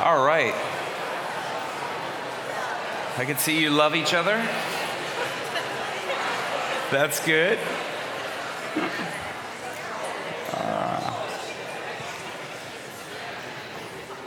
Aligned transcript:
All 0.00 0.24
right. 0.24 0.54
I 3.16 3.24
can 3.24 3.36
see 3.36 3.60
you 3.60 3.70
love 3.70 3.96
each 3.96 4.14
other. 4.14 4.36
That's 6.92 7.18
good. 7.26 7.58
Uh, 10.52 11.26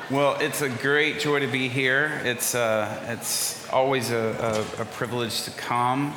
well, 0.10 0.38
it's 0.42 0.62
a 0.62 0.68
great 0.68 1.22
joy 1.22 1.40
to 1.40 1.48
be 1.48 1.70
here. 1.70 2.20
It's, 2.26 2.54
uh, 2.54 3.06
it's 3.08 3.66
always 3.70 4.12
a, 4.12 4.66
a, 4.78 4.82
a, 4.82 4.86
privilege 4.86 5.44
to 5.44 5.52
come 5.52 6.14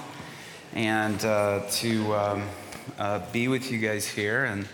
and 0.72 1.24
uh, 1.24 1.60
to 1.70 2.12
um, 2.12 2.48
uh, 2.98 3.20
be 3.32 3.46
with 3.46 3.70
you 3.70 3.78
guys 3.78 4.04
here. 4.04 4.46
And 4.46 4.66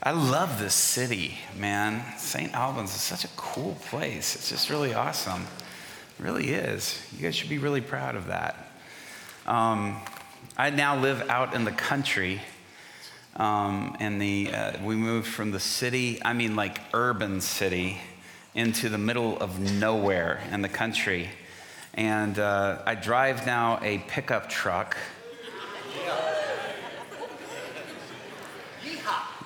I 0.00 0.12
love 0.12 0.60
this 0.60 0.74
city, 0.74 1.38
man. 1.56 2.04
St. 2.18 2.54
Albans 2.54 2.94
is 2.94 3.00
such 3.00 3.24
a 3.24 3.28
cool 3.36 3.76
place. 3.86 4.36
It's 4.36 4.48
just 4.48 4.70
really 4.70 4.94
awesome. 4.94 5.42
It 5.42 6.22
really 6.22 6.50
is. 6.50 7.02
You 7.16 7.22
guys 7.22 7.34
should 7.34 7.48
be 7.48 7.58
really 7.58 7.80
proud 7.80 8.14
of 8.14 8.28
that. 8.28 8.70
Um, 9.44 10.00
I 10.56 10.70
now 10.70 10.96
live 10.96 11.28
out 11.28 11.52
in 11.52 11.64
the 11.64 11.72
country. 11.72 12.40
Um, 13.34 13.96
and 13.98 14.22
the, 14.22 14.52
uh, 14.52 14.84
we 14.84 14.94
moved 14.94 15.26
from 15.26 15.50
the 15.50 15.58
city, 15.58 16.20
I 16.24 16.32
mean, 16.32 16.54
like 16.54 16.78
urban 16.94 17.40
city, 17.40 17.98
into 18.54 18.88
the 18.88 18.98
middle 18.98 19.36
of 19.38 19.58
nowhere 19.58 20.40
in 20.52 20.62
the 20.62 20.68
country. 20.68 21.28
And 21.94 22.38
uh, 22.38 22.82
I 22.86 22.94
drive 22.94 23.46
now 23.46 23.80
a 23.82 23.98
pickup 24.06 24.48
truck. 24.48 24.96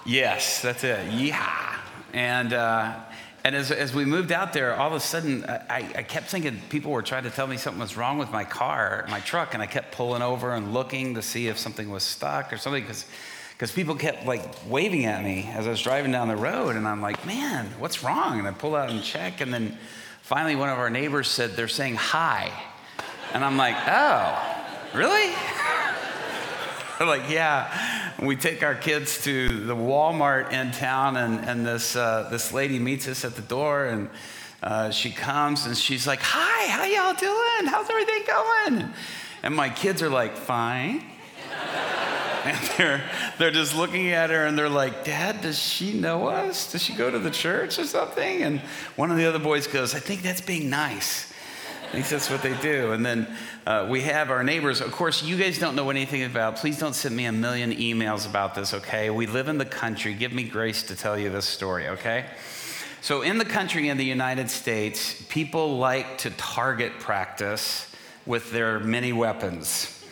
Yes, 0.04 0.62
that's 0.62 0.84
it. 0.84 0.98
Yeehaw. 1.10 1.78
And 2.12 2.52
uh, 2.52 3.00
and 3.44 3.56
as, 3.56 3.72
as 3.72 3.92
we 3.92 4.04
moved 4.04 4.30
out 4.30 4.52
there, 4.52 4.76
all 4.76 4.88
of 4.88 4.92
a 4.94 5.00
sudden, 5.00 5.44
I, 5.44 5.90
I 5.96 6.02
kept 6.04 6.28
thinking 6.28 6.60
people 6.68 6.92
were 6.92 7.02
trying 7.02 7.24
to 7.24 7.30
tell 7.30 7.48
me 7.48 7.56
something 7.56 7.80
was 7.80 7.96
wrong 7.96 8.18
with 8.18 8.30
my 8.30 8.44
car, 8.44 9.04
my 9.10 9.18
truck, 9.20 9.54
and 9.54 9.62
I 9.62 9.66
kept 9.66 9.92
pulling 9.92 10.22
over 10.22 10.54
and 10.54 10.72
looking 10.72 11.14
to 11.14 11.22
see 11.22 11.48
if 11.48 11.58
something 11.58 11.90
was 11.90 12.04
stuck 12.04 12.52
or 12.52 12.56
something 12.56 12.82
because 12.82 13.06
because 13.52 13.72
people 13.72 13.94
kept 13.94 14.26
like 14.26 14.42
waving 14.68 15.06
at 15.06 15.22
me 15.24 15.48
as 15.54 15.66
I 15.66 15.70
was 15.70 15.82
driving 15.82 16.12
down 16.12 16.28
the 16.28 16.36
road, 16.36 16.76
and 16.76 16.86
I'm 16.86 17.00
like, 17.00 17.24
man, 17.26 17.66
what's 17.78 18.04
wrong? 18.04 18.38
And 18.38 18.46
I 18.46 18.52
pull 18.52 18.76
out 18.76 18.90
and 18.90 19.02
check, 19.02 19.40
and 19.40 19.52
then 19.52 19.76
finally 20.22 20.54
one 20.54 20.68
of 20.68 20.78
our 20.78 20.90
neighbors 20.90 21.28
said 21.28 21.52
they're 21.52 21.68
saying 21.68 21.96
hi, 21.96 22.52
and 23.32 23.44
I'm 23.44 23.56
like, 23.56 23.76
oh, 23.88 24.66
really? 24.94 25.34
I'm 27.00 27.08
like, 27.08 27.28
yeah. 27.28 28.01
We 28.22 28.36
take 28.36 28.62
our 28.62 28.74
kids 28.74 29.22
to 29.24 29.48
the 29.48 29.74
Walmart 29.74 30.52
in 30.52 30.70
town, 30.70 31.16
and, 31.16 31.44
and 31.44 31.66
this, 31.66 31.96
uh, 31.96 32.28
this 32.30 32.52
lady 32.52 32.78
meets 32.78 33.08
us 33.08 33.24
at 33.24 33.34
the 33.34 33.42
door, 33.42 33.86
and 33.86 34.08
uh, 34.62 34.90
she 34.90 35.10
comes 35.10 35.66
and 35.66 35.76
she's 35.76 36.06
like, 36.06 36.20
Hi, 36.22 36.68
how 36.68 36.84
y'all 36.84 37.14
doing? 37.14 37.70
How's 37.70 37.90
everything 37.90 38.22
going? 38.26 38.92
And 39.42 39.56
my 39.56 39.68
kids 39.68 40.02
are 40.02 40.08
like, 40.08 40.36
Fine. 40.36 41.04
and 42.44 42.58
they're, 42.76 43.10
they're 43.38 43.50
just 43.50 43.76
looking 43.76 44.10
at 44.10 44.30
her 44.30 44.46
and 44.46 44.58
they're 44.58 44.68
like, 44.68 45.04
Dad, 45.04 45.42
does 45.42 45.58
she 45.58 45.92
know 45.92 46.28
us? 46.28 46.70
Does 46.72 46.82
she 46.82 46.94
go 46.94 47.10
to 47.10 47.18
the 47.18 47.30
church 47.30 47.78
or 47.78 47.84
something? 47.84 48.42
And 48.42 48.60
one 48.96 49.10
of 49.10 49.16
the 49.16 49.26
other 49.26 49.38
boys 49.38 49.66
goes, 49.66 49.94
I 49.94 50.00
think 50.00 50.22
that's 50.22 50.40
being 50.40 50.70
nice. 50.70 51.31
At 51.92 51.96
least 51.96 52.10
that's 52.10 52.30
what 52.30 52.40
they 52.40 52.56
do. 52.62 52.92
And 52.92 53.04
then 53.04 53.26
uh, 53.66 53.86
we 53.86 54.00
have 54.00 54.30
our 54.30 54.42
neighbors. 54.42 54.80
Of 54.80 54.92
course, 54.92 55.22
you 55.22 55.36
guys 55.36 55.58
don't 55.58 55.76
know 55.76 55.90
anything 55.90 56.22
about. 56.22 56.56
Please 56.56 56.78
don't 56.78 56.94
send 56.94 57.14
me 57.14 57.26
a 57.26 57.32
million 57.32 57.70
emails 57.70 58.26
about 58.26 58.54
this, 58.54 58.72
okay? 58.72 59.10
We 59.10 59.26
live 59.26 59.46
in 59.46 59.58
the 59.58 59.66
country. 59.66 60.14
Give 60.14 60.32
me 60.32 60.44
grace 60.44 60.84
to 60.84 60.96
tell 60.96 61.18
you 61.18 61.28
this 61.28 61.44
story, 61.44 61.88
okay? 61.88 62.24
So, 63.02 63.20
in 63.20 63.36
the 63.36 63.44
country 63.44 63.90
in 63.90 63.98
the 63.98 64.06
United 64.06 64.48
States, 64.48 65.22
people 65.28 65.76
like 65.76 66.16
to 66.18 66.30
target 66.30 66.98
practice 66.98 67.94
with 68.24 68.52
their 68.52 68.80
many 68.80 69.12
weapons. 69.12 70.02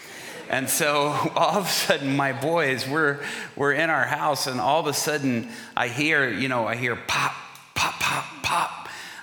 And 0.50 0.68
so 0.68 1.06
all 1.34 1.56
of 1.56 1.64
a 1.64 1.70
sudden, 1.70 2.14
my 2.14 2.34
boys, 2.34 2.86
we're, 2.86 3.24
we're 3.56 3.72
in 3.72 3.88
our 3.88 4.04
house, 4.04 4.46
and 4.46 4.60
all 4.60 4.80
of 4.80 4.86
a 4.86 4.92
sudden, 4.92 5.48
I 5.74 5.88
hear, 5.88 6.28
you 6.28 6.48
know, 6.48 6.66
I 6.66 6.76
hear 6.76 6.94
pop, 6.94 7.32
pop, 7.74 7.94
pop, 8.00 8.26
pop 8.42 8.79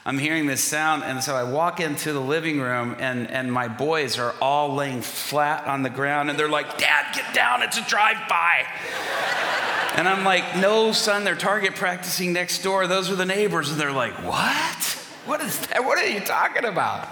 I'm 0.07 0.17
hearing 0.17 0.45
this 0.45 0.63
sound. 0.63 1.03
And 1.03 1.21
so 1.21 1.35
I 1.35 1.43
walk 1.43 1.81
into 1.81 2.13
the 2.13 2.21
living 2.21 2.61
room, 2.61 2.95
and, 2.97 3.29
and 3.29 3.51
my 3.51 3.67
boys 3.67 4.17
are 4.17 4.33
all 4.39 4.73
laying 4.73 5.01
flat 5.01 5.67
on 5.67 5.83
the 5.83 5.89
ground. 5.89 6.29
And 6.29 6.39
they're 6.39 6.47
like, 6.47 6.77
Dad, 6.77 7.13
get 7.13 7.33
down. 7.33 7.61
It's 7.61 7.77
a 7.77 7.83
drive 7.83 8.15
by. 8.29 8.65
and 9.97 10.07
I'm 10.07 10.23
like, 10.23 10.55
No, 10.55 10.93
son, 10.93 11.25
they're 11.25 11.35
target 11.35 11.75
practicing 11.75 12.31
next 12.31 12.63
door. 12.63 12.87
Those 12.87 13.11
are 13.11 13.17
the 13.17 13.25
neighbors. 13.25 13.69
And 13.69 13.77
they're 13.77 13.91
like, 13.91 14.13
What? 14.23 14.83
What 15.25 15.41
is 15.41 15.59
that? 15.67 15.83
What 15.83 15.97
are 15.97 16.07
you 16.07 16.21
talking 16.21 16.63
about? 16.63 17.09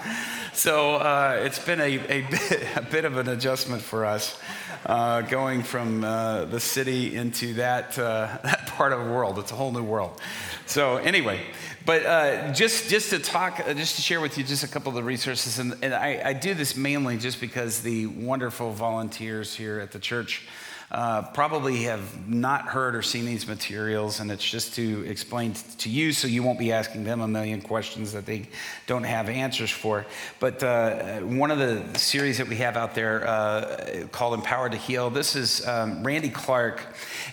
So 0.54 0.94
uh, 0.94 1.42
it's 1.42 1.58
been 1.58 1.82
a, 1.82 1.98
a, 1.98 2.22
bit, 2.30 2.66
a 2.76 2.80
bit 2.80 3.04
of 3.04 3.18
an 3.18 3.28
adjustment 3.28 3.82
for 3.82 4.06
us. 4.06 4.40
Uh, 4.86 5.20
going 5.20 5.62
from 5.62 6.02
uh, 6.02 6.46
the 6.46 6.60
city 6.60 7.14
into 7.14 7.54
that, 7.54 7.98
uh, 7.98 8.38
that 8.44 8.66
part 8.68 8.92
of 8.94 9.04
the 9.04 9.12
world. 9.12 9.38
It's 9.38 9.52
a 9.52 9.54
whole 9.54 9.72
new 9.72 9.82
world. 9.82 10.18
So, 10.64 10.96
anyway, 10.96 11.44
but 11.86 12.04
uh, 12.04 12.52
just, 12.52 12.90
just 12.90 13.10
to 13.10 13.20
talk, 13.20 13.60
uh, 13.64 13.72
just 13.72 13.94
to 13.94 14.02
share 14.02 14.20
with 14.20 14.36
you 14.36 14.42
just 14.42 14.64
a 14.64 14.68
couple 14.68 14.90
of 14.90 14.96
the 14.96 15.04
resources, 15.04 15.60
and, 15.60 15.76
and 15.82 15.94
I, 15.94 16.20
I, 16.24 16.32
do 16.32 16.52
this 16.52 16.76
mainly 16.76 17.16
just 17.16 17.40
because 17.40 17.80
the 17.80 18.06
wonderful 18.06 18.72
volunteers 18.72 19.54
here 19.54 19.78
at 19.78 19.92
the 19.92 20.00
church 20.00 20.48
uh, 20.90 21.22
probably 21.22 21.82
have 21.82 22.28
not 22.28 22.66
heard 22.66 22.94
or 22.94 23.02
seen 23.02 23.24
these 23.24 23.48
materials, 23.48 24.20
and 24.20 24.30
it's 24.30 24.48
just 24.48 24.74
to 24.74 25.04
explain 25.06 25.52
to 25.78 25.88
you 25.88 26.12
so 26.12 26.28
you 26.28 26.42
won't 26.42 26.58
be 26.58 26.72
asking 26.72 27.02
them 27.02 27.20
a 27.20 27.28
million 27.28 27.60
questions 27.60 28.12
that 28.12 28.24
they 28.24 28.48
don't 28.86 29.02
have 29.02 29.28
answers 29.28 29.70
for. 29.70 30.06
But 30.38 30.62
uh, 30.62 31.20
one 31.20 31.50
of 31.50 31.58
the 31.58 31.98
series 31.98 32.38
that 32.38 32.46
we 32.46 32.56
have 32.56 32.76
out 32.76 32.94
there 32.94 33.26
uh, 33.26 34.06
called 34.12 34.34
Empowered 34.34 34.72
to 34.72 34.78
Heal, 34.78 35.10
this 35.10 35.34
is 35.34 35.66
um, 35.66 36.04
Randy 36.04 36.30
Clark. 36.30 36.86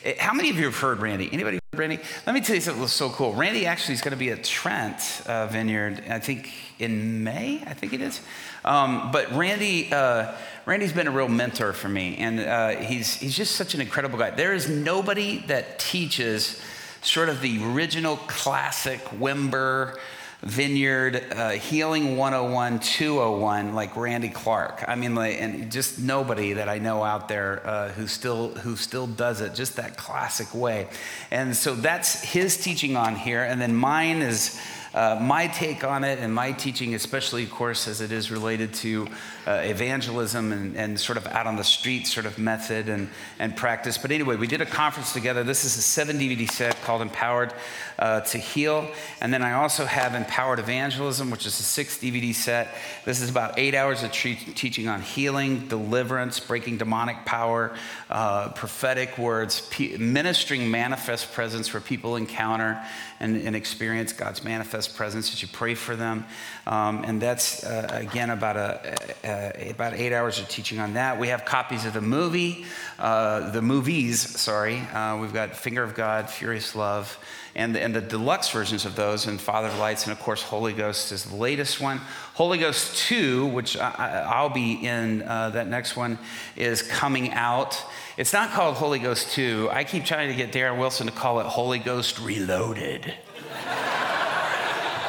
Eh, 0.03 0.15
how 0.17 0.33
many 0.33 0.49
of 0.49 0.57
you 0.57 0.65
have 0.65 0.77
heard 0.77 0.99
Randy? 0.99 1.29
Anybody 1.31 1.59
heard 1.71 1.79
Randy, 1.79 1.99
let 2.25 2.33
me 2.33 2.41
tell 2.41 2.55
you 2.55 2.61
something 2.61 2.81
that's 2.81 2.93
so 2.93 3.09
cool. 3.09 3.33
Randy 3.33 3.67
actually 3.67 3.93
is 3.93 4.01
going 4.01 4.13
to 4.13 4.17
be 4.17 4.31
at 4.31 4.43
Trent 4.43 5.21
uh, 5.27 5.45
Vineyard, 5.47 6.03
I 6.09 6.17
think 6.17 6.51
in 6.83 7.23
May, 7.23 7.63
I 7.65 7.73
think 7.73 7.93
it 7.93 8.01
is. 8.01 8.21
Um, 8.65 9.11
but 9.11 9.31
Randy, 9.33 9.91
uh, 9.91 10.33
Randy's 10.65 10.93
been 10.93 11.07
a 11.07 11.11
real 11.11 11.27
mentor 11.27 11.73
for 11.73 11.89
me, 11.89 12.17
and 12.17 12.39
uh, 12.39 12.69
he's, 12.81 13.15
he's 13.15 13.35
just 13.35 13.55
such 13.55 13.73
an 13.73 13.81
incredible 13.81 14.17
guy. 14.17 14.31
There 14.31 14.53
is 14.53 14.69
nobody 14.69 15.39
that 15.47 15.79
teaches 15.79 16.61
sort 17.01 17.29
of 17.29 17.41
the 17.41 17.63
original 17.63 18.17
classic 18.17 18.99
Wimber 19.05 19.97
Vineyard 20.43 21.23
uh, 21.31 21.51
Healing 21.51 22.17
101, 22.17 22.79
201, 22.79 23.73
like 23.73 23.95
Randy 23.95 24.27
Clark. 24.27 24.83
I 24.85 24.95
mean, 24.95 25.15
like, 25.15 25.37
and 25.39 25.71
just 25.71 25.99
nobody 25.99 26.53
that 26.53 26.67
I 26.67 26.79
know 26.79 27.01
out 27.01 27.29
there 27.29 27.65
uh, 27.65 27.89
who 27.89 28.07
still 28.07 28.49
who 28.49 28.75
still 28.75 29.07
does 29.07 29.39
it 29.39 29.55
just 29.55 29.77
that 29.77 29.95
classic 29.95 30.53
way. 30.53 30.89
And 31.31 31.55
so 31.55 31.75
that's 31.75 32.21
his 32.21 32.61
teaching 32.61 32.97
on 32.97 33.15
here, 33.15 33.41
and 33.41 33.61
then 33.61 33.73
mine 33.73 34.21
is 34.21 34.59
uh, 34.93 35.17
my 35.19 35.47
take 35.47 35.83
on 35.83 36.03
it 36.03 36.19
and 36.19 36.33
my 36.33 36.51
teaching, 36.51 36.93
especially, 36.93 37.43
of 37.43 37.51
course, 37.51 37.87
as 37.87 37.99
it 37.99 38.11
is 38.11 38.29
related 38.29 38.73
to 38.73 39.07
uh, 39.47 39.61
evangelism 39.63 40.51
and, 40.51 40.77
and, 40.77 40.99
sort 40.99 41.17
of 41.17 41.25
out 41.27 41.47
on 41.47 41.55
the 41.55 41.63
street 41.63 42.07
sort 42.07 42.25
of 42.25 42.37
method 42.37 42.87
and, 42.87 43.09
and 43.39 43.57
practice. 43.57 43.97
But 43.97 44.11
anyway, 44.11 44.35
we 44.35 44.47
did 44.47 44.61
a 44.61 44.65
conference 44.65 45.11
together. 45.11 45.43
This 45.43 45.65
is 45.65 45.75
a 45.75 45.81
seven 45.81 46.17
DVD 46.17 46.49
set 46.49 46.79
called 46.83 47.01
Empowered 47.01 47.53
uh, 47.99 48.21
to 48.21 48.37
Heal. 48.37 48.89
And 49.19 49.33
then 49.33 49.41
I 49.41 49.53
also 49.53 49.85
have 49.85 50.15
Empowered 50.15 50.59
Evangelism, 50.59 51.29
which 51.29 51.45
is 51.45 51.59
a 51.59 51.63
six 51.63 51.97
DVD 51.97 52.33
set. 52.33 52.69
This 53.03 53.19
is 53.19 53.29
about 53.29 53.57
eight 53.57 53.75
hours 53.75 54.03
of 54.03 54.11
tre- 54.11 54.35
teaching 54.35 54.87
on 54.87 55.01
healing, 55.01 55.67
deliverance, 55.67 56.39
breaking 56.39 56.77
demonic 56.77 57.25
power, 57.25 57.75
uh, 58.09 58.49
prophetic 58.49 59.17
words, 59.17 59.69
ministering 59.97 60.69
manifest 60.71 61.33
presence 61.33 61.73
where 61.73 61.81
people 61.81 62.15
encounter 62.15 62.81
and, 63.19 63.35
and 63.37 63.55
experience 63.55 64.13
God's 64.13 64.43
manifest 64.43 64.82
presence, 64.87 65.31
that 65.31 65.41
you 65.41 65.47
pray 65.47 65.75
for 65.75 65.95
them. 65.95 66.25
Um, 66.65 67.03
and 67.03 67.21
that's, 67.21 67.63
uh, 67.63 67.87
again, 67.91 68.29
about, 68.29 68.57
a, 68.57 68.95
a, 69.23 69.71
about 69.71 69.93
eight 69.93 70.13
hours 70.13 70.39
of 70.39 70.47
teaching 70.49 70.79
on 70.79 70.93
that. 70.93 71.19
We 71.19 71.29
have 71.29 71.45
copies 71.45 71.85
of 71.85 71.93
the 71.93 72.01
movie, 72.01 72.65
uh, 72.99 73.51
the 73.51 73.61
movies, 73.61 74.21
sorry. 74.39 74.79
Uh, 74.79 75.17
we've 75.17 75.33
got 75.33 75.55
Finger 75.55 75.83
of 75.83 75.95
God, 75.95 76.29
Furious 76.29 76.75
Love, 76.75 77.17
and 77.55 77.75
and 77.77 77.95
the 77.95 78.01
deluxe 78.01 78.49
versions 78.49 78.85
of 78.85 78.95
those, 78.95 79.27
and 79.27 79.39
Father 79.39 79.67
of 79.67 79.77
Lights, 79.77 80.05
and 80.05 80.11
of 80.11 80.19
course, 80.19 80.41
Holy 80.41 80.73
Ghost 80.73 81.11
is 81.11 81.23
the 81.25 81.35
latest 81.35 81.79
one. 81.79 82.01
Holy 82.33 82.57
Ghost 82.57 82.97
2, 83.09 83.45
which 83.47 83.77
I, 83.77 84.41
will 84.41 84.49
be 84.49 84.73
in 84.73 85.21
uh, 85.21 85.51
that 85.51 85.67
next 85.67 85.95
one, 85.95 86.17
is 86.55 86.81
coming 86.81 87.31
out. 87.31 87.79
It's 88.17 88.33
not 88.33 88.49
called 88.51 88.75
Holy 88.75 88.99
Ghost 88.99 89.31
2. 89.33 89.69
I 89.71 89.83
keep 89.83 90.03
trying 90.03 90.29
to 90.29 90.35
get 90.35 90.51
Darren 90.51 90.79
Wilson 90.79 91.05
to 91.05 91.13
call 91.13 91.39
it 91.41 91.45
Holy 91.45 91.79
Ghost 91.79 92.19
Reloaded. 92.19 93.13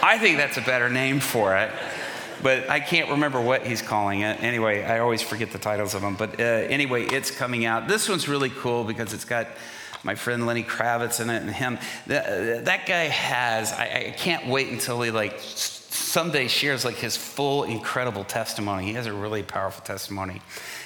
I 0.04 0.18
think 0.18 0.36
that's 0.36 0.58
a 0.58 0.60
better 0.60 0.90
name 0.90 1.18
for 1.18 1.56
it. 1.56 1.70
But 2.42 2.68
I 2.68 2.78
can't 2.78 3.08
remember 3.08 3.40
what 3.40 3.66
he's 3.66 3.80
calling 3.80 4.20
it. 4.20 4.42
Anyway, 4.42 4.84
I 4.84 4.98
always 4.98 5.22
forget 5.22 5.50
the 5.50 5.58
titles 5.58 5.94
of 5.94 6.02
them. 6.02 6.14
But 6.14 6.38
uh, 6.38 6.42
anyway, 6.42 7.04
it's 7.06 7.30
coming 7.30 7.64
out. 7.64 7.88
This 7.88 8.06
one's 8.06 8.28
really 8.28 8.50
cool 8.50 8.84
because 8.84 9.14
it's 9.14 9.24
got 9.24 9.46
my 10.02 10.14
friend 10.14 10.44
Lenny 10.44 10.62
Kravitz 10.62 11.22
in 11.22 11.30
it 11.30 11.40
and 11.40 11.50
him. 11.50 11.78
That, 12.06 12.66
that 12.66 12.86
guy 12.86 13.04
has, 13.04 13.72
I, 13.72 14.08
I 14.08 14.14
can't 14.14 14.46
wait 14.46 14.68
until 14.68 15.00
he 15.00 15.10
like 15.10 15.40
someday 15.40 16.48
shares 16.48 16.84
like 16.84 16.96
his 16.96 17.16
full 17.16 17.64
incredible 17.64 18.24
testimony. 18.24 18.84
He 18.84 18.92
has 18.92 19.06
a 19.06 19.12
really 19.14 19.42
powerful 19.42 19.82
testimony. 19.86 20.42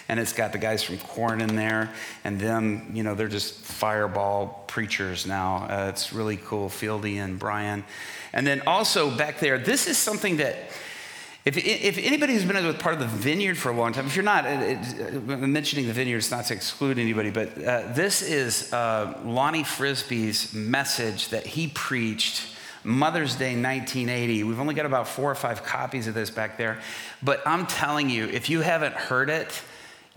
And 0.09 0.20
it's 0.20 0.32
got 0.32 0.53
the 0.53 0.59
guys 0.59 0.85
from 0.85 0.99
Korn 0.99 1.41
in 1.41 1.56
there, 1.56 1.93
and 2.25 2.41
them, 2.41 2.93
you 2.94 3.03
know, 3.03 3.15
they're 3.15 3.29
just 3.29 3.56
fireball 3.56 4.65
preachers 4.69 5.26
now. 5.26 5.67
Uh, 5.69 5.88
it's 5.91 6.12
really 6.12 6.37
cool, 6.37 6.69
Fieldy 6.69 7.17
and 7.17 7.37
Brian. 7.38 7.85
And 8.33 8.47
then 8.47 8.63
also 8.67 9.11
back 9.17 9.41
there, 9.41 9.59
this 9.59 9.87
is 9.87 9.99
something 9.99 10.39
that 10.39 10.57
if, 11.45 11.57
if 11.57 11.97
anybody 11.99 12.35
who's 12.35 12.45
been 12.45 12.63
with 12.67 12.79
part 12.79 12.95
of 12.95 13.01
the 13.01 13.07
vineyard 13.07 13.57
for 13.57 13.71
a 13.71 13.75
long 13.75 13.95
time, 13.95 14.07
if 14.07 14.15
you're 14.15 14.25
not, 14.25 14.45
it, 14.45 14.79
it, 14.99 15.23
mentioning 15.23 15.87
the 15.87 15.95
vineyard 15.95 16.19
is 16.19 16.31
not 16.31 16.45
to 16.47 16.55
exclude 16.55 16.99
anybody, 16.99 17.31
but 17.31 17.57
uh, 17.65 17.93
this 17.95 18.21
is 18.21 18.71
uh, 18.73 19.19
Lonnie 19.25 19.65
Frisbee's 19.65 20.53
message 20.53 21.29
that 21.29 21.47
he 21.47 21.69
preached 21.69 22.55
Mother's 22.85 23.35
Day 23.35 23.53
1980. 23.55 24.45
We've 24.45 24.61
only 24.61 24.75
got 24.75 24.85
about 24.85 25.09
four 25.09 25.31
or 25.31 25.35
five 25.35 25.65
copies 25.65 26.07
of 26.07 26.15
this 26.15 26.29
back 26.29 26.59
there, 26.59 26.81
but 27.23 27.41
I'm 27.47 27.67
telling 27.67 28.11
you, 28.11 28.27
if 28.27 28.51
you 28.51 28.61
haven't 28.61 28.95
heard 28.95 29.31
it, 29.31 29.63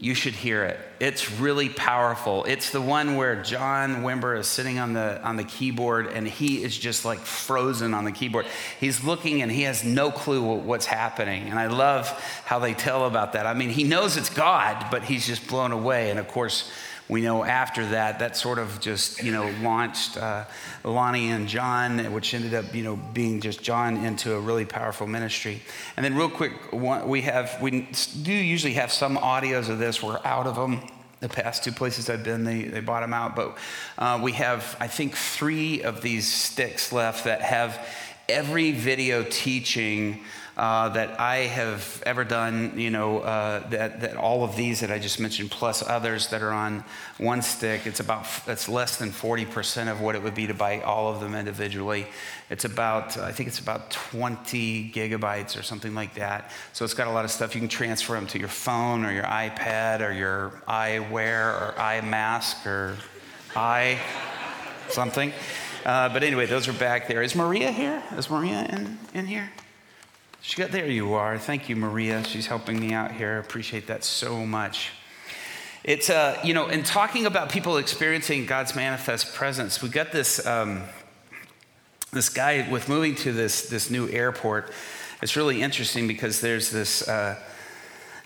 you 0.01 0.15
should 0.15 0.33
hear 0.33 0.63
it. 0.63 0.79
It's 0.99 1.31
really 1.31 1.69
powerful. 1.69 2.43
It's 2.45 2.71
the 2.71 2.81
one 2.81 3.17
where 3.17 3.43
John 3.43 3.97
Wimber 3.97 4.35
is 4.35 4.47
sitting 4.47 4.79
on 4.79 4.93
the, 4.93 5.21
on 5.21 5.35
the 5.35 5.43
keyboard 5.43 6.07
and 6.07 6.27
he 6.27 6.63
is 6.63 6.75
just 6.75 7.05
like 7.05 7.19
frozen 7.19 7.93
on 7.93 8.03
the 8.03 8.11
keyboard. 8.11 8.47
He's 8.79 9.03
looking 9.03 9.43
and 9.43 9.51
he 9.51 9.61
has 9.61 9.83
no 9.83 10.09
clue 10.09 10.55
what's 10.55 10.87
happening. 10.87 11.49
And 11.49 11.59
I 11.59 11.67
love 11.67 12.07
how 12.45 12.57
they 12.57 12.73
tell 12.73 13.05
about 13.05 13.33
that. 13.33 13.45
I 13.45 13.53
mean, 13.53 13.69
he 13.69 13.83
knows 13.83 14.17
it's 14.17 14.31
God, 14.31 14.87
but 14.89 15.03
he's 15.03 15.27
just 15.27 15.47
blown 15.47 15.71
away. 15.71 16.09
And 16.09 16.17
of 16.17 16.27
course, 16.27 16.71
we 17.09 17.21
know 17.21 17.43
after 17.43 17.85
that, 17.87 18.19
that 18.19 18.37
sort 18.37 18.57
of 18.57 18.79
just, 18.79 19.21
you 19.21 19.31
know, 19.31 19.53
launched 19.61 20.17
uh, 20.17 20.45
Lonnie 20.83 21.31
and 21.31 21.47
John, 21.47 22.11
which 22.13 22.33
ended 22.33 22.53
up, 22.53 22.73
you 22.73 22.83
know, 22.83 22.95
being 22.95 23.41
just 23.41 23.61
John 23.61 23.97
into 23.97 24.33
a 24.33 24.39
really 24.39 24.65
powerful 24.65 25.07
ministry. 25.07 25.61
And 25.97 26.05
then, 26.05 26.15
real 26.15 26.29
quick, 26.29 26.53
we 26.71 27.21
have, 27.21 27.61
we 27.61 27.89
do 28.23 28.33
usually 28.33 28.73
have 28.73 28.91
some 28.91 29.17
audios 29.17 29.69
of 29.69 29.77
this. 29.77 30.01
We're 30.01 30.19
out 30.23 30.47
of 30.47 30.55
them. 30.55 30.81
The 31.19 31.29
past 31.29 31.63
two 31.63 31.71
places 31.71 32.09
I've 32.09 32.23
been, 32.23 32.45
they, 32.45 32.63
they 32.63 32.79
bought 32.79 33.01
them 33.01 33.13
out. 33.13 33.35
But 33.35 33.57
uh, 33.97 34.19
we 34.23 34.31
have, 34.31 34.75
I 34.79 34.87
think, 34.87 35.15
three 35.15 35.83
of 35.83 36.01
these 36.01 36.27
sticks 36.27 36.91
left 36.91 37.25
that 37.25 37.41
have 37.41 37.87
every 38.27 38.71
video 38.71 39.23
teaching 39.23 40.21
uh, 40.61 40.89
that 40.89 41.19
I 41.19 41.37
have 41.37 42.03
ever 42.05 42.23
done, 42.23 42.77
you 42.77 42.91
know, 42.91 43.21
uh, 43.21 43.67
that, 43.69 44.01
that 44.01 44.15
all 44.15 44.43
of 44.43 44.55
these 44.55 44.81
that 44.81 44.91
I 44.91 44.99
just 44.99 45.19
mentioned, 45.19 45.49
plus 45.49 45.81
others 45.81 46.27
that 46.27 46.43
are 46.43 46.51
on 46.51 46.83
one 47.17 47.41
stick, 47.41 47.87
it's 47.87 47.99
about, 47.99 48.27
it's 48.45 48.69
less 48.69 48.97
than 48.97 49.09
40% 49.09 49.91
of 49.91 50.01
what 50.01 50.13
it 50.13 50.21
would 50.21 50.35
be 50.35 50.45
to 50.45 50.53
buy 50.53 50.81
all 50.81 51.11
of 51.11 51.19
them 51.19 51.33
individually. 51.33 52.05
It's 52.51 52.63
about, 52.63 53.17
I 53.17 53.31
think 53.31 53.49
it's 53.49 53.57
about 53.57 53.89
20 53.89 54.91
gigabytes 54.91 55.59
or 55.59 55.63
something 55.63 55.95
like 55.95 56.13
that. 56.13 56.51
So 56.73 56.85
it's 56.85 56.93
got 56.93 57.07
a 57.07 57.11
lot 57.11 57.25
of 57.25 57.31
stuff. 57.31 57.55
You 57.55 57.61
can 57.61 57.67
transfer 57.67 58.13
them 58.13 58.27
to 58.27 58.37
your 58.37 58.47
phone 58.47 59.03
or 59.03 59.11
your 59.11 59.23
iPad 59.23 60.07
or 60.07 60.13
your 60.13 60.61
eyewear 60.67 61.59
or 61.59 61.73
eye 61.79 62.01
mask 62.01 62.67
or 62.67 62.97
eye 63.55 63.97
something. 64.89 65.33
Uh, 65.87 66.09
but 66.09 66.21
anyway, 66.21 66.45
those 66.45 66.67
are 66.67 66.73
back 66.73 67.07
there. 67.07 67.23
Is 67.23 67.35
Maria 67.35 67.71
here? 67.71 68.03
Is 68.15 68.29
Maria 68.29 68.67
in, 68.69 68.99
in 69.15 69.25
here? 69.25 69.49
She 70.43 70.57
got, 70.57 70.71
there 70.71 70.87
you 70.87 71.13
are. 71.13 71.37
Thank 71.37 71.69
you, 71.69 71.75
Maria. 71.75 72.23
She's 72.23 72.47
helping 72.47 72.79
me 72.79 72.93
out 72.93 73.11
here. 73.11 73.35
I 73.35 73.39
appreciate 73.45 73.85
that 73.87 74.03
so 74.03 74.43
much. 74.43 74.89
It's, 75.83 76.09
uh, 76.09 76.39
you 76.43 76.55
know, 76.55 76.67
in 76.67 76.81
talking 76.81 77.27
about 77.27 77.51
people 77.51 77.77
experiencing 77.77 78.47
God's 78.47 78.75
manifest 78.75 79.35
presence, 79.35 79.83
we 79.83 79.89
got 79.89 80.11
this, 80.11 80.43
um, 80.47 80.81
this 82.11 82.27
guy 82.29 82.67
with 82.71 82.89
moving 82.89 83.13
to 83.17 83.31
this, 83.31 83.69
this 83.69 83.91
new 83.91 84.09
airport. 84.09 84.71
It's 85.21 85.35
really 85.35 85.61
interesting 85.61 86.07
because 86.07 86.41
there's 86.41 86.71
this, 86.71 87.07
uh, 87.07 87.37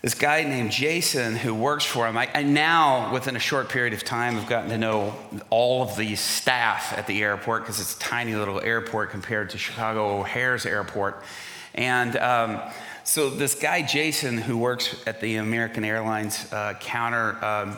this 0.00 0.14
guy 0.14 0.42
named 0.44 0.70
Jason 0.70 1.36
who 1.36 1.54
works 1.54 1.84
for 1.84 2.06
him. 2.06 2.16
I, 2.16 2.30
I, 2.34 2.44
now, 2.44 3.12
within 3.12 3.36
a 3.36 3.40
short 3.40 3.68
period 3.68 3.92
of 3.92 4.04
time, 4.04 4.36
have 4.36 4.48
gotten 4.48 4.70
to 4.70 4.78
know 4.78 5.14
all 5.50 5.82
of 5.82 5.98
the 5.98 6.16
staff 6.16 6.96
at 6.96 7.06
the 7.06 7.22
airport 7.22 7.64
because 7.64 7.78
it's 7.78 7.94
a 7.94 7.98
tiny 7.98 8.34
little 8.34 8.58
airport 8.62 9.10
compared 9.10 9.50
to 9.50 9.58
Chicago 9.58 10.20
O'Hare's 10.20 10.64
airport. 10.64 11.22
And 11.76 12.16
um, 12.16 12.60
so 13.04 13.30
this 13.30 13.54
guy, 13.54 13.82
Jason, 13.82 14.38
who 14.38 14.58
works 14.58 15.02
at 15.06 15.20
the 15.20 15.36
American 15.36 15.84
Airlines 15.84 16.52
uh, 16.52 16.74
counter, 16.80 17.44
um, 17.44 17.76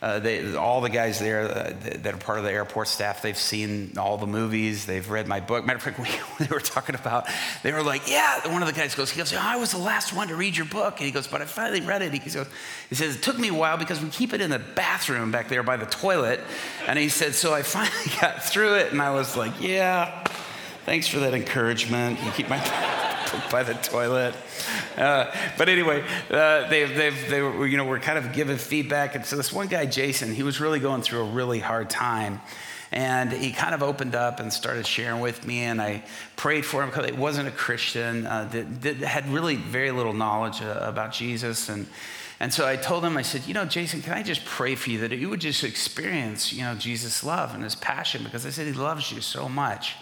uh, 0.00 0.20
they, 0.20 0.54
all 0.54 0.80
the 0.80 0.88
guys 0.88 1.18
there 1.18 1.40
uh, 1.40 1.72
that 1.80 2.14
are 2.14 2.18
part 2.18 2.38
of 2.38 2.44
the 2.44 2.52
airport 2.52 2.86
staff, 2.86 3.20
they've 3.20 3.36
seen 3.36 3.92
all 3.98 4.16
the 4.16 4.28
movies, 4.28 4.86
they've 4.86 5.10
read 5.10 5.26
my 5.26 5.40
book. 5.40 5.66
Matter 5.66 5.78
of 5.78 5.82
fact, 5.82 5.98
we, 6.38 6.46
they 6.46 6.54
were 6.54 6.60
talking 6.60 6.94
about, 6.94 7.26
they 7.64 7.72
were 7.72 7.82
like, 7.82 8.08
yeah, 8.08 8.46
one 8.52 8.62
of 8.62 8.68
the 8.68 8.74
guys 8.74 8.94
goes, 8.94 9.10
he 9.10 9.18
goes, 9.18 9.32
oh, 9.32 9.38
I 9.40 9.56
was 9.56 9.72
the 9.72 9.78
last 9.78 10.12
one 10.12 10.28
to 10.28 10.36
read 10.36 10.56
your 10.56 10.66
book. 10.66 10.98
And 10.98 11.06
he 11.06 11.10
goes, 11.10 11.26
but 11.26 11.42
I 11.42 11.46
finally 11.46 11.80
read 11.80 12.02
it. 12.02 12.12
He, 12.12 12.20
goes, 12.20 12.46
he 12.88 12.94
says, 12.94 13.16
it 13.16 13.22
took 13.22 13.38
me 13.38 13.48
a 13.48 13.54
while 13.54 13.76
because 13.76 14.00
we 14.00 14.08
keep 14.10 14.32
it 14.32 14.40
in 14.40 14.50
the 14.50 14.60
bathroom 14.60 15.32
back 15.32 15.48
there 15.48 15.64
by 15.64 15.76
the 15.76 15.86
toilet. 15.86 16.40
And 16.86 16.96
he 16.96 17.08
said, 17.08 17.34
so 17.34 17.52
I 17.52 17.62
finally 17.64 18.12
got 18.20 18.44
through 18.44 18.76
it. 18.76 18.92
And 18.92 19.02
I 19.02 19.10
was 19.10 19.36
like, 19.36 19.60
yeah, 19.60 20.22
thanks 20.84 21.08
for 21.08 21.18
that 21.18 21.34
encouragement. 21.34 22.22
You 22.22 22.30
keep 22.30 22.48
my 22.48 22.58
by 23.50 23.62
the 23.62 23.74
toilet. 23.74 24.34
Uh, 24.96 25.32
but 25.56 25.68
anyway, 25.68 26.04
uh, 26.30 26.68
they've, 26.68 26.94
they've, 26.94 27.30
they 27.30 27.42
were, 27.42 27.66
you 27.66 27.76
know, 27.76 27.84
we're 27.84 28.00
kind 28.00 28.18
of 28.18 28.32
giving 28.32 28.56
feedback. 28.56 29.14
And 29.14 29.24
so 29.24 29.36
this 29.36 29.52
one 29.52 29.68
guy, 29.68 29.86
Jason, 29.86 30.34
he 30.34 30.42
was 30.42 30.60
really 30.60 30.80
going 30.80 31.02
through 31.02 31.20
a 31.20 31.30
really 31.30 31.60
hard 31.60 31.90
time. 31.90 32.40
And 32.90 33.32
he 33.32 33.52
kind 33.52 33.74
of 33.74 33.82
opened 33.82 34.14
up 34.14 34.40
and 34.40 34.50
started 34.50 34.86
sharing 34.86 35.20
with 35.20 35.46
me, 35.46 35.60
and 35.60 35.80
I 35.80 36.04
prayed 36.36 36.64
for 36.64 36.82
him 36.82 36.88
because 36.88 37.04
he 37.04 37.12
wasn't 37.12 37.46
a 37.46 37.50
Christian, 37.50 38.26
uh, 38.26 38.48
that, 38.50 38.82
that, 38.82 38.96
had 38.96 39.28
really 39.28 39.56
very 39.56 39.90
little 39.90 40.14
knowledge 40.14 40.62
uh, 40.62 40.80
about 40.80 41.12
Jesus. 41.12 41.68
And, 41.68 41.86
and 42.40 42.50
so 42.50 42.66
I 42.66 42.76
told 42.76 43.04
him, 43.04 43.18
I 43.18 43.22
said, 43.22 43.46
you 43.46 43.52
know, 43.52 43.66
Jason, 43.66 44.00
can 44.00 44.14
I 44.14 44.22
just 44.22 44.42
pray 44.46 44.74
for 44.74 44.88
you 44.88 45.06
that 45.06 45.12
you 45.12 45.28
would 45.28 45.40
just 45.40 45.64
experience, 45.64 46.50
you 46.50 46.62
know, 46.62 46.74
Jesus' 46.76 47.22
love 47.22 47.54
and 47.54 47.62
his 47.62 47.74
passion? 47.74 48.24
Because 48.24 48.46
I 48.46 48.50
said 48.50 48.66
he 48.66 48.72
loves 48.72 49.12
you 49.12 49.20
so 49.20 49.50
much. 49.50 49.96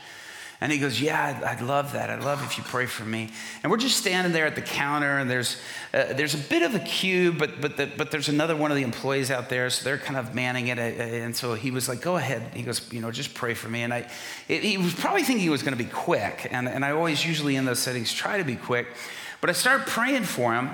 And 0.61 0.73
he 0.73 0.79
goes, 0.79 1.01
Yeah, 1.01 1.23
I'd, 1.23 1.43
I'd, 1.43 1.61
love 1.61 1.93
that. 1.93 2.09
I'd 2.09 2.25
love 2.25 2.43
if 2.43 2.57
you 2.57 2.65
pray 2.65 2.87
for 2.87 3.05
me. 3.05 3.29
And 3.63 3.71
we're 3.71 3.79
just 3.79 3.97
standing 3.99 4.33
there 4.33 4.47
at 4.47 4.55
the 4.55 4.63
counter, 4.63 5.19
and 5.19 5.31
there's, 5.31 5.61
uh, 5.93 6.15
there's 6.15 6.35
a 6.35 6.39
bit 6.39 6.63
of 6.63 6.75
a 6.75 6.79
queue, 6.79 7.33
but, 7.33 7.61
but, 7.61 7.77
the, 7.77 7.87
but 7.87 8.11
there's 8.11 8.29
another 8.29 8.57
one 8.57 8.71
of 8.71 8.77
the 8.77 8.83
employees 8.83 9.31
out 9.31 9.51
there, 9.51 9.69
so 9.69 9.85
they're 9.85 9.99
kind 9.99 10.17
of 10.17 10.35
manning 10.35 10.69
it. 10.69 10.79
Uh, 10.79 10.83
and 10.83 11.37
so 11.37 11.55
he 11.55 11.71
was 11.71 11.89
like, 11.89 12.01
Go 12.01 12.17
ahead. 12.17 12.55
He 12.55 12.63
goes, 12.63 12.91
You 12.91 13.01
know, 13.01 13.11
just 13.11 13.35
pray 13.35 13.55
for 13.55 13.69
me. 13.69 13.83
And 13.83 13.93
I, 13.93 14.11
it, 14.49 14.63
he 14.63 14.79
was 14.79 14.95
probably 14.95 15.23
thinking 15.23 15.43
he 15.43 15.51
was 15.51 15.63
going 15.63 15.77
to 15.77 15.83
be 15.83 15.91
quick. 15.91 16.49
And, 16.51 16.69
and 16.69 16.85
I 16.85 16.93
always, 16.93 17.25
usually 17.25 17.57
in 17.57 17.67
those 17.67 17.79
settings, 17.79 18.13
try 18.13 18.39
to 18.39 18.45
be 18.45 18.57
quick. 18.57 18.89
But 19.41 19.51
I 19.51 19.53
start 19.53 19.87
praying 19.87 20.25
for 20.25 20.55
him. 20.55 20.71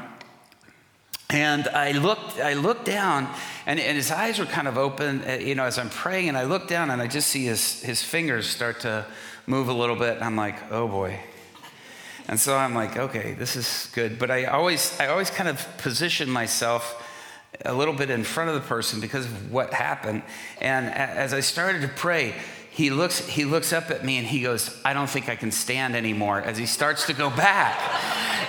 And 1.29 1.67
I 1.69 1.93
looked, 1.93 2.39
I 2.39 2.53
looked 2.53 2.85
down, 2.85 3.27
and, 3.65 3.81
and 3.81 3.97
his 3.97 4.11
eyes 4.11 4.39
were 4.39 4.45
kind 4.45 4.69
of 4.69 4.77
open, 4.77 5.25
uh, 5.27 5.39
you 5.41 5.55
know, 5.55 5.65
as 5.65 5.79
I'm 5.79 5.89
praying. 5.89 6.29
And 6.29 6.37
I 6.37 6.45
look 6.45 6.69
down, 6.69 6.91
and 6.91 7.01
I 7.01 7.07
just 7.07 7.29
see 7.29 7.47
his, 7.47 7.81
his 7.81 8.03
fingers 8.03 8.47
start 8.47 8.81
to 8.81 9.07
move 9.47 9.69
a 9.69 9.73
little 9.73 9.97
bit, 9.97 10.17
and 10.17 10.25
I'm 10.25 10.37
like, 10.37 10.71
oh 10.71 10.89
boy. 10.89 11.19
And 12.29 12.39
so 12.39 12.57
I'm 12.57 12.75
like, 12.75 12.97
okay, 12.97 13.35
this 13.35 13.57
is 13.57 13.89
good. 13.95 14.19
But 14.19 14.31
I 14.31 14.45
always, 14.45 14.99
I 15.01 15.09
always 15.09 15.31
kind 15.31 15.49
of 15.49 15.67
position 15.79 16.31
myself 16.31 17.03
a 17.65 17.75
little 17.75 17.95
bit 17.95 18.11
in 18.11 18.25
front 18.25 18.49
of 18.49 18.55
the 18.55 18.61
person 18.63 19.01
because 19.01 19.27
of 19.27 19.53
what 19.53 19.73
happened. 19.73 20.23
And 20.61 20.87
as 20.89 21.35
I 21.35 21.41
started 21.41 21.83
to 21.83 21.89
pray, 21.89 22.35
he 22.71 22.89
looks, 22.91 23.27
he 23.29 23.45
looks 23.45 23.73
up 23.73 23.91
at 23.91 24.05
me 24.05 24.17
and 24.17 24.27
he 24.27 24.41
goes, 24.41 24.81
I 24.85 24.95
don't 24.95 25.11
think 25.11 25.29
I 25.29 25.37
can 25.37 25.51
stand 25.51 25.95
anymore 25.95 26.41
as 26.41 26.57
he 26.57 26.65
starts 26.65 27.07
to 27.07 27.13
go 27.13 27.29
back. 27.29 27.79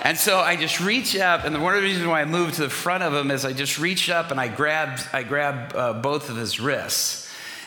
and 0.06 0.18
so 0.18 0.38
I 0.38 0.56
just 0.56 0.80
reach 0.80 1.18
up, 1.18 1.44
and 1.44 1.62
one 1.62 1.76
of 1.76 1.82
the 1.82 1.88
reasons 1.88 2.08
why 2.08 2.22
I 2.22 2.26
moved 2.26 2.56
to 2.56 2.62
the 2.62 2.70
front 2.70 3.04
of 3.04 3.14
him 3.14 3.32
is 3.32 3.44
I 3.44 3.52
just 3.54 3.80
reached 3.80 4.10
up 4.10 4.32
and 4.32 4.40
I 4.40 4.48
grabbed, 4.48 5.08
I 5.12 5.24
grabbed 5.24 5.76
uh, 5.76 5.94
both 5.94 6.30
of 6.30 6.38
his 6.38 6.60
wrists. 6.60 7.23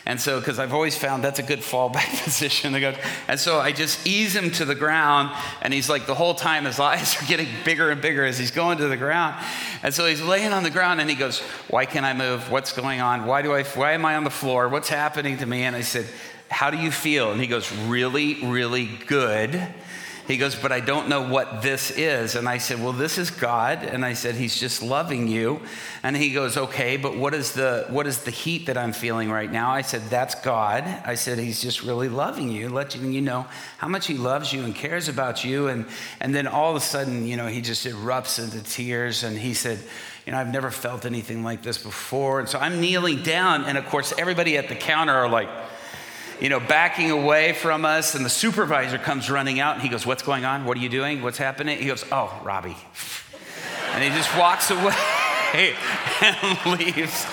And 0.07 0.21
so, 0.21 0.39
because 0.39 0.57
I've 0.57 0.73
always 0.73 0.97
found 0.97 1.21
that's 1.21 1.39
a 1.39 1.43
good 1.43 1.59
fallback 1.59 2.23
position. 2.23 2.71
to 2.71 2.79
go. 2.79 2.93
And 3.27 3.37
so 3.37 3.59
I 3.59 3.73
just 3.73 4.07
ease 4.07 4.33
him 4.33 4.51
to 4.51 4.63
the 4.63 4.73
ground, 4.73 5.35
and 5.61 5.73
he's 5.73 5.89
like, 5.89 6.07
the 6.07 6.15
whole 6.15 6.33
time 6.33 6.63
his 6.63 6.79
eyes 6.89 7.21
are 7.21 7.25
getting 7.25 7.49
bigger 7.65 7.91
and 7.91 8.01
bigger 8.01 8.23
as 8.23 8.39
he's 8.39 8.51
going 8.51 8.77
to 8.77 8.87
the 8.87 8.95
ground. 8.95 9.35
And 9.83 9.93
so 9.93 10.05
he's 10.05 10.21
laying 10.21 10.53
on 10.53 10.63
the 10.63 10.69
ground, 10.69 11.01
and 11.01 11.09
he 11.09 11.15
goes, 11.17 11.41
Why 11.69 11.85
can't 11.85 12.05
I 12.05 12.13
move? 12.13 12.49
What's 12.49 12.71
going 12.71 13.01
on? 13.01 13.25
Why, 13.25 13.41
do 13.41 13.53
I, 13.53 13.63
why 13.63 13.91
am 13.91 14.05
I 14.05 14.15
on 14.15 14.23
the 14.23 14.29
floor? 14.29 14.69
What's 14.69 14.87
happening 14.87 15.39
to 15.39 15.45
me? 15.45 15.63
And 15.63 15.75
I 15.75 15.81
said, 15.81 16.05
How 16.49 16.69
do 16.69 16.77
you 16.77 16.89
feel? 16.89 17.33
And 17.33 17.41
he 17.41 17.47
goes, 17.47 17.69
Really, 17.69 18.45
really 18.45 18.85
good. 19.07 19.61
He 20.27 20.35
goes, 20.35 20.55
But 20.55 20.73
I 20.73 20.81
don't 20.81 21.07
know 21.07 21.27
what 21.27 21.61
this 21.61 21.89
is. 21.91 22.35
And 22.35 22.49
I 22.49 22.57
said, 22.57 22.81
Well, 22.81 22.91
this 22.91 23.17
is 23.17 23.31
God. 23.31 23.83
And 23.83 24.03
I 24.03 24.13
said, 24.13 24.35
He's 24.35 24.59
just 24.59 24.83
loving 24.83 25.27
you. 25.27 25.61
And 26.03 26.17
he 26.17 26.33
goes, 26.33 26.57
Okay, 26.57 26.97
but 26.97 27.15
what 27.17 27.33
is 27.33 27.53
the 27.53 27.85
what 27.89 28.05
is 28.05 28.23
the 28.23 28.31
heat 28.31 28.65
that 28.65 28.77
I'm 28.77 28.91
feeling 28.91 29.31
right 29.31 29.51
now? 29.51 29.71
I 29.71 29.81
said, 29.81 30.01
That's 30.09 30.35
God. 30.35 30.83
I 31.05 31.15
said, 31.15 31.39
He's 31.39 31.61
just 31.61 31.81
really 31.81 32.09
loving 32.09 32.49
you, 32.49 32.67
letting 32.69 33.13
you 33.13 33.21
know 33.21 33.47
how 33.77 33.87
much 33.87 34.07
He 34.07 34.15
loves 34.15 34.51
you 34.51 34.63
and 34.63 34.75
cares 34.75 35.07
about 35.07 35.45
you. 35.45 35.69
And 35.69 35.85
and 36.19 36.35
then 36.35 36.45
all 36.45 36.71
of 36.71 36.75
a 36.75 36.85
sudden, 36.85 37.25
you 37.25 37.37
know, 37.37 37.47
he 37.47 37.61
just 37.61 37.85
erupts 37.85 38.43
into 38.43 38.61
tears 38.69 39.23
and 39.23 39.37
he 39.37 39.53
said, 39.53 39.79
you 40.25 40.33
know, 40.33 40.39
I've 40.39 40.51
never 40.51 40.71
felt 40.71 41.05
anything 41.05 41.41
like 41.41 41.63
this 41.63 41.77
before. 41.77 42.41
And 42.41 42.49
so 42.49 42.59
I'm 42.59 42.81
kneeling 42.81 43.23
down, 43.23 43.63
and 43.63 43.77
of 43.77 43.85
course, 43.85 44.13
everybody 44.17 44.57
at 44.57 44.67
the 44.67 44.75
counter 44.75 45.13
are 45.13 45.29
like, 45.29 45.47
you 46.39 46.49
know, 46.49 46.59
backing 46.59 47.11
away 47.11 47.53
from 47.53 47.85
us. 47.85 48.15
And 48.15 48.23
the 48.23 48.29
supervisor 48.29 48.97
comes 48.97 49.29
running 49.29 49.59
out 49.59 49.75
and 49.75 49.83
he 49.83 49.89
goes, 49.89 50.05
What's 50.05 50.23
going 50.23 50.45
on? 50.45 50.65
What 50.65 50.77
are 50.77 50.81
you 50.81 50.89
doing? 50.89 51.21
What's 51.21 51.37
happening? 51.37 51.79
He 51.79 51.85
goes, 51.85 52.05
Oh, 52.11 52.33
Robbie. 52.43 52.77
And 53.89 54.03
he 54.03 54.11
just 54.11 54.37
walks 54.37 54.69
away 54.69 54.93
and 56.21 56.79
leaves. 56.79 57.25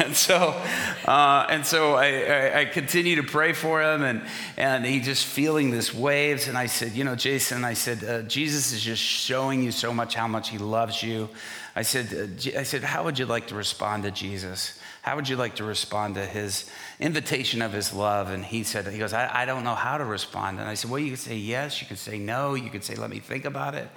And 0.00 0.16
so, 0.16 0.60
uh, 1.06 1.46
and 1.48 1.64
so 1.66 1.94
I, 1.94 2.06
I, 2.06 2.58
I, 2.60 2.64
continue 2.64 3.16
to 3.16 3.22
pray 3.22 3.52
for 3.52 3.82
him, 3.82 4.02
and, 4.02 4.22
and 4.56 4.84
he 4.84 5.00
just 5.00 5.26
feeling 5.26 5.70
this 5.70 5.94
waves. 5.94 6.48
And 6.48 6.56
I 6.56 6.66
said, 6.66 6.92
You 6.92 7.04
know, 7.04 7.14
Jason, 7.14 7.64
I 7.64 7.74
said, 7.74 8.02
uh, 8.02 8.22
Jesus 8.22 8.72
is 8.72 8.82
just 8.82 9.02
showing 9.02 9.62
you 9.62 9.70
so 9.70 9.92
much 9.92 10.14
how 10.14 10.26
much 10.26 10.48
he 10.48 10.58
loves 10.58 11.02
you. 11.02 11.28
I 11.76 11.82
said, 11.82 12.06
uh, 12.12 12.58
I 12.58 12.62
said, 12.62 12.82
How 12.82 13.04
would 13.04 13.18
you 13.18 13.26
like 13.26 13.48
to 13.48 13.54
respond 13.54 14.04
to 14.04 14.10
Jesus? 14.10 14.78
How 15.02 15.16
would 15.16 15.28
you 15.28 15.36
like 15.36 15.56
to 15.56 15.64
respond 15.64 16.14
to 16.14 16.24
his 16.24 16.70
invitation 17.02 17.60
of 17.60 17.72
his 17.72 17.92
love? 17.92 18.30
And 18.30 18.44
he 18.44 18.62
said, 18.62 18.86
He 18.86 18.98
goes, 18.98 19.12
I, 19.12 19.42
I 19.42 19.44
don't 19.44 19.64
know 19.64 19.74
how 19.74 19.98
to 19.98 20.04
respond. 20.04 20.60
And 20.60 20.68
I 20.68 20.74
said, 20.74 20.90
Well, 20.90 21.00
you 21.00 21.10
could 21.10 21.18
say 21.18 21.36
yes, 21.36 21.80
you 21.80 21.86
could 21.86 21.98
say 21.98 22.18
no, 22.18 22.54
you 22.54 22.70
could 22.70 22.84
say, 22.84 22.94
Let 22.94 23.10
me 23.10 23.18
think 23.18 23.44
about 23.44 23.74
it. 23.74 23.88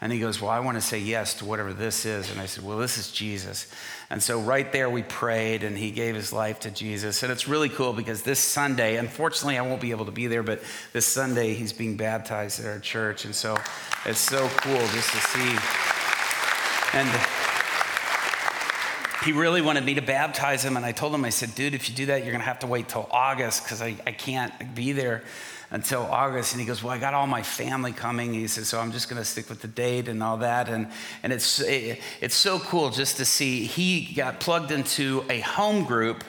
And 0.00 0.10
he 0.10 0.18
goes, 0.18 0.40
Well, 0.40 0.50
I 0.50 0.60
want 0.60 0.76
to 0.76 0.80
say 0.80 0.98
yes 0.98 1.34
to 1.34 1.44
whatever 1.44 1.72
this 1.72 2.04
is. 2.04 2.30
And 2.30 2.40
I 2.40 2.46
said, 2.46 2.64
Well, 2.64 2.78
this 2.78 2.98
is 2.98 3.12
Jesus. 3.12 3.66
And 4.10 4.22
so 4.22 4.40
right 4.40 4.70
there 4.72 4.90
we 4.90 5.02
prayed 5.02 5.62
and 5.62 5.78
he 5.78 5.90
gave 5.90 6.14
his 6.14 6.32
life 6.32 6.60
to 6.60 6.70
Jesus. 6.70 7.22
And 7.22 7.30
it's 7.30 7.46
really 7.46 7.68
cool 7.68 7.92
because 7.92 8.22
this 8.22 8.40
Sunday, 8.40 8.96
unfortunately, 8.96 9.58
I 9.58 9.62
won't 9.62 9.80
be 9.80 9.90
able 9.90 10.06
to 10.06 10.12
be 10.12 10.26
there, 10.26 10.42
but 10.42 10.62
this 10.92 11.06
Sunday 11.06 11.54
he's 11.54 11.72
being 11.72 11.96
baptized 11.96 12.60
at 12.60 12.66
our 12.66 12.80
church. 12.80 13.24
And 13.24 13.34
so 13.34 13.56
it's 14.04 14.18
so 14.18 14.48
cool 14.48 14.80
just 14.88 15.10
to 15.10 15.18
see. 15.18 15.58
And 16.94 17.08
he 19.22 19.32
really 19.32 19.62
wanted 19.62 19.84
me 19.84 19.94
to 19.94 20.02
baptize 20.02 20.64
him. 20.64 20.76
And 20.76 20.84
I 20.84 20.92
told 20.92 21.14
him, 21.14 21.24
I 21.24 21.30
said, 21.30 21.54
dude, 21.54 21.74
if 21.74 21.88
you 21.88 21.94
do 21.94 22.06
that, 22.06 22.22
you're 22.22 22.32
going 22.32 22.40
to 22.40 22.46
have 22.46 22.58
to 22.60 22.66
wait 22.66 22.88
till 22.88 23.08
August 23.10 23.64
because 23.64 23.80
I, 23.80 23.96
I 24.06 24.12
can't 24.12 24.74
be 24.74 24.92
there 24.92 25.22
until 25.70 26.02
August. 26.02 26.52
And 26.52 26.60
he 26.60 26.66
goes, 26.66 26.82
well, 26.82 26.92
I 26.92 26.98
got 26.98 27.14
all 27.14 27.26
my 27.26 27.42
family 27.42 27.92
coming. 27.92 28.34
He 28.34 28.46
says, 28.46 28.68
so 28.68 28.80
I'm 28.80 28.92
just 28.92 29.08
going 29.08 29.20
to 29.20 29.24
stick 29.24 29.48
with 29.48 29.62
the 29.62 29.68
date 29.68 30.08
and 30.08 30.22
all 30.22 30.38
that. 30.38 30.68
And, 30.68 30.88
and 31.22 31.32
it's, 31.32 31.60
it, 31.60 32.00
it's 32.20 32.34
so 32.34 32.58
cool 32.58 32.90
just 32.90 33.16
to 33.18 33.24
see 33.24 33.64
he 33.64 34.12
got 34.14 34.40
plugged 34.40 34.70
into 34.70 35.24
a 35.30 35.40
home 35.40 35.84
group 35.84 36.24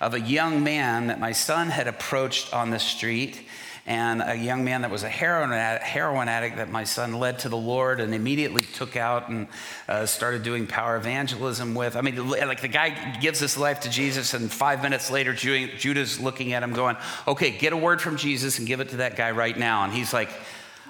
of 0.00 0.14
a 0.14 0.20
young 0.20 0.62
man 0.62 1.08
that 1.08 1.20
my 1.20 1.32
son 1.32 1.68
had 1.68 1.86
approached 1.86 2.54
on 2.54 2.70
the 2.70 2.78
street 2.78 3.42
and 3.88 4.20
a 4.20 4.36
young 4.36 4.64
man 4.64 4.82
that 4.82 4.90
was 4.90 5.02
a 5.02 5.08
heroin 5.08 5.50
addict, 5.50 5.82
heroin 5.82 6.28
addict 6.28 6.56
that 6.56 6.70
my 6.70 6.84
son 6.84 7.14
led 7.14 7.38
to 7.38 7.48
the 7.48 7.56
Lord 7.56 8.00
and 8.00 8.14
immediately 8.14 8.60
took 8.60 8.96
out 8.96 9.30
and 9.30 9.48
uh, 9.88 10.04
started 10.04 10.42
doing 10.42 10.66
power 10.66 10.98
evangelism 10.98 11.74
with. 11.74 11.96
I 11.96 12.02
mean, 12.02 12.28
like 12.28 12.60
the 12.60 12.68
guy 12.68 13.16
gives 13.18 13.40
his 13.40 13.56
life 13.56 13.80
to 13.80 13.88
Jesus, 13.88 14.34
and 14.34 14.52
five 14.52 14.82
minutes 14.82 15.10
later, 15.10 15.32
Judah's 15.32 16.20
looking 16.20 16.52
at 16.52 16.62
him 16.62 16.74
going, 16.74 16.98
Okay, 17.26 17.50
get 17.50 17.72
a 17.72 17.78
word 17.78 18.02
from 18.02 18.18
Jesus 18.18 18.58
and 18.58 18.68
give 18.68 18.80
it 18.80 18.90
to 18.90 18.98
that 18.98 19.16
guy 19.16 19.30
right 19.30 19.56
now. 19.56 19.84
And 19.84 19.92
he's 19.94 20.12
like, 20.12 20.28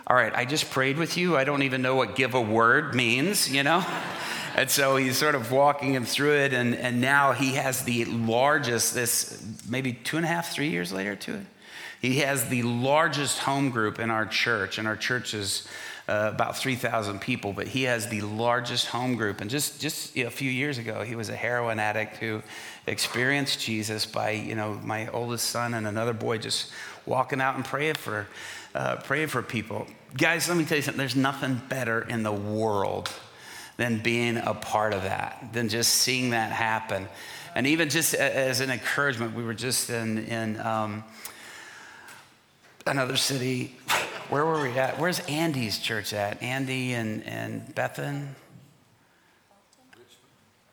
All 0.09 0.17
right, 0.17 0.35
I 0.35 0.45
just 0.45 0.69
prayed 0.73 0.99
with 0.99 1.17
you. 1.17 1.37
I 1.37 1.45
don't 1.45 1.63
even 1.63 1.83
know 1.83 1.95
what 1.95 2.17
give 2.17 2.35
a 2.35 2.41
word 2.41 2.97
means, 2.97 3.49
you 3.49 3.63
know? 3.63 3.87
And 4.57 4.69
so 4.69 4.97
he's 4.97 5.17
sort 5.17 5.37
of 5.37 5.53
walking 5.53 5.95
him 5.95 6.05
through 6.05 6.39
it, 6.39 6.53
and, 6.53 6.75
and 6.75 7.01
now 7.01 7.31
he 7.31 7.53
has 7.53 7.85
the 7.85 8.07
largest, 8.07 8.93
this 8.93 9.41
maybe 9.69 9.93
two 9.93 10.17
and 10.17 10.27
a 10.27 10.29
half, 10.29 10.53
three 10.53 10.71
years 10.71 10.93
later 10.93 11.15
to 11.15 11.35
it 11.35 11.47
he 12.01 12.21
has 12.21 12.49
the 12.49 12.63
largest 12.63 13.39
home 13.41 13.71
group 13.71 13.99
in 13.99 14.11
our 14.11 14.27
church, 14.27 14.79
and 14.79 14.87
our 14.87 14.97
church 14.97 15.35
is 15.35 15.67
uh, 16.09 16.31
about 16.33 16.57
3,000 16.57 17.21
people, 17.21 17.53
but 17.53 17.69
he 17.69 17.83
has 17.83 18.09
the 18.09 18.23
largest 18.23 18.87
home 18.87 19.15
group. 19.15 19.41
And 19.41 19.51
just, 19.51 19.81
just 19.81 20.17
you 20.17 20.25
know, 20.25 20.29
a 20.29 20.31
few 20.31 20.51
years 20.51 20.79
ago, 20.79 21.03
he 21.03 21.15
was 21.15 21.29
a 21.29 21.37
heroin 21.37 21.79
addict 21.79 22.17
who 22.17 22.43
experienced 22.87 23.61
Jesus 23.61 24.07
by, 24.07 24.31
you 24.31 24.55
know, 24.55 24.81
my 24.83 25.09
oldest 25.09 25.51
son 25.51 25.75
and 25.75 25.87
another 25.87 26.15
boy 26.15 26.39
just 26.39 26.71
walking 27.05 27.41
out 27.41 27.57
and 27.57 27.65
praying 27.65 27.97
for, 27.97 28.27
uh, 28.75 28.97
praying 28.97 29.29
for 29.29 29.43
people. 29.43 29.87
Guys, 30.17 30.49
let 30.49 30.57
me 30.57 30.65
tell 30.65 30.77
you 30.77 30.83
something. 30.83 30.99
There's 30.99 31.17
nothing 31.17 31.61
better 31.69 32.01
in 32.01 32.23
the 32.23 32.33
world 32.33 33.11
than 33.77 33.99
being 33.99 34.39
a 34.39 34.55
part 34.55 34.95
of 34.95 35.03
that, 35.03 35.51
than 35.53 35.69
just 35.69 35.95
seeing 35.95 36.31
that 36.31 36.53
happen. 36.53 37.07
And 37.55 37.67
even 37.67 37.91
just 37.91 38.15
as 38.15 38.61
an 38.61 38.71
encouragement, 38.71 39.35
we 39.35 39.45
were 39.45 39.55
just 39.55 39.91
in, 39.91 40.19
in 40.19 40.61
um, 40.61 41.05
another 42.89 43.17
city. 43.17 43.77
Where 44.29 44.45
were 44.45 44.61
we 44.61 44.79
at? 44.79 44.99
Where's 44.99 45.21
Andy's 45.21 45.79
church 45.79 46.13
at? 46.13 46.43
Andy 46.43 46.95
and, 46.95 47.25
and 47.25 47.75
Bethan? 47.75 48.29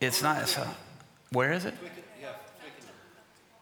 It's 0.01 0.22
not. 0.22 0.41
It's, 0.41 0.57
uh, 0.57 0.67
where 1.31 1.53
is 1.53 1.65
it? 1.65 1.74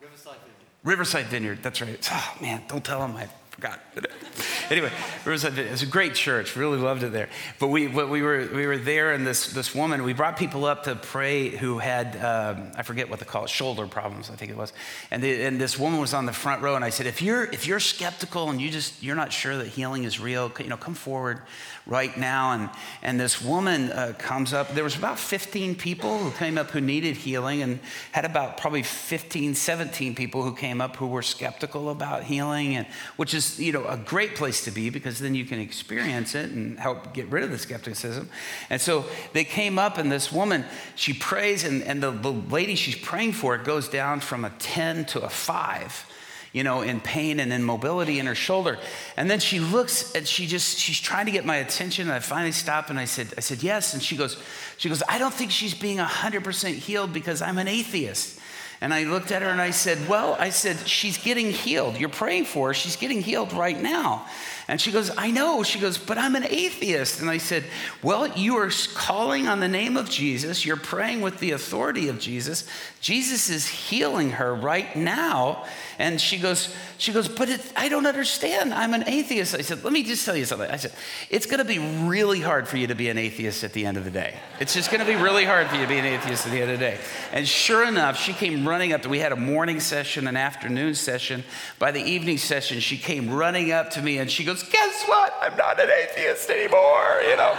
Riverside 0.01 0.37
Vineyard. 0.39 0.83
Riverside 0.83 1.25
Vineyard. 1.27 1.63
That's 1.63 1.81
right. 1.81 2.09
Oh, 2.11 2.37
man, 2.41 2.63
don't 2.67 2.83
tell 2.83 2.99
them 2.99 3.15
I 3.15 3.27
forgot. 3.51 3.79
anyway, 4.69 4.91
Riverside, 5.25 5.57
it 5.57 5.71
was 5.71 5.81
a 5.81 5.87
great 5.87 6.15
church. 6.15 6.55
Really 6.55 6.77
loved 6.77 7.03
it 7.03 7.11
there. 7.11 7.29
But 7.59 7.67
we, 7.67 7.87
we 7.87 8.21
were 8.21 8.49
we 8.53 8.65
were 8.67 8.77
there, 8.77 9.13
and 9.13 9.25
this 9.25 9.47
this 9.47 9.73
woman. 9.73 10.03
We 10.03 10.13
brought 10.13 10.37
people 10.37 10.65
up 10.65 10.83
to 10.83 10.95
pray 10.95 11.49
who 11.49 11.79
had 11.79 12.15
um, 12.23 12.71
I 12.75 12.83
forget 12.83 13.09
what 13.09 13.19
they 13.19 13.25
call 13.25 13.45
it, 13.45 13.49
shoulder 13.49 13.87
problems. 13.87 14.29
I 14.29 14.35
think 14.35 14.51
it 14.51 14.57
was. 14.57 14.73
And 15.11 15.23
the, 15.23 15.43
and 15.43 15.59
this 15.59 15.77
woman 15.77 15.99
was 15.99 16.13
on 16.13 16.25
the 16.25 16.33
front 16.33 16.61
row, 16.61 16.75
and 16.75 16.83
I 16.83 16.89
said, 16.89 17.07
if 17.07 17.21
you're 17.21 17.45
if 17.45 17.67
you're 17.67 17.79
skeptical 17.79 18.49
and 18.49 18.61
you 18.61 18.69
just 18.69 19.01
you're 19.01 19.15
not 19.15 19.31
sure 19.31 19.57
that 19.57 19.67
healing 19.67 20.03
is 20.03 20.19
real, 20.19 20.51
you 20.59 20.69
know, 20.69 20.77
come 20.77 20.95
forward 20.95 21.41
right 21.85 22.15
now. 22.17 22.53
And, 22.53 22.69
and 23.01 23.19
this 23.19 23.41
woman 23.41 23.91
uh, 23.91 24.13
comes 24.17 24.53
up. 24.53 24.73
There 24.73 24.83
was 24.83 24.95
about 24.95 25.19
15 25.19 25.75
people 25.75 26.17
who 26.17 26.31
came 26.31 26.57
up 26.57 26.71
who 26.71 26.81
needed 26.81 27.17
healing 27.17 27.61
and 27.61 27.79
had 28.11 28.25
about 28.25 28.57
probably 28.57 28.83
15, 28.83 29.55
17 29.55 30.15
people 30.15 30.43
who 30.43 30.55
came 30.55 30.81
up 30.81 30.95
who 30.95 31.07
were 31.07 31.21
skeptical 31.21 31.89
about 31.89 32.23
healing, 32.23 32.75
and, 32.75 32.87
which 33.17 33.33
is, 33.33 33.59
you 33.59 33.71
know, 33.71 33.85
a 33.85 33.97
great 33.97 34.35
place 34.35 34.52
to 34.61 34.71
be 34.71 34.89
because 34.89 35.19
then 35.19 35.35
you 35.35 35.45
can 35.45 35.59
experience 35.59 36.35
it 36.35 36.51
and 36.51 36.79
help 36.79 37.13
get 37.13 37.27
rid 37.27 37.43
of 37.43 37.51
the 37.51 37.57
skepticism. 37.57 38.29
And 38.69 38.79
so 38.79 39.05
they 39.33 39.43
came 39.43 39.79
up 39.79 39.97
and 39.97 40.11
this 40.11 40.31
woman, 40.31 40.65
she 40.95 41.13
prays 41.13 41.63
and, 41.63 41.83
and 41.83 42.01
the, 42.01 42.11
the 42.11 42.31
lady 42.31 42.75
she's 42.75 42.95
praying 42.95 43.33
for 43.33 43.57
goes 43.57 43.89
down 43.89 44.19
from 44.19 44.45
a 44.45 44.49
10 44.51 45.05
to 45.05 45.21
a 45.21 45.29
five 45.29 46.05
you 46.53 46.63
know, 46.63 46.81
in 46.81 47.01
pain 47.01 47.39
and 47.39 47.51
in 47.51 47.63
mobility 47.63 48.19
in 48.19 48.27
her 48.27 48.35
shoulder. 48.35 48.77
And 49.17 49.29
then 49.29 49.39
she 49.39 49.59
looks 49.59 50.13
and 50.13 50.27
she 50.27 50.45
just, 50.45 50.77
she's 50.77 50.99
trying 50.99 51.25
to 51.25 51.31
get 51.31 51.45
my 51.45 51.55
attention. 51.57 52.07
And 52.07 52.13
I 52.13 52.19
finally 52.19 52.51
stop 52.51 52.91
and 52.91 52.99
I 52.99 53.05
said, 53.05 53.33
I 53.35 53.41
said, 53.41 53.63
yes. 53.63 53.95
And 53.95 54.03
she 54.03 54.15
goes, 54.15 54.37
she 54.77 54.87
goes, 54.87 55.01
I 55.09 55.17
don't 55.17 55.33
think 55.33 55.49
she's 55.49 55.73
being 55.73 55.97
100% 55.97 56.73
healed 56.75 57.11
because 57.11 57.41
I'm 57.41 57.57
an 57.57 57.67
atheist. 57.67 58.39
And 58.83 58.93
I 58.93 59.03
looked 59.03 59.31
at 59.31 59.41
her 59.41 59.47
and 59.47 59.61
I 59.61 59.69
said, 59.69 60.09
Well, 60.09 60.35
I 60.37 60.49
said, 60.49 60.77
she's 60.89 61.17
getting 61.17 61.51
healed. 61.51 61.97
You're 61.97 62.09
praying 62.09 62.43
for 62.43 62.67
her. 62.67 62.73
She's 62.73 62.97
getting 62.97 63.21
healed 63.21 63.53
right 63.53 63.81
now. 63.81 64.25
And 64.67 64.79
she 64.79 64.91
goes, 64.91 65.11
I 65.17 65.31
know. 65.31 65.63
She 65.63 65.79
goes, 65.79 65.97
But 65.97 66.17
I'm 66.17 66.35
an 66.35 66.45
atheist. 66.45 67.19
And 67.19 67.29
I 67.29 67.37
said, 67.37 67.65
Well, 68.01 68.27
you 68.27 68.55
are 68.57 68.71
calling 68.93 69.47
on 69.47 69.59
the 69.59 69.67
name 69.67 69.97
of 69.97 70.09
Jesus. 70.09 70.65
You're 70.65 70.77
praying 70.77 71.21
with 71.21 71.39
the 71.39 71.51
authority 71.51 72.07
of 72.09 72.19
Jesus. 72.19 72.67
Jesus 73.01 73.49
is 73.49 73.67
healing 73.67 74.31
her 74.31 74.53
right 74.55 74.95
now. 74.95 75.65
And 75.99 76.19
she 76.19 76.37
goes, 76.37 76.73
she 76.97 77.11
goes, 77.11 77.27
but 77.27 77.49
it, 77.49 77.73
I 77.75 77.89
don't 77.89 78.05
understand. 78.05 78.73
I'm 78.73 78.93
an 78.93 79.07
atheist. 79.07 79.55
I 79.55 79.61
said, 79.61 79.83
let 79.83 79.91
me 79.91 80.03
just 80.03 80.25
tell 80.25 80.35
you 80.35 80.45
something. 80.45 80.69
I 80.69 80.77
said, 80.77 80.93
it's 81.29 81.45
going 81.45 81.59
to 81.59 81.65
be 81.65 81.79
really 82.07 82.39
hard 82.39 82.67
for 82.67 82.77
you 82.77 82.87
to 82.87 82.95
be 82.95 83.09
an 83.09 83.17
atheist 83.17 83.63
at 83.63 83.73
the 83.73 83.85
end 83.85 83.97
of 83.97 84.05
the 84.05 84.11
day. 84.11 84.39
It's 84.59 84.73
just 84.73 84.89
going 84.89 85.01
to 85.01 85.05
be 85.05 85.15
really 85.15 85.45
hard 85.45 85.67
for 85.67 85.75
you 85.75 85.81
to 85.81 85.87
be 85.87 85.97
an 85.97 86.05
atheist 86.05 86.45
at 86.45 86.51
the 86.51 86.61
end 86.61 86.71
of 86.71 86.79
the 86.79 86.85
day. 86.85 86.97
And 87.31 87.47
sure 87.47 87.85
enough, 87.85 88.17
she 88.17 88.33
came 88.33 88.67
running 88.67 88.93
up. 88.93 89.01
To, 89.03 89.09
we 89.09 89.19
had 89.19 89.31
a 89.31 89.37
morning 89.37 89.79
session, 89.79 90.27
an 90.27 90.37
afternoon 90.37 90.95
session. 90.95 91.43
By 91.79 91.91
the 91.91 92.01
evening 92.01 92.37
session, 92.37 92.79
she 92.79 92.97
came 92.97 93.29
running 93.29 93.71
up 93.71 93.91
to 93.91 94.01
me 94.01 94.17
and 94.17 94.31
she 94.31 94.43
goes, 94.43 94.52
guess 94.61 95.03
what? 95.05 95.33
I'm 95.41 95.57
not 95.57 95.79
an 95.79 95.89
atheist 95.89 96.49
anymore, 96.49 97.21
you 97.27 97.35
know. 97.37 97.53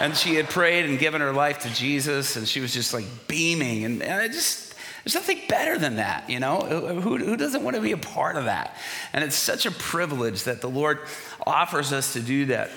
and 0.00 0.14
she 0.14 0.34
had 0.34 0.50
prayed 0.50 0.84
and 0.84 0.98
given 0.98 1.22
her 1.22 1.32
life 1.32 1.60
to 1.60 1.72
Jesus, 1.72 2.36
and 2.36 2.46
she 2.46 2.60
was 2.60 2.74
just 2.74 2.92
like 2.92 3.06
beaming. 3.26 3.84
And, 3.84 4.02
and 4.02 4.20
I 4.20 4.28
just 4.28 4.74
there's 5.04 5.14
nothing 5.14 5.40
better 5.48 5.78
than 5.78 5.96
that, 5.96 6.30
you 6.30 6.40
know? 6.40 6.60
Who, 6.60 7.18
who 7.18 7.36
doesn't 7.36 7.62
want 7.62 7.76
to 7.76 7.82
be 7.82 7.92
a 7.92 7.98
part 7.98 8.36
of 8.36 8.46
that? 8.46 8.74
And 9.12 9.22
it's 9.22 9.36
such 9.36 9.66
a 9.66 9.70
privilege 9.70 10.44
that 10.44 10.62
the 10.62 10.70
Lord 10.70 11.00
offers 11.46 11.92
us 11.92 12.14
to 12.14 12.20
do 12.20 12.46
that. 12.46 12.70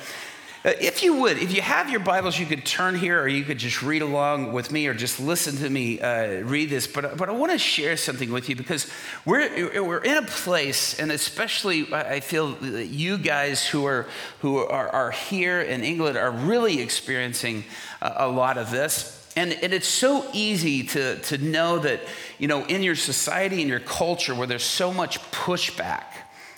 Uh, 0.67 0.73
if 0.81 1.01
you 1.01 1.13
would, 1.13 1.37
if 1.37 1.55
you 1.55 1.61
have 1.61 1.89
your 1.89 2.01
Bibles, 2.01 2.37
you 2.37 2.45
could 2.45 2.65
turn 2.65 2.93
here 2.93 3.21
or 3.21 3.27
you 3.29 3.45
could 3.45 3.57
just 3.57 3.81
read 3.81 4.01
along 4.01 4.51
with 4.51 4.69
me 4.69 4.85
or 4.87 4.93
just 4.93 5.17
listen 5.17 5.55
to 5.55 5.69
me 5.69 5.97
uh, 6.01 6.41
read 6.41 6.69
this. 6.69 6.87
But, 6.87 7.15
but 7.15 7.29
I 7.29 7.31
want 7.31 7.53
to 7.53 7.57
share 7.57 7.95
something 7.95 8.29
with 8.33 8.49
you 8.49 8.55
because 8.57 8.91
we're, 9.23 9.81
we're 9.81 10.03
in 10.03 10.17
a 10.17 10.27
place, 10.27 10.99
and 10.99 11.09
especially 11.09 11.93
I 11.93 12.19
feel 12.19 12.51
that 12.55 12.87
you 12.87 13.17
guys 13.17 13.65
who 13.65 13.85
are, 13.85 14.07
who 14.41 14.57
are, 14.57 14.89
are 14.89 15.11
here 15.11 15.61
in 15.61 15.85
England 15.85 16.17
are 16.17 16.31
really 16.31 16.81
experiencing 16.81 17.63
a, 18.01 18.25
a 18.25 18.27
lot 18.27 18.57
of 18.57 18.69
this. 18.69 19.25
And, 19.37 19.53
and, 19.63 19.71
it's 19.73 19.87
so 19.87 20.29
easy 20.33 20.83
to, 20.83 21.17
to 21.17 21.37
know 21.37 21.79
that, 21.79 22.01
you 22.39 22.49
know, 22.49 22.65
in 22.65 22.83
your 22.83 22.95
society, 22.95 23.61
in 23.61 23.69
your 23.69 23.79
culture, 23.79 24.35
where 24.35 24.47
there's 24.47 24.65
so 24.65 24.91
much 24.91 25.21
pushback 25.31 26.03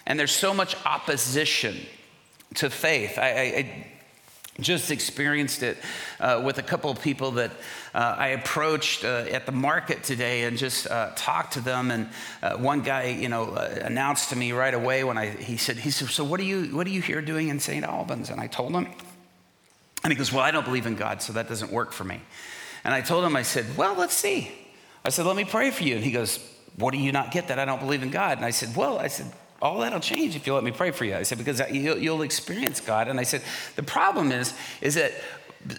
and 0.07 0.19
there's 0.19 0.31
so 0.31 0.51
much 0.51 0.75
opposition 0.83 1.77
to 2.55 2.71
faith. 2.71 3.19
I, 3.19 3.29
I 3.29 3.98
just 4.59 4.91
experienced 4.91 5.63
it 5.63 5.77
uh, 6.19 6.41
with 6.43 6.57
a 6.57 6.63
couple 6.63 6.91
of 6.91 7.01
people 7.01 7.31
that 7.31 7.51
uh, 7.93 8.15
I 8.17 8.27
approached 8.29 9.03
uh, 9.03 9.25
at 9.31 9.45
the 9.45 9.51
market 9.51 10.03
today 10.03 10.43
and 10.43 10.57
just 10.57 10.87
uh, 10.87 11.11
talked 11.15 11.53
to 11.53 11.61
them. 11.61 11.91
And 11.91 12.09
uh, 12.41 12.57
one 12.57 12.81
guy, 12.81 13.07
you 13.07 13.29
know, 13.29 13.51
uh, 13.53 13.79
announced 13.81 14.29
to 14.29 14.35
me 14.35 14.51
right 14.51 14.73
away 14.73 15.03
when 15.03 15.17
I 15.17 15.29
he 15.29 15.57
said 15.57 15.77
he 15.77 15.91
said, 15.91 16.09
"So 16.09 16.23
what 16.23 16.39
are 16.39 16.43
you 16.43 16.75
what 16.75 16.87
are 16.87 16.91
you 16.91 17.01
here 17.01 17.21
doing 17.21 17.49
in 17.49 17.59
St. 17.59 17.83
Albans?" 17.85 18.29
And 18.29 18.39
I 18.39 18.47
told 18.47 18.73
him, 18.73 18.87
and 20.03 20.11
he 20.11 20.15
goes, 20.15 20.31
"Well, 20.31 20.43
I 20.43 20.51
don't 20.51 20.65
believe 20.65 20.85
in 20.85 20.95
God, 20.95 21.21
so 21.21 21.33
that 21.33 21.47
doesn't 21.47 21.71
work 21.71 21.91
for 21.91 22.03
me." 22.03 22.21
And 22.83 22.93
I 22.93 23.01
told 23.01 23.25
him, 23.25 23.35
I 23.35 23.43
said, 23.43 23.77
"Well, 23.77 23.95
let's 23.95 24.15
see." 24.15 24.51
I 25.05 25.09
said, 25.09 25.25
"Let 25.25 25.35
me 25.35 25.45
pray 25.45 25.71
for 25.71 25.83
you." 25.83 25.95
And 25.95 26.03
he 26.03 26.11
goes, 26.11 26.39
"What 26.75 26.91
do 26.91 26.97
you 26.97 27.11
not 27.11 27.31
get 27.31 27.47
that 27.47 27.59
I 27.59 27.65
don't 27.65 27.79
believe 27.79 28.03
in 28.03 28.09
God?" 28.09 28.37
And 28.37 28.45
I 28.45 28.51
said, 28.51 28.75
"Well, 28.75 28.99
I 28.99 29.07
said." 29.07 29.31
All 29.61 29.79
that'll 29.79 29.99
change 29.99 30.35
if 30.35 30.47
you 30.47 30.53
let 30.53 30.63
me 30.63 30.71
pray 30.71 30.91
for 30.91 31.05
you. 31.05 31.15
I 31.15 31.23
said, 31.23 31.37
because 31.37 31.61
you'll, 31.71 32.21
experience 32.21 32.79
God. 32.79 33.07
And 33.07 33.19
I 33.19 33.23
said, 33.23 33.41
the 33.75 33.83
problem 33.83 34.31
is, 34.31 34.53
is 34.81 34.95
that 34.95 35.11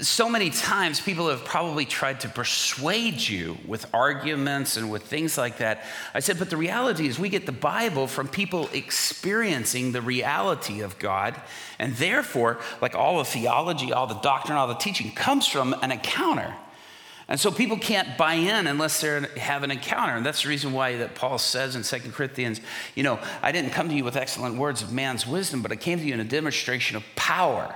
so 0.02 0.28
many 0.28 0.50
times 0.50 1.00
people 1.00 1.28
have 1.28 1.44
probably 1.44 1.86
tried 1.86 2.20
to 2.20 2.28
persuade 2.28 3.20
you 3.20 3.56
with 3.66 3.86
arguments 3.94 4.76
and 4.76 4.90
with 4.90 5.04
things 5.04 5.38
like 5.38 5.58
that. 5.58 5.84
I 6.12 6.20
said, 6.20 6.38
but 6.38 6.50
the 6.50 6.58
reality 6.58 7.08
is 7.08 7.18
we 7.18 7.30
get 7.30 7.46
the 7.46 7.52
Bible 7.52 8.06
from 8.06 8.28
people 8.28 8.68
experiencing 8.74 9.92
the 9.92 10.02
reality 10.02 10.82
of 10.82 10.98
God. 10.98 11.40
And 11.78 11.94
therefore, 11.96 12.58
like 12.82 12.94
all 12.94 13.18
the 13.18 13.24
theology, 13.24 13.92
all 13.92 14.06
the 14.06 14.20
doctrine, 14.20 14.58
all 14.58 14.68
the 14.68 14.74
teaching 14.74 15.12
comes 15.12 15.46
from 15.46 15.74
an 15.80 15.92
encounter. 15.92 16.54
And 17.30 17.38
so 17.38 17.52
people 17.52 17.78
can't 17.78 18.18
buy 18.18 18.34
in 18.34 18.66
unless 18.66 19.00
they 19.00 19.24
have 19.38 19.62
an 19.62 19.70
encounter. 19.70 20.16
And 20.16 20.26
that's 20.26 20.42
the 20.42 20.48
reason 20.48 20.72
why 20.72 20.96
that 20.96 21.14
Paul 21.14 21.38
says 21.38 21.76
in 21.76 21.84
2 21.84 22.10
Corinthians, 22.10 22.60
you 22.96 23.04
know, 23.04 23.20
I 23.40 23.52
didn't 23.52 23.70
come 23.70 23.88
to 23.88 23.94
you 23.94 24.02
with 24.02 24.16
excellent 24.16 24.56
words 24.56 24.82
of 24.82 24.92
man's 24.92 25.28
wisdom, 25.28 25.62
but 25.62 25.70
I 25.70 25.76
came 25.76 26.00
to 26.00 26.04
you 26.04 26.12
in 26.12 26.18
a 26.18 26.24
demonstration 26.24 26.96
of 26.96 27.04
power 27.14 27.72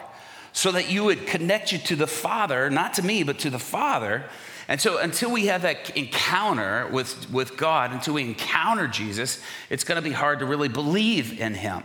so 0.52 0.72
that 0.72 0.90
you 0.90 1.04
would 1.04 1.28
connect 1.28 1.70
you 1.70 1.78
to 1.78 1.94
the 1.94 2.08
Father, 2.08 2.68
not 2.68 2.94
to 2.94 3.04
me, 3.04 3.22
but 3.22 3.38
to 3.40 3.50
the 3.50 3.60
Father. 3.60 4.24
And 4.66 4.80
so 4.80 4.98
until 4.98 5.30
we 5.30 5.46
have 5.46 5.62
that 5.62 5.96
encounter 5.96 6.88
with, 6.88 7.30
with 7.30 7.56
God, 7.56 7.92
until 7.92 8.14
we 8.14 8.22
encounter 8.22 8.88
Jesus, 8.88 9.40
it's 9.70 9.84
going 9.84 9.96
to 9.96 10.02
be 10.02 10.12
hard 10.12 10.40
to 10.40 10.46
really 10.46 10.68
believe 10.68 11.40
in 11.40 11.54
him. 11.54 11.84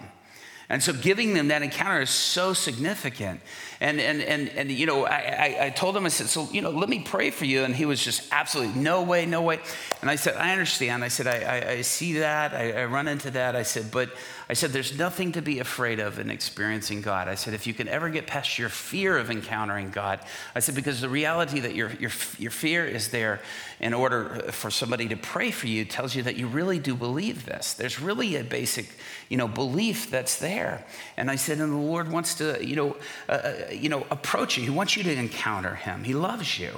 And 0.69 0.81
so 0.81 0.93
giving 0.93 1.33
them 1.33 1.47
that 1.47 1.63
encounter 1.63 2.01
is 2.01 2.11
so 2.11 2.53
significant. 2.53 3.41
And, 3.81 4.01
and, 4.01 4.21
and, 4.21 4.49
and 4.49 4.69
you 4.69 4.85
know, 4.85 5.05
I, 5.05 5.57
I, 5.61 5.69
told 5.69 5.95
him, 5.95 6.05
I 6.05 6.09
said, 6.09 6.27
so, 6.27 6.49
you 6.51 6.61
know, 6.61 6.69
let 6.69 6.89
me 6.89 6.99
pray 6.99 7.29
for 7.29 7.45
you. 7.45 7.63
And 7.63 7.73
he 7.73 7.85
was 7.85 8.03
just 8.03 8.27
absolutely, 8.29 8.81
no 8.81 9.03
way, 9.03 9.25
no 9.25 9.41
way. 9.41 9.59
And 10.01 10.09
I 10.09 10.17
said, 10.17 10.35
I 10.35 10.51
understand. 10.51 11.01
I 11.01 11.07
said, 11.07 11.27
I, 11.27 11.39
I, 11.39 11.69
I 11.71 11.81
see 11.81 12.19
that. 12.19 12.53
I, 12.53 12.81
I 12.81 12.85
run 12.85 13.07
into 13.07 13.31
that. 13.31 13.55
I 13.55 13.63
said, 13.63 13.89
but 13.89 14.09
I 14.49 14.53
said, 14.53 14.71
there's 14.71 14.97
nothing 14.97 15.31
to 15.33 15.41
be 15.41 15.59
afraid 15.59 15.99
of 15.99 16.19
in 16.19 16.29
experiencing 16.29 17.01
God. 17.01 17.27
I 17.27 17.35
said, 17.35 17.53
if 17.53 17.67
you 17.67 17.73
can 17.73 17.87
ever 17.87 18.09
get 18.09 18.27
past 18.27 18.57
your 18.57 18.69
fear 18.69 19.17
of 19.17 19.29
encountering 19.29 19.91
God, 19.91 20.19
I 20.55 20.59
said, 20.59 20.75
because 20.75 20.99
the 20.99 21.09
reality 21.09 21.61
that 21.61 21.75
your, 21.75 21.91
your, 21.99 22.11
your 22.37 22.51
fear 22.51 22.85
is 22.85 23.09
there 23.09 23.41
in 23.79 23.93
order 23.93 24.51
for 24.51 24.69
somebody 24.69 25.07
to 25.09 25.15
pray 25.15 25.51
for 25.51 25.67
you 25.67 25.85
tells 25.85 26.15
you 26.15 26.23
that 26.23 26.35
you 26.35 26.47
really 26.47 26.79
do 26.79 26.95
believe 26.95 27.45
this. 27.45 27.73
There's 27.73 28.01
really 28.01 28.35
a 28.35 28.43
basic, 28.43 28.89
you 29.29 29.37
know, 29.37 29.47
belief 29.47 30.09
that's 30.09 30.37
there. 30.37 30.83
And 31.15 31.29
I 31.29 31.35
said, 31.35 31.59
and 31.59 31.71
the 31.71 31.77
Lord 31.77 32.11
wants 32.11 32.35
to, 32.35 32.57
you 32.65 32.75
know, 32.75 32.97
uh, 33.29 33.31
uh 33.31 33.68
you 33.71 33.89
know, 33.89 34.05
approach 34.11 34.57
you. 34.57 34.63
He 34.63 34.69
wants 34.69 34.95
you 34.95 35.03
to 35.03 35.13
encounter 35.13 35.75
him. 35.75 36.03
He 36.03 36.13
loves 36.13 36.59
you 36.59 36.71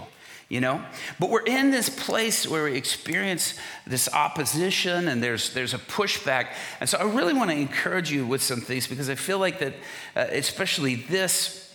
you 0.52 0.60
know 0.60 0.84
but 1.18 1.30
we're 1.30 1.46
in 1.46 1.72
this 1.72 1.88
place 1.90 2.46
where 2.46 2.66
we 2.66 2.76
experience 2.76 3.58
this 3.88 4.10
opposition 4.14 5.08
and 5.08 5.24
there's 5.24 5.54
there's 5.54 5.74
a 5.74 5.78
pushback 5.78 6.48
and 6.82 6.90
so 6.90 6.98
i 6.98 7.04
really 7.04 7.34
want 7.34 7.50
to 7.50 7.56
encourage 7.56 8.12
you 8.12 8.28
with 8.28 8.44
some 8.44 8.60
things 8.60 8.86
because 8.86 9.10
i 9.10 9.16
feel 9.16 9.40
like 9.40 9.60
that 9.60 9.74
uh, 10.18 10.26
especially 10.32 10.96
this 10.96 11.74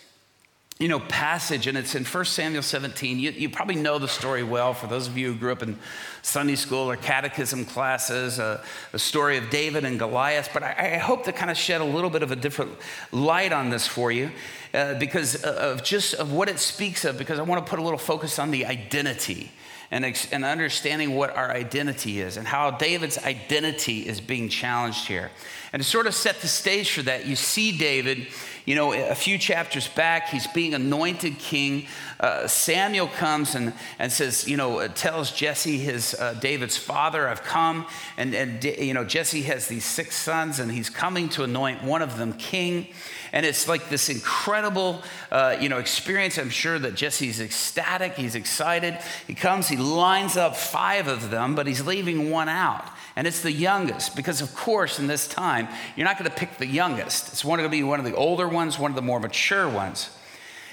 you 0.79 0.89
know 0.89 1.01
passage 1.01 1.67
and 1.67 1.79
it's 1.79 1.95
in 1.95 2.05
1 2.05 2.25
samuel 2.27 2.63
17 2.63 3.19
you, 3.19 3.31
you 3.31 3.49
probably 3.49 3.77
know 3.77 3.99
the 3.99 4.09
story 4.09 4.43
well 4.43 4.75
for 4.75 4.89
those 4.89 5.09
of 5.09 5.17
you 5.17 5.33
who 5.33 5.39
grew 5.39 5.53
up 5.53 5.63
in 5.63 5.79
sunday 6.21 6.55
school 6.55 6.91
or 6.91 6.97
catechism 6.97 7.65
classes 7.65 8.39
uh, 8.39 8.63
the 8.93 8.99
story 8.99 9.39
of 9.39 9.49
david 9.49 9.87
and 9.87 9.99
goliath 9.99 10.51
but 10.53 10.63
I, 10.63 10.97
I, 10.97 10.99
hope 10.99 11.25
to 11.25 11.33
kind 11.33 11.51
of 11.51 11.57
shed 11.57 11.81
a 11.81 11.85
little 11.85 12.11
bit 12.11 12.23
of 12.23 12.31
a 12.31 12.37
different 12.37 12.73
light 13.11 13.53
on 13.53 13.71
this 13.71 13.87
for 13.87 14.13
you 14.13 14.31
uh, 14.77 14.95
because 14.99 15.43
of 15.43 15.83
just 15.83 16.15
of 16.15 16.33
what 16.33 16.49
it 16.49 16.59
speaks 16.59 17.05
of 17.05 17.17
because 17.17 17.39
i 17.39 17.43
want 17.43 17.65
to 17.65 17.69
put 17.69 17.79
a 17.79 17.83
little 17.83 17.99
focus 17.99 18.39
on 18.39 18.51
the 18.51 18.67
identity 18.67 19.51
and, 19.91 20.05
and 20.33 20.45
understanding 20.45 21.15
what 21.15 21.35
our 21.35 21.51
identity 21.51 22.21
is 22.21 22.37
and 22.37 22.47
how 22.47 22.71
david's 22.71 23.19
identity 23.19 24.07
is 24.07 24.21
being 24.21 24.49
challenged 24.49 25.07
here. 25.07 25.31
And 25.73 25.83
to 25.83 25.89
sort 25.89 26.07
of 26.07 26.15
set 26.15 26.41
the 26.41 26.49
stage 26.49 26.93
for 26.93 27.03
that 27.03 27.27
you 27.27 27.37
see 27.37 27.77
david 27.77 28.27
you 28.67 28.75
know, 28.75 28.93
a 28.93 29.15
few 29.15 29.39
chapters 29.39 29.87
back, 29.87 30.29
he's 30.29 30.49
being 30.49 30.75
anointed 30.75 31.39
king. 31.39 31.87
Uh, 32.19 32.49
Samuel 32.49 33.07
comes 33.07 33.55
and, 33.55 33.73
and 34.01 34.11
says, 34.11 34.49
you 34.49 34.57
know, 34.57 34.81
uh, 34.81 34.89
tells 34.89 35.31
Jesse, 35.31 35.79
his 35.79 36.15
uh, 36.15 36.35
David's 36.35 36.77
father, 36.77 37.29
I've 37.29 37.45
come. 37.45 37.87
And, 38.17 38.35
and, 38.35 38.65
you 38.65 38.93
know, 38.93 39.05
Jesse 39.05 39.43
has 39.43 39.69
these 39.69 39.85
six 39.85 40.17
sons, 40.17 40.59
and 40.59 40.73
he's 40.73 40.91
coming 40.91 41.29
to 41.31 41.45
anoint 41.45 41.85
one 41.85 42.03
of 42.03 42.19
them 42.19 42.33
king. 42.33 42.89
And 43.33 43.47
it's 43.47 43.69
like 43.69 43.89
this 43.89 44.09
incredible, 44.09 45.03
uh, 45.31 45.57
you 45.61 45.69
know, 45.69 45.79
experience. 45.79 46.37
I'm 46.37 46.51
sure 46.51 46.79
that 46.81 46.97
Jesse's 46.97 47.41
ecstatic. 47.41 48.15
He's 48.15 48.35
excited. 48.35 48.99
He 49.29 49.35
comes, 49.35 49.69
he 49.69 49.77
lines 49.77 50.37
up 50.37 50.57
five 50.57 51.07
of 51.07 51.31
them, 51.31 51.55
but 51.55 51.69
he's 51.69 51.87
leaving 51.87 52.31
one 52.31 52.49
out 52.49 52.85
and 53.17 53.27
it's 53.27 53.41
the 53.41 53.51
youngest 53.51 54.15
because 54.15 54.43
of 54.43 54.55
course 54.55 54.99
in 54.99 55.07
this 55.07 55.27
time 55.27 55.69
you're 55.97 56.05
not 56.05 56.19
going 56.19 56.31
to 56.31 56.37
pick 56.37 56.59
the 56.59 56.67
youngest. 56.67 57.33
It's 57.33 57.43
going 57.43 57.63
to 57.63 57.69
be 57.69 57.83
one 57.83 57.99
of 57.99 58.05
the 58.05 58.15
older 58.15 58.47
ones 58.47 58.79
one 58.79 58.91
of 58.91 58.95
the 58.95 59.03
more 59.03 59.19
mature 59.19 59.69
ones. 59.69 60.11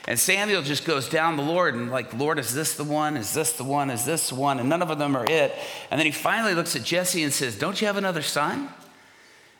And 0.06 0.20
samuel 0.20 0.62
just 0.62 0.84
goes 0.84 1.08
down 1.08 1.38
the 1.38 1.44
lord 1.44 1.74
and 1.74 1.90
like 1.90 2.14
lord 2.14 2.38
is 2.38 2.54
this 2.54 2.76
the 2.76 2.84
one? 2.84 3.16
Is 3.16 3.34
this 3.34 3.54
the 3.54 3.64
one? 3.64 3.90
Is 3.90 4.06
this 4.06 4.30
the 4.30 4.36
one? 4.36 4.60
And 4.60 4.68
none 4.68 4.82
of 4.82 4.98
them 5.00 5.16
are 5.16 5.26
it. 5.26 5.56
And 5.90 5.98
then 5.98 6.06
he 6.06 6.12
finally 6.12 6.54
looks 6.54 6.76
at 6.76 6.84
jesse 6.84 7.24
and 7.24 7.32
says 7.32 7.58
don't 7.58 7.80
you 7.80 7.88
have 7.88 7.98
another 7.98 8.22
son? 8.22 8.68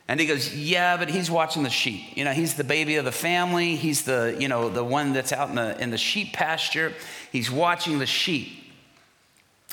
And 0.06 0.20
he 0.20 0.26
goes 0.26 0.54
yeah 0.54 0.98
but 0.98 1.08
he's 1.08 1.30
watching 1.30 1.62
the 1.62 1.70
sheep. 1.70 2.14
You 2.14 2.24
know 2.24 2.32
he's 2.32 2.54
the 2.54 2.64
baby 2.64 2.96
of 2.96 3.06
the 3.06 3.12
family. 3.12 3.76
He's 3.76 4.02
the 4.02 4.36
you 4.38 4.48
know 4.48 4.68
the 4.68 4.84
one 4.84 5.14
that's 5.14 5.32
out 5.32 5.48
in 5.48 5.54
the 5.54 5.80
in 5.82 5.88
the 5.88 5.98
sheep 5.98 6.34
pasture. 6.34 6.92
He's 7.32 7.50
watching 7.50 7.98
the 7.98 8.06
sheep. 8.06 8.60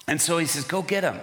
And 0.08 0.22
so 0.22 0.38
he 0.38 0.46
says 0.46 0.64
go 0.64 0.82
get 0.82 1.04
him 1.04 1.20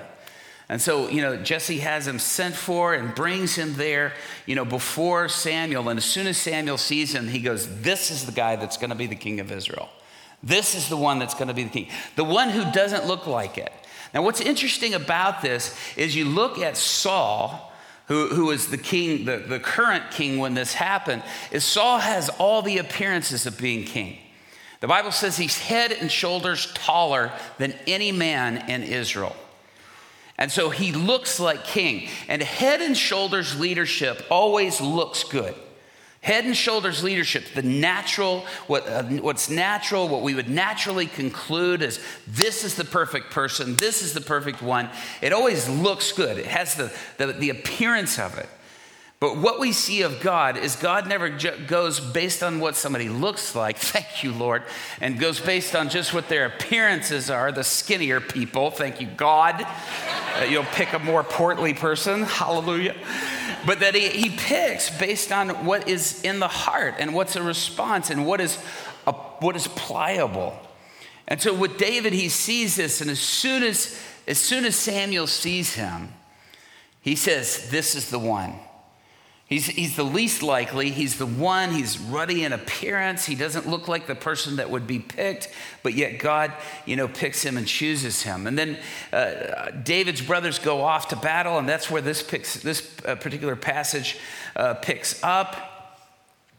and 0.68 0.82
so, 0.82 1.08
you 1.08 1.22
know, 1.22 1.36
Jesse 1.36 1.78
has 1.78 2.06
him 2.06 2.18
sent 2.18 2.54
for 2.54 2.92
and 2.92 3.14
brings 3.14 3.54
him 3.54 3.74
there, 3.74 4.12
you 4.44 4.54
know, 4.54 4.66
before 4.66 5.28
Samuel. 5.28 5.88
And 5.88 5.96
as 5.96 6.04
soon 6.04 6.26
as 6.26 6.36
Samuel 6.36 6.76
sees 6.76 7.14
him, 7.14 7.28
he 7.28 7.40
goes, 7.40 7.80
This 7.80 8.10
is 8.10 8.26
the 8.26 8.32
guy 8.32 8.56
that's 8.56 8.76
going 8.76 8.90
to 8.90 8.96
be 8.96 9.06
the 9.06 9.16
king 9.16 9.40
of 9.40 9.50
Israel. 9.50 9.88
This 10.42 10.74
is 10.74 10.88
the 10.88 10.96
one 10.96 11.18
that's 11.18 11.34
going 11.34 11.48
to 11.48 11.54
be 11.54 11.64
the 11.64 11.70
king, 11.70 11.88
the 12.16 12.24
one 12.24 12.50
who 12.50 12.70
doesn't 12.70 13.06
look 13.06 13.26
like 13.26 13.56
it. 13.56 13.72
Now, 14.12 14.22
what's 14.22 14.40
interesting 14.40 14.94
about 14.94 15.42
this 15.42 15.76
is 15.96 16.14
you 16.14 16.26
look 16.26 16.58
at 16.58 16.76
Saul, 16.76 17.72
who, 18.06 18.28
who 18.28 18.46
was 18.46 18.68
the 18.68 18.78
king, 18.78 19.24
the, 19.24 19.38
the 19.38 19.58
current 19.58 20.10
king 20.10 20.38
when 20.38 20.54
this 20.54 20.74
happened, 20.74 21.22
is 21.50 21.64
Saul 21.64 21.98
has 21.98 22.28
all 22.28 22.62
the 22.62 22.78
appearances 22.78 23.46
of 23.46 23.58
being 23.58 23.84
king. 23.84 24.18
The 24.80 24.86
Bible 24.86 25.12
says 25.12 25.36
he's 25.36 25.58
head 25.58 25.92
and 25.92 26.10
shoulders 26.10 26.72
taller 26.72 27.32
than 27.58 27.74
any 27.86 28.12
man 28.12 28.70
in 28.70 28.82
Israel. 28.82 29.34
And 30.38 30.52
so 30.52 30.70
he 30.70 30.92
looks 30.92 31.40
like 31.40 31.64
king. 31.64 32.08
And 32.28 32.40
head 32.42 32.80
and 32.80 32.96
shoulders 32.96 33.58
leadership 33.58 34.24
always 34.30 34.80
looks 34.80 35.24
good. 35.24 35.54
Head 36.20 36.44
and 36.44 36.56
shoulders 36.56 37.04
leadership, 37.04 37.44
the 37.54 37.62
natural, 37.62 38.44
what, 38.66 38.88
uh, 38.88 39.04
what's 39.04 39.48
natural, 39.48 40.08
what 40.08 40.22
we 40.22 40.34
would 40.34 40.50
naturally 40.50 41.06
conclude 41.06 41.80
is 41.80 42.00
this 42.26 42.64
is 42.64 42.74
the 42.74 42.84
perfect 42.84 43.30
person, 43.30 43.76
this 43.76 44.02
is 44.02 44.14
the 44.14 44.20
perfect 44.20 44.60
one. 44.60 44.90
It 45.22 45.32
always 45.32 45.68
looks 45.68 46.10
good, 46.10 46.36
it 46.36 46.46
has 46.46 46.74
the, 46.74 46.92
the, 47.18 47.32
the 47.32 47.50
appearance 47.50 48.18
of 48.18 48.36
it. 48.36 48.48
But 49.20 49.36
what 49.36 49.58
we 49.58 49.72
see 49.72 50.02
of 50.02 50.20
God 50.20 50.56
is 50.56 50.76
God 50.76 51.08
never 51.08 51.28
goes 51.28 51.98
based 51.98 52.44
on 52.44 52.60
what 52.60 52.76
somebody 52.76 53.08
looks 53.08 53.56
like, 53.56 53.76
thank 53.78 54.22
you, 54.22 54.32
Lord, 54.32 54.62
and 55.00 55.18
goes 55.18 55.40
based 55.40 55.74
on 55.74 55.88
just 55.88 56.14
what 56.14 56.28
their 56.28 56.46
appearances 56.46 57.28
are, 57.28 57.50
the 57.50 57.64
skinnier 57.64 58.20
people, 58.20 58.70
thank 58.70 59.00
you, 59.00 59.08
God. 59.08 59.66
Uh, 60.36 60.44
you'll 60.44 60.62
pick 60.64 60.92
a 60.92 61.00
more 61.00 61.24
portly 61.24 61.74
person, 61.74 62.22
hallelujah. 62.24 62.94
But 63.66 63.80
that 63.80 63.96
he, 63.96 64.08
he 64.08 64.30
picks 64.30 64.96
based 64.96 65.32
on 65.32 65.66
what 65.66 65.88
is 65.88 66.22
in 66.22 66.38
the 66.38 66.48
heart 66.48 66.94
and 67.00 67.12
what's 67.12 67.34
a 67.34 67.42
response 67.42 68.10
and 68.10 68.24
what 68.24 68.40
is, 68.40 68.56
a, 69.04 69.12
what 69.12 69.56
is 69.56 69.66
pliable. 69.66 70.56
And 71.26 71.42
so 71.42 71.52
with 71.52 71.76
David, 71.76 72.12
he 72.12 72.28
sees 72.28 72.76
this, 72.76 73.00
and 73.00 73.10
as 73.10 73.18
soon 73.18 73.64
as, 73.64 74.00
as 74.28 74.38
soon 74.38 74.64
as 74.64 74.76
Samuel 74.76 75.26
sees 75.26 75.74
him, 75.74 76.14
he 77.00 77.16
says, 77.16 77.68
This 77.70 77.96
is 77.96 78.10
the 78.10 78.18
one. 78.18 78.54
He's, 79.48 79.66
he's 79.66 79.96
the 79.96 80.04
least 80.04 80.42
likely. 80.42 80.90
He's 80.90 81.16
the 81.16 81.24
one. 81.26 81.70
He's 81.70 81.98
ruddy 81.98 82.44
in 82.44 82.52
appearance. 82.52 83.24
He 83.24 83.34
doesn't 83.34 83.66
look 83.66 83.88
like 83.88 84.06
the 84.06 84.14
person 84.14 84.56
that 84.56 84.68
would 84.68 84.86
be 84.86 84.98
picked, 84.98 85.48
but 85.82 85.94
yet 85.94 86.18
God, 86.18 86.52
you 86.84 86.96
know, 86.96 87.08
picks 87.08 87.42
him 87.42 87.56
and 87.56 87.66
chooses 87.66 88.22
him. 88.22 88.46
And 88.46 88.58
then 88.58 88.78
uh, 89.10 89.70
David's 89.70 90.20
brothers 90.20 90.58
go 90.58 90.82
off 90.82 91.08
to 91.08 91.16
battle, 91.16 91.56
and 91.56 91.66
that's 91.66 91.90
where 91.90 92.02
this, 92.02 92.22
picks, 92.22 92.54
this 92.56 92.94
uh, 93.06 93.14
particular 93.14 93.56
passage 93.56 94.18
uh, 94.54 94.74
picks 94.74 95.22
up 95.24 95.77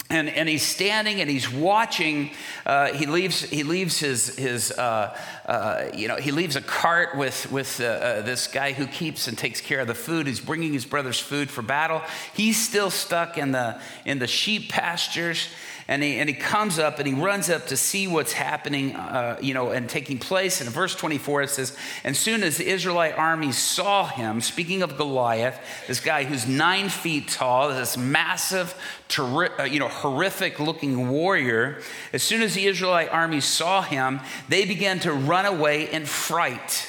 and, 0.09 0.27
and 0.27 0.49
he's 0.49 0.65
standing 0.65 1.21
and 1.21 1.29
he's 1.29 1.51
watching. 1.51 2.31
Uh, 2.65 2.91
he 2.93 3.05
leaves, 3.05 3.41
he 3.41 3.63
leaves 3.63 3.99
his, 3.99 4.35
his 4.37 4.71
uh, 4.71 5.15
uh, 5.45 5.85
you 5.93 6.07
know, 6.07 6.15
he 6.15 6.31
leaves 6.31 6.55
a 6.55 6.61
cart 6.61 7.15
with, 7.15 7.51
with 7.51 7.79
uh, 7.79 7.85
uh, 7.85 8.21
this 8.21 8.47
guy 8.47 8.71
who 8.71 8.87
keeps 8.87 9.27
and 9.27 9.37
takes 9.37 9.61
care 9.61 9.79
of 9.79 9.87
the 9.87 9.93
food. 9.93 10.25
He's 10.25 10.39
bringing 10.39 10.73
his 10.73 10.85
brother's 10.85 11.19
food 11.19 11.51
for 11.51 11.61
battle. 11.61 12.01
He's 12.33 12.57
still 12.57 12.89
stuck 12.89 13.37
in 13.37 13.51
the, 13.51 13.79
in 14.03 14.17
the 14.17 14.27
sheep 14.27 14.69
pastures 14.69 15.47
and 15.89 16.03
he, 16.03 16.19
and 16.19 16.29
he 16.29 16.35
comes 16.35 16.77
up 16.77 16.99
and 16.99 17.07
he 17.07 17.15
runs 17.15 17.49
up 17.49 17.65
to 17.65 17.75
see 17.75 18.05
what's 18.05 18.31
happening, 18.31 18.95
uh, 18.95 19.39
you 19.41 19.55
know, 19.55 19.71
and 19.71 19.89
taking 19.89 20.19
place. 20.19 20.61
And 20.61 20.67
in 20.67 20.73
verse 20.73 20.93
24, 20.93 21.41
it 21.41 21.49
says, 21.49 21.75
And 22.03 22.15
soon 22.15 22.43
as 22.43 22.57
the 22.57 22.69
Israelite 22.69 23.17
army 23.17 23.51
saw 23.51 24.05
him, 24.05 24.39
speaking 24.39 24.83
of 24.83 24.97
Goliath, 24.97 25.59
this 25.87 25.99
guy 25.99 26.25
who's 26.25 26.47
nine 26.47 26.89
feet 26.89 27.29
tall, 27.29 27.69
this 27.69 27.97
massive, 27.97 28.75
uh, 29.17 29.63
you 29.63 29.79
know, 29.79 29.87
horrific 29.87 30.59
looking 30.59 31.09
warrior, 31.09 31.81
as 32.13 32.21
soon 32.21 32.43
as 32.43 32.53
the 32.53 32.67
Israelite 32.67 33.09
army 33.09 33.41
saw 33.41 33.81
him, 33.81 34.19
they 34.47 34.65
began 34.65 34.99
to 34.99 35.11
run 35.11 35.47
away 35.47 35.91
in 35.91 36.05
fright. 36.05 36.87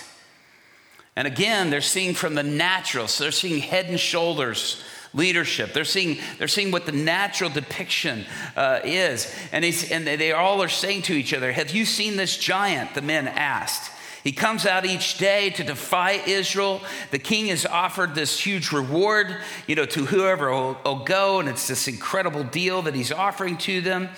And 1.16 1.26
again, 1.26 1.70
they're 1.70 1.80
seeing 1.80 2.12
from 2.12 2.34
the 2.34 2.42
natural, 2.42 3.08
so 3.08 3.24
they're 3.24 3.32
seeing 3.32 3.62
head 3.62 3.86
and 3.86 3.98
shoulders 3.98 4.84
leadership. 5.12 5.72
They're 5.72 5.84
seeing, 5.84 6.18
they're 6.38 6.48
seeing 6.48 6.70
what 6.70 6.86
the 6.86 6.92
natural 6.92 7.50
depiction 7.50 8.24
uh, 8.56 8.80
is. 8.84 9.32
And, 9.52 9.64
and 9.64 10.06
they 10.06 10.32
all 10.32 10.62
are 10.62 10.68
saying 10.68 11.02
to 11.02 11.14
each 11.14 11.34
other, 11.34 11.52
Have 11.52 11.70
you 11.70 11.84
seen 11.84 12.16
this 12.16 12.36
giant? 12.36 12.94
The 12.94 13.02
men 13.02 13.28
asked. 13.28 13.92
He 14.22 14.32
comes 14.32 14.66
out 14.66 14.84
each 14.84 15.16
day 15.16 15.50
to 15.50 15.64
defy 15.64 16.12
Israel. 16.26 16.82
The 17.10 17.18
king 17.18 17.46
has 17.46 17.64
offered 17.64 18.14
this 18.14 18.38
huge 18.38 18.70
reward, 18.70 19.34
you 19.66 19.74
know, 19.74 19.86
to 19.86 20.04
whoever 20.04 20.50
will, 20.50 20.78
will 20.84 21.04
go, 21.04 21.40
and 21.40 21.48
it's 21.48 21.66
this 21.66 21.88
incredible 21.88 22.44
deal 22.44 22.82
that 22.82 22.94
he's 22.94 23.12
offering 23.12 23.56
to 23.58 23.80
them. 23.80 24.10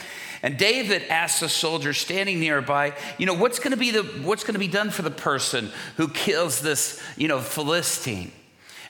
And 0.43 0.59
David 0.59 1.05
asks 1.05 1.41
a 1.43 1.49
soldier 1.49 1.93
standing 1.93 2.41
nearby, 2.41 2.95
you 3.17 3.27
know, 3.27 3.35
what's 3.35 3.61
going 3.61 3.71
to 3.71 3.77
be 3.77 3.93
the 3.93 4.03
what's 4.03 4.43
going 4.43 4.55
to 4.55 4.59
be 4.59 4.67
done 4.67 4.91
for 4.91 5.03
the 5.03 5.11
person 5.11 5.71
who 5.97 6.09
kills 6.09 6.61
this, 6.61 7.01
you 7.17 7.29
know, 7.29 7.39
Philistine? 7.39 8.33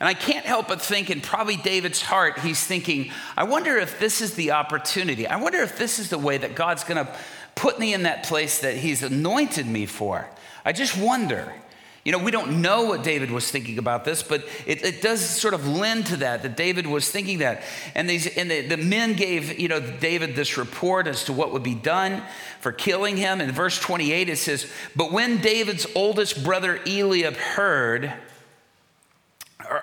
And 0.03 0.09
I 0.09 0.15
can't 0.15 0.45
help 0.45 0.67
but 0.67 0.83
think, 0.83 1.11
in 1.11 1.21
probably 1.21 1.57
David's 1.57 2.03
heart, 2.03 2.41
he's 2.41 2.61
thinking, 2.61 3.13
I 3.37 3.45
wonder 3.45 3.79
if 3.79 4.01
this 4.01 4.21
is 4.21 4.35
the 4.35 4.51
opportunity. 4.51 5.29
I 5.29 5.37
wonder 5.37 5.59
if 5.59 5.79
this 5.79 6.01
is 6.01 6.11
the 6.11 6.19
way 6.19 6.39
that 6.39 6.57
God's 6.57 6.83
going 6.83 7.07
to 7.07 7.17
put 7.55 7.79
me 7.79 7.95
in 7.95 8.03
that 8.03 8.25
place 8.25 8.63
that 8.63 8.77
he's 8.77 9.05
anointed 9.05 9.65
me 9.65 9.87
for. 9.87 10.29
I 10.65 10.73
just 10.73 10.99
wonder. 10.99 11.55
You 12.03 12.11
know, 12.11 12.19
we 12.19 12.33
don't 12.33 12.61
know 12.61 12.87
what 12.87 13.05
David 13.05 13.31
was 13.31 13.49
thinking 13.49 13.79
about 13.79 14.05
this, 14.05 14.25
but 14.25 14.45
it, 14.67 14.83
it 14.83 15.03
does 15.03 15.25
sort 15.25 15.55
of 15.55 15.69
lend 15.69 16.07
to 16.07 16.17
that, 16.17 16.43
that 16.43 16.57
David 16.57 16.89
was 16.89 17.09
thinking 17.09 17.39
that. 17.39 17.63
And, 17.95 18.11
these, 18.11 18.27
and 18.37 18.51
the, 18.51 18.63
the 18.67 18.79
men 18.79 19.13
gave, 19.13 19.61
you 19.61 19.69
know, 19.69 19.79
David 19.79 20.35
this 20.35 20.59
report 20.59 21.07
as 21.07 21.23
to 21.27 21.33
what 21.33 21.53
would 21.53 21.63
be 21.63 21.77
done 21.77 22.25
for 22.59 22.73
killing 22.73 23.17
him. 23.17 23.41
In 23.41 23.53
verse 23.53 23.79
28, 23.79 24.29
it 24.29 24.39
says, 24.39 24.69
But 24.97 25.13
when 25.13 25.41
David's 25.41 25.87
oldest 25.95 26.43
brother 26.43 26.81
Eliab 26.89 27.37
heard, 27.37 28.13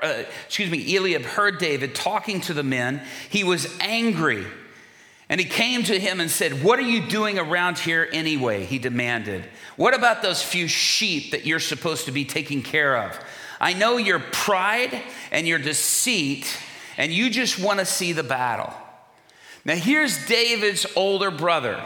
uh, 0.02 0.24
excuse 0.46 0.70
me, 0.70 0.96
Eliab 0.96 1.24
heard 1.24 1.58
David 1.58 1.96
talking 1.96 2.42
to 2.42 2.54
the 2.54 2.64
men. 2.64 3.02
He 3.30 3.44
was 3.44 3.68
angry. 3.80 4.46
And 5.30 5.40
he 5.40 5.46
came 5.46 5.84
to 5.84 6.00
him 6.00 6.20
and 6.20 6.30
said, 6.30 6.64
What 6.64 6.80
are 6.80 6.84
you 6.84 7.08
doing 7.08 7.38
around 7.38 7.78
here 7.78 8.10
anyway? 8.12 8.66
He 8.66 8.80
demanded. 8.80 9.46
What 9.76 9.94
about 9.94 10.24
those 10.24 10.42
few 10.42 10.68
sheep 10.68 11.32
that 11.32 11.46
you're 11.46 11.60
supposed 11.60 12.06
to 12.06 12.12
be 12.12 12.26
taking 12.26 12.64
care 12.64 12.98
of? 12.98 13.20
I 13.62 13.74
know 13.74 13.98
your 13.98 14.20
pride 14.20 15.02
and 15.32 15.48
your 15.48 15.60
deceit, 15.60 16.58
and 16.98 17.12
you 17.12 17.30
just 17.30 17.60
want 17.60 17.80
to 17.80 17.86
see 17.86 18.14
the 18.14 18.24
battle. 18.24 18.74
Now, 19.66 19.76
here's 19.76 20.26
David's 20.26 20.88
older 20.96 21.30
brother. 21.30 21.84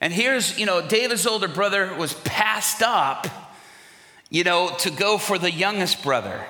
And 0.00 0.12
here's, 0.12 0.58
you 0.58 0.64
know, 0.64 0.86
David's 0.86 1.26
older 1.26 1.48
brother 1.48 1.92
was 1.94 2.14
passed 2.14 2.82
up, 2.82 3.26
you 4.30 4.44
know, 4.44 4.70
to 4.78 4.90
go 4.90 5.18
for 5.18 5.38
the 5.38 5.50
youngest 5.50 6.02
brother. 6.02 6.44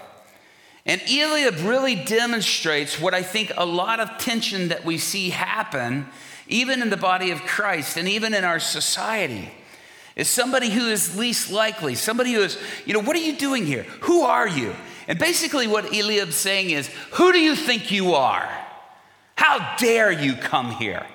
And 0.89 1.03
Eliab 1.03 1.61
really 1.61 1.95
demonstrates 1.95 2.99
what 2.99 3.13
I 3.13 3.23
think 3.23 3.53
a 3.59 3.67
lot 3.67 4.01
of 4.01 4.17
tension 4.17 4.69
that 4.69 4.87
we 4.87 4.97
see 4.97 5.29
happen, 5.29 6.07
even 6.49 6.81
in 6.81 6.89
the 6.89 6.97
body 6.97 7.31
of 7.31 7.43
Christ 7.43 7.99
and 7.99 8.09
even 8.09 8.33
in 8.33 8.43
our 8.43 8.59
society, 8.59 9.51
is 10.17 10.31
somebody 10.31 10.71
who 10.71 10.89
is 10.89 11.17
least 11.17 11.53
likely, 11.53 11.95
somebody 11.95 12.33
who 12.33 12.41
is, 12.41 12.59
you 12.87 12.95
know, 12.95 13.01
what 13.01 13.15
are 13.15 13.21
you 13.21 13.37
doing 13.37 13.67
here? 13.67 13.83
Who 14.01 14.23
are 14.23 14.49
you? 14.49 14.75
And 15.07 15.19
basically, 15.19 15.67
what 15.67 15.95
Eliab's 15.95 16.37
saying 16.37 16.71
is, 16.71 16.89
who 17.13 17.33
do 17.33 17.39
you 17.39 17.55
think 17.55 17.91
you 17.91 18.15
are? 18.15 18.49
How 19.37 19.77
dare 19.77 20.11
you 20.11 20.35
come 20.35 20.71
here? 20.71 21.07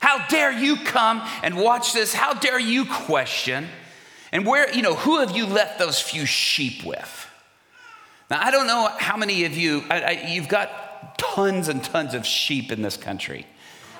How 0.00 0.26
dare 0.26 0.52
you 0.52 0.76
come 0.76 1.22
and 1.44 1.56
watch 1.56 1.92
this? 1.92 2.12
How 2.12 2.34
dare 2.34 2.58
you 2.58 2.86
question? 2.86 3.68
And 4.32 4.44
where, 4.44 4.72
you 4.74 4.82
know, 4.82 4.96
who 4.96 5.20
have 5.20 5.36
you 5.36 5.46
left 5.46 5.78
those 5.78 6.00
few 6.00 6.26
sheep 6.26 6.84
with? 6.84 7.21
Now, 8.32 8.40
I 8.40 8.50
don't 8.50 8.66
know 8.66 8.88
how 8.96 9.18
many 9.18 9.44
of 9.44 9.58
you, 9.58 9.84
I, 9.90 10.00
I, 10.00 10.10
you've 10.28 10.48
got 10.48 11.18
tons 11.18 11.68
and 11.68 11.84
tons 11.84 12.14
of 12.14 12.24
sheep 12.24 12.72
in 12.72 12.80
this 12.80 12.96
country. 12.96 13.44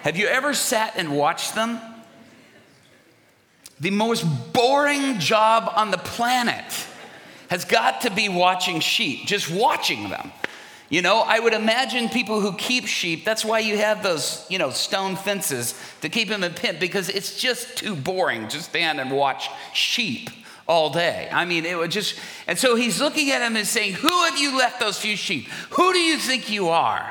Have 0.05 0.17
you 0.17 0.27
ever 0.27 0.55
sat 0.55 0.95
and 0.97 1.15
watched 1.15 1.55
them? 1.55 1.79
The 3.79 3.91
most 3.91 4.25
boring 4.55 5.19
job 5.19 5.71
on 5.77 5.91
the 5.91 5.99
planet 5.99 6.65
has 7.51 7.67
got 7.67 8.01
to 8.01 8.11
be 8.11 8.31
watching 8.31 8.81
sheep, 8.81 9.27
just 9.27 9.51
watching 9.51 10.09
them. 10.09 10.33
You 10.89 11.03
know, 11.03 11.19
I 11.19 11.39
would 11.39 11.53
imagine 11.53 12.09
people 12.09 12.41
who 12.41 12.55
keep 12.55 12.87
sheep, 12.87 13.27
that's 13.27 13.45
why 13.45 13.59
you 13.59 13.77
have 13.77 14.03
those, 14.03 14.47
you 14.49 14.57
know, 14.57 14.71
stone 14.71 15.15
fences 15.15 15.79
to 16.01 16.09
keep 16.09 16.31
them 16.31 16.43
in 16.43 16.55
pen 16.55 16.79
because 16.81 17.11
it's 17.11 17.39
just 17.39 17.77
too 17.77 17.95
boring 17.95 18.49
to 18.49 18.63
stand 18.63 18.99
and 18.99 19.11
watch 19.11 19.51
sheep 19.75 20.31
all 20.67 20.91
day. 20.91 21.29
I 21.33 21.45
mean, 21.45 21.65
it 21.65 21.77
would 21.77 21.91
just, 21.91 22.19
and 22.47 22.59
so 22.59 22.77
he's 22.77 23.01
looking 23.01 23.31
at 23.31 23.43
him 23.43 23.57
and 23.57 23.67
saying, 23.67 23.95
Who 23.95 24.09
have 24.25 24.39
you 24.39 24.57
left 24.57 24.81
those 24.81 24.99
few 24.99 25.17
sheep? 25.17 25.49
Who 25.71 25.93
do 25.93 25.99
you 25.99 26.19
think 26.19 26.51
you 26.51 26.69
are? 26.69 27.11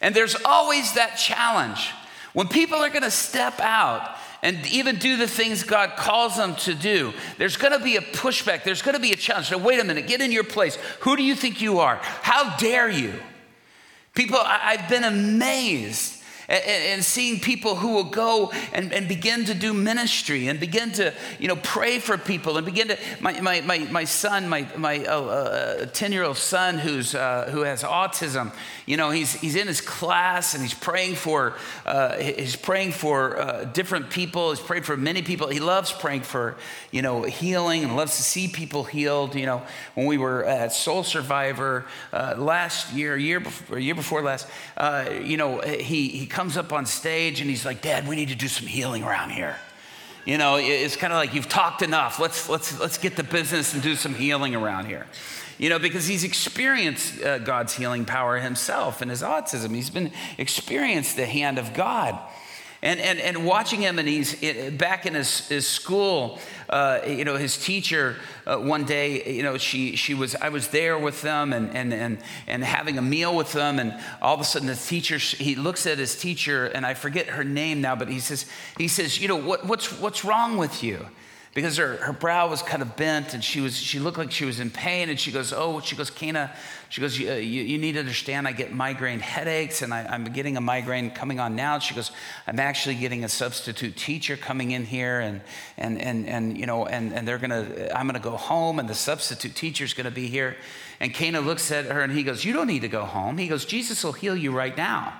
And 0.00 0.14
there's 0.14 0.36
always 0.44 0.94
that 0.94 1.16
challenge. 1.16 1.90
When 2.32 2.48
people 2.48 2.78
are 2.78 2.88
going 2.88 3.02
to 3.02 3.10
step 3.10 3.60
out 3.60 4.16
and 4.42 4.66
even 4.66 4.96
do 4.96 5.16
the 5.16 5.28
things 5.28 5.62
God 5.62 5.96
calls 5.96 6.36
them 6.36 6.56
to 6.56 6.74
do, 6.74 7.12
there's 7.38 7.56
going 7.56 7.72
to 7.72 7.84
be 7.84 7.96
a 7.96 8.00
pushback. 8.00 8.64
There's 8.64 8.82
going 8.82 8.94
to 8.96 9.00
be 9.00 9.12
a 9.12 9.16
challenge. 9.16 9.48
So, 9.48 9.58
wait 9.58 9.78
a 9.80 9.84
minute, 9.84 10.06
get 10.06 10.20
in 10.20 10.32
your 10.32 10.44
place. 10.44 10.76
Who 11.00 11.16
do 11.16 11.22
you 11.22 11.34
think 11.34 11.60
you 11.60 11.78
are? 11.78 11.96
How 12.02 12.56
dare 12.56 12.88
you? 12.88 13.14
People, 14.14 14.38
I've 14.42 14.88
been 14.88 15.04
amazed 15.04 16.21
and, 16.48 16.64
and 16.64 17.04
seeing 17.04 17.40
people 17.40 17.76
who 17.76 17.88
will 17.88 18.04
go 18.04 18.52
and, 18.72 18.92
and 18.92 19.08
begin 19.08 19.44
to 19.44 19.54
do 19.54 19.72
ministry 19.72 20.48
and 20.48 20.58
begin 20.58 20.92
to, 20.92 21.12
you 21.38 21.48
know, 21.48 21.56
pray 21.56 21.98
for 21.98 22.18
people 22.18 22.56
and 22.56 22.66
begin 22.66 22.88
to, 22.88 22.98
my, 23.20 23.40
my, 23.40 23.60
my, 23.62 23.78
my 23.78 24.04
son, 24.04 24.48
my, 24.48 24.66
my 24.76 24.98
10 24.98 25.08
uh, 25.08 25.12
uh, 25.12 26.06
year 26.08 26.24
old 26.24 26.36
son 26.36 26.78
who's, 26.78 27.14
uh, 27.14 27.48
who 27.52 27.62
has 27.62 27.82
autism, 27.82 28.52
you 28.86 28.96
know, 28.96 29.10
he's, 29.10 29.34
he's 29.34 29.56
in 29.56 29.66
his 29.66 29.80
class 29.80 30.54
and 30.54 30.62
he's 30.62 30.74
praying 30.74 31.14
for, 31.14 31.54
uh, 31.86 32.16
he's 32.18 32.56
praying 32.56 32.92
for 32.92 33.38
uh, 33.40 33.64
different 33.64 34.10
people. 34.10 34.50
He's 34.50 34.60
prayed 34.60 34.84
for 34.84 34.96
many 34.96 35.22
people. 35.22 35.48
He 35.48 35.60
loves 35.60 35.92
praying 35.92 36.22
for, 36.22 36.56
you 36.90 37.02
know, 37.02 37.22
healing 37.22 37.84
and 37.84 37.96
loves 37.96 38.16
to 38.16 38.22
see 38.22 38.48
people 38.48 38.84
healed. 38.84 39.34
You 39.34 39.46
know, 39.46 39.62
when 39.94 40.06
we 40.06 40.18
were 40.18 40.44
at 40.44 40.72
Soul 40.72 41.04
Survivor 41.04 41.86
uh, 42.12 42.34
last 42.36 42.92
year, 42.92 43.16
year 43.16 43.40
before, 43.40 43.78
year 43.78 43.94
before 43.94 44.22
last, 44.22 44.48
you 45.22 45.36
know, 45.36 45.60
he, 45.60 46.08
he 46.08 46.26
comes 46.32 46.56
up 46.56 46.72
on 46.72 46.86
stage 46.86 47.40
and 47.40 47.48
he's 47.48 47.64
like, 47.64 47.82
Dad, 47.82 48.08
we 48.08 48.16
need 48.16 48.30
to 48.30 48.34
do 48.34 48.48
some 48.48 48.66
healing 48.66 49.04
around 49.04 49.30
here. 49.30 49.56
You 50.24 50.38
know, 50.38 50.56
it's 50.56 50.96
kind 50.96 51.12
of 51.12 51.18
like 51.18 51.34
you've 51.34 51.48
talked 51.48 51.82
enough. 51.82 52.18
Let's, 52.18 52.48
let's, 52.48 52.78
let's 52.80 52.98
get 52.98 53.16
the 53.16 53.24
business 53.24 53.74
and 53.74 53.82
do 53.82 53.96
some 53.96 54.14
healing 54.14 54.54
around 54.54 54.86
here. 54.86 55.06
You 55.58 55.68
know, 55.68 55.78
because 55.78 56.06
he's 56.06 56.24
experienced 56.24 57.22
uh, 57.22 57.38
God's 57.38 57.74
healing 57.74 58.04
power 58.04 58.38
himself 58.38 59.02
in 59.02 59.08
his 59.08 59.22
autism. 59.22 59.74
He's 59.74 59.90
been 59.90 60.10
experienced 60.38 61.16
the 61.16 61.26
hand 61.26 61.58
of 61.58 61.74
God. 61.74 62.18
And, 62.84 62.98
and, 62.98 63.20
and 63.20 63.46
watching 63.46 63.80
him, 63.80 64.00
and 64.00 64.08
he's 64.08 64.34
back 64.72 65.06
in 65.06 65.14
his, 65.14 65.46
his 65.46 65.68
school, 65.68 66.40
uh, 66.68 66.98
you 67.06 67.24
know, 67.24 67.36
his 67.36 67.56
teacher 67.56 68.16
uh, 68.44 68.56
one 68.56 68.84
day, 68.84 69.32
you 69.36 69.44
know, 69.44 69.56
she, 69.56 69.94
she 69.94 70.14
was, 70.14 70.34
I 70.34 70.48
was 70.48 70.66
there 70.68 70.98
with 70.98 71.22
them 71.22 71.52
and, 71.52 71.70
and, 71.76 71.94
and, 71.94 72.18
and 72.48 72.64
having 72.64 72.98
a 72.98 73.02
meal 73.02 73.36
with 73.36 73.52
them. 73.52 73.78
And 73.78 73.94
all 74.20 74.34
of 74.34 74.40
a 74.40 74.44
sudden 74.44 74.66
the 74.66 74.74
teacher, 74.74 75.18
he 75.18 75.54
looks 75.54 75.86
at 75.86 75.98
his 75.98 76.18
teacher 76.18 76.66
and 76.66 76.84
I 76.84 76.94
forget 76.94 77.28
her 77.28 77.44
name 77.44 77.80
now, 77.82 77.94
but 77.94 78.08
he 78.08 78.18
says, 78.18 78.46
he 78.78 78.88
says, 78.88 79.20
you 79.20 79.28
know, 79.28 79.36
what, 79.36 79.64
what's, 79.64 80.00
what's 80.00 80.24
wrong 80.24 80.56
with 80.56 80.82
you? 80.82 81.06
Because 81.54 81.76
her, 81.76 81.96
her 81.98 82.14
brow 82.14 82.48
was 82.48 82.62
kind 82.62 82.80
of 82.80 82.96
bent 82.96 83.34
and 83.34 83.44
she 83.44 83.60
was 83.60 83.76
she 83.76 83.98
looked 83.98 84.16
like 84.16 84.30
she 84.30 84.46
was 84.46 84.58
in 84.58 84.70
pain. 84.70 85.10
And 85.10 85.20
she 85.20 85.30
goes 85.30 85.52
oh 85.52 85.80
she 85.80 85.96
goes 85.96 86.08
Kana 86.08 86.50
she 86.88 87.00
goes 87.02 87.18
you, 87.18 87.30
you, 87.34 87.62
you 87.62 87.78
need 87.78 87.92
to 87.92 87.98
understand 87.98 88.48
I 88.48 88.52
get 88.52 88.72
migraine 88.72 89.20
headaches 89.20 89.82
and 89.82 89.92
I, 89.92 90.14
am 90.14 90.24
getting 90.24 90.56
a 90.56 90.62
migraine 90.62 91.10
coming 91.10 91.40
on 91.40 91.54
now. 91.54 91.78
She 91.78 91.94
goes 91.94 92.10
I'm 92.46 92.58
actually 92.58 92.94
getting 92.94 93.24
a 93.24 93.28
substitute 93.28 93.96
teacher 93.96 94.36
coming 94.38 94.70
in 94.70 94.86
here 94.86 95.20
and 95.20 95.42
and 95.76 96.00
and 96.00 96.26
and 96.26 96.56
you 96.56 96.64
know 96.64 96.86
and 96.86 97.12
and 97.12 97.28
they're 97.28 97.38
gonna 97.38 97.90
I'm 97.94 98.06
gonna 98.06 98.18
go 98.18 98.36
home 98.36 98.78
and 98.78 98.88
the 98.88 98.94
substitute 98.94 99.54
teacher's 99.54 99.92
gonna 99.92 100.10
be 100.10 100.28
here. 100.28 100.56
And 101.00 101.12
Kana 101.12 101.40
looks 101.40 101.70
at 101.70 101.84
her 101.84 102.00
and 102.00 102.12
he 102.12 102.22
goes 102.22 102.46
you 102.46 102.54
don't 102.54 102.66
need 102.66 102.82
to 102.82 102.88
go 102.88 103.04
home. 103.04 103.36
He 103.36 103.48
goes 103.48 103.66
Jesus 103.66 104.02
will 104.02 104.12
heal 104.12 104.36
you 104.36 104.52
right 104.52 104.76
now. 104.76 105.12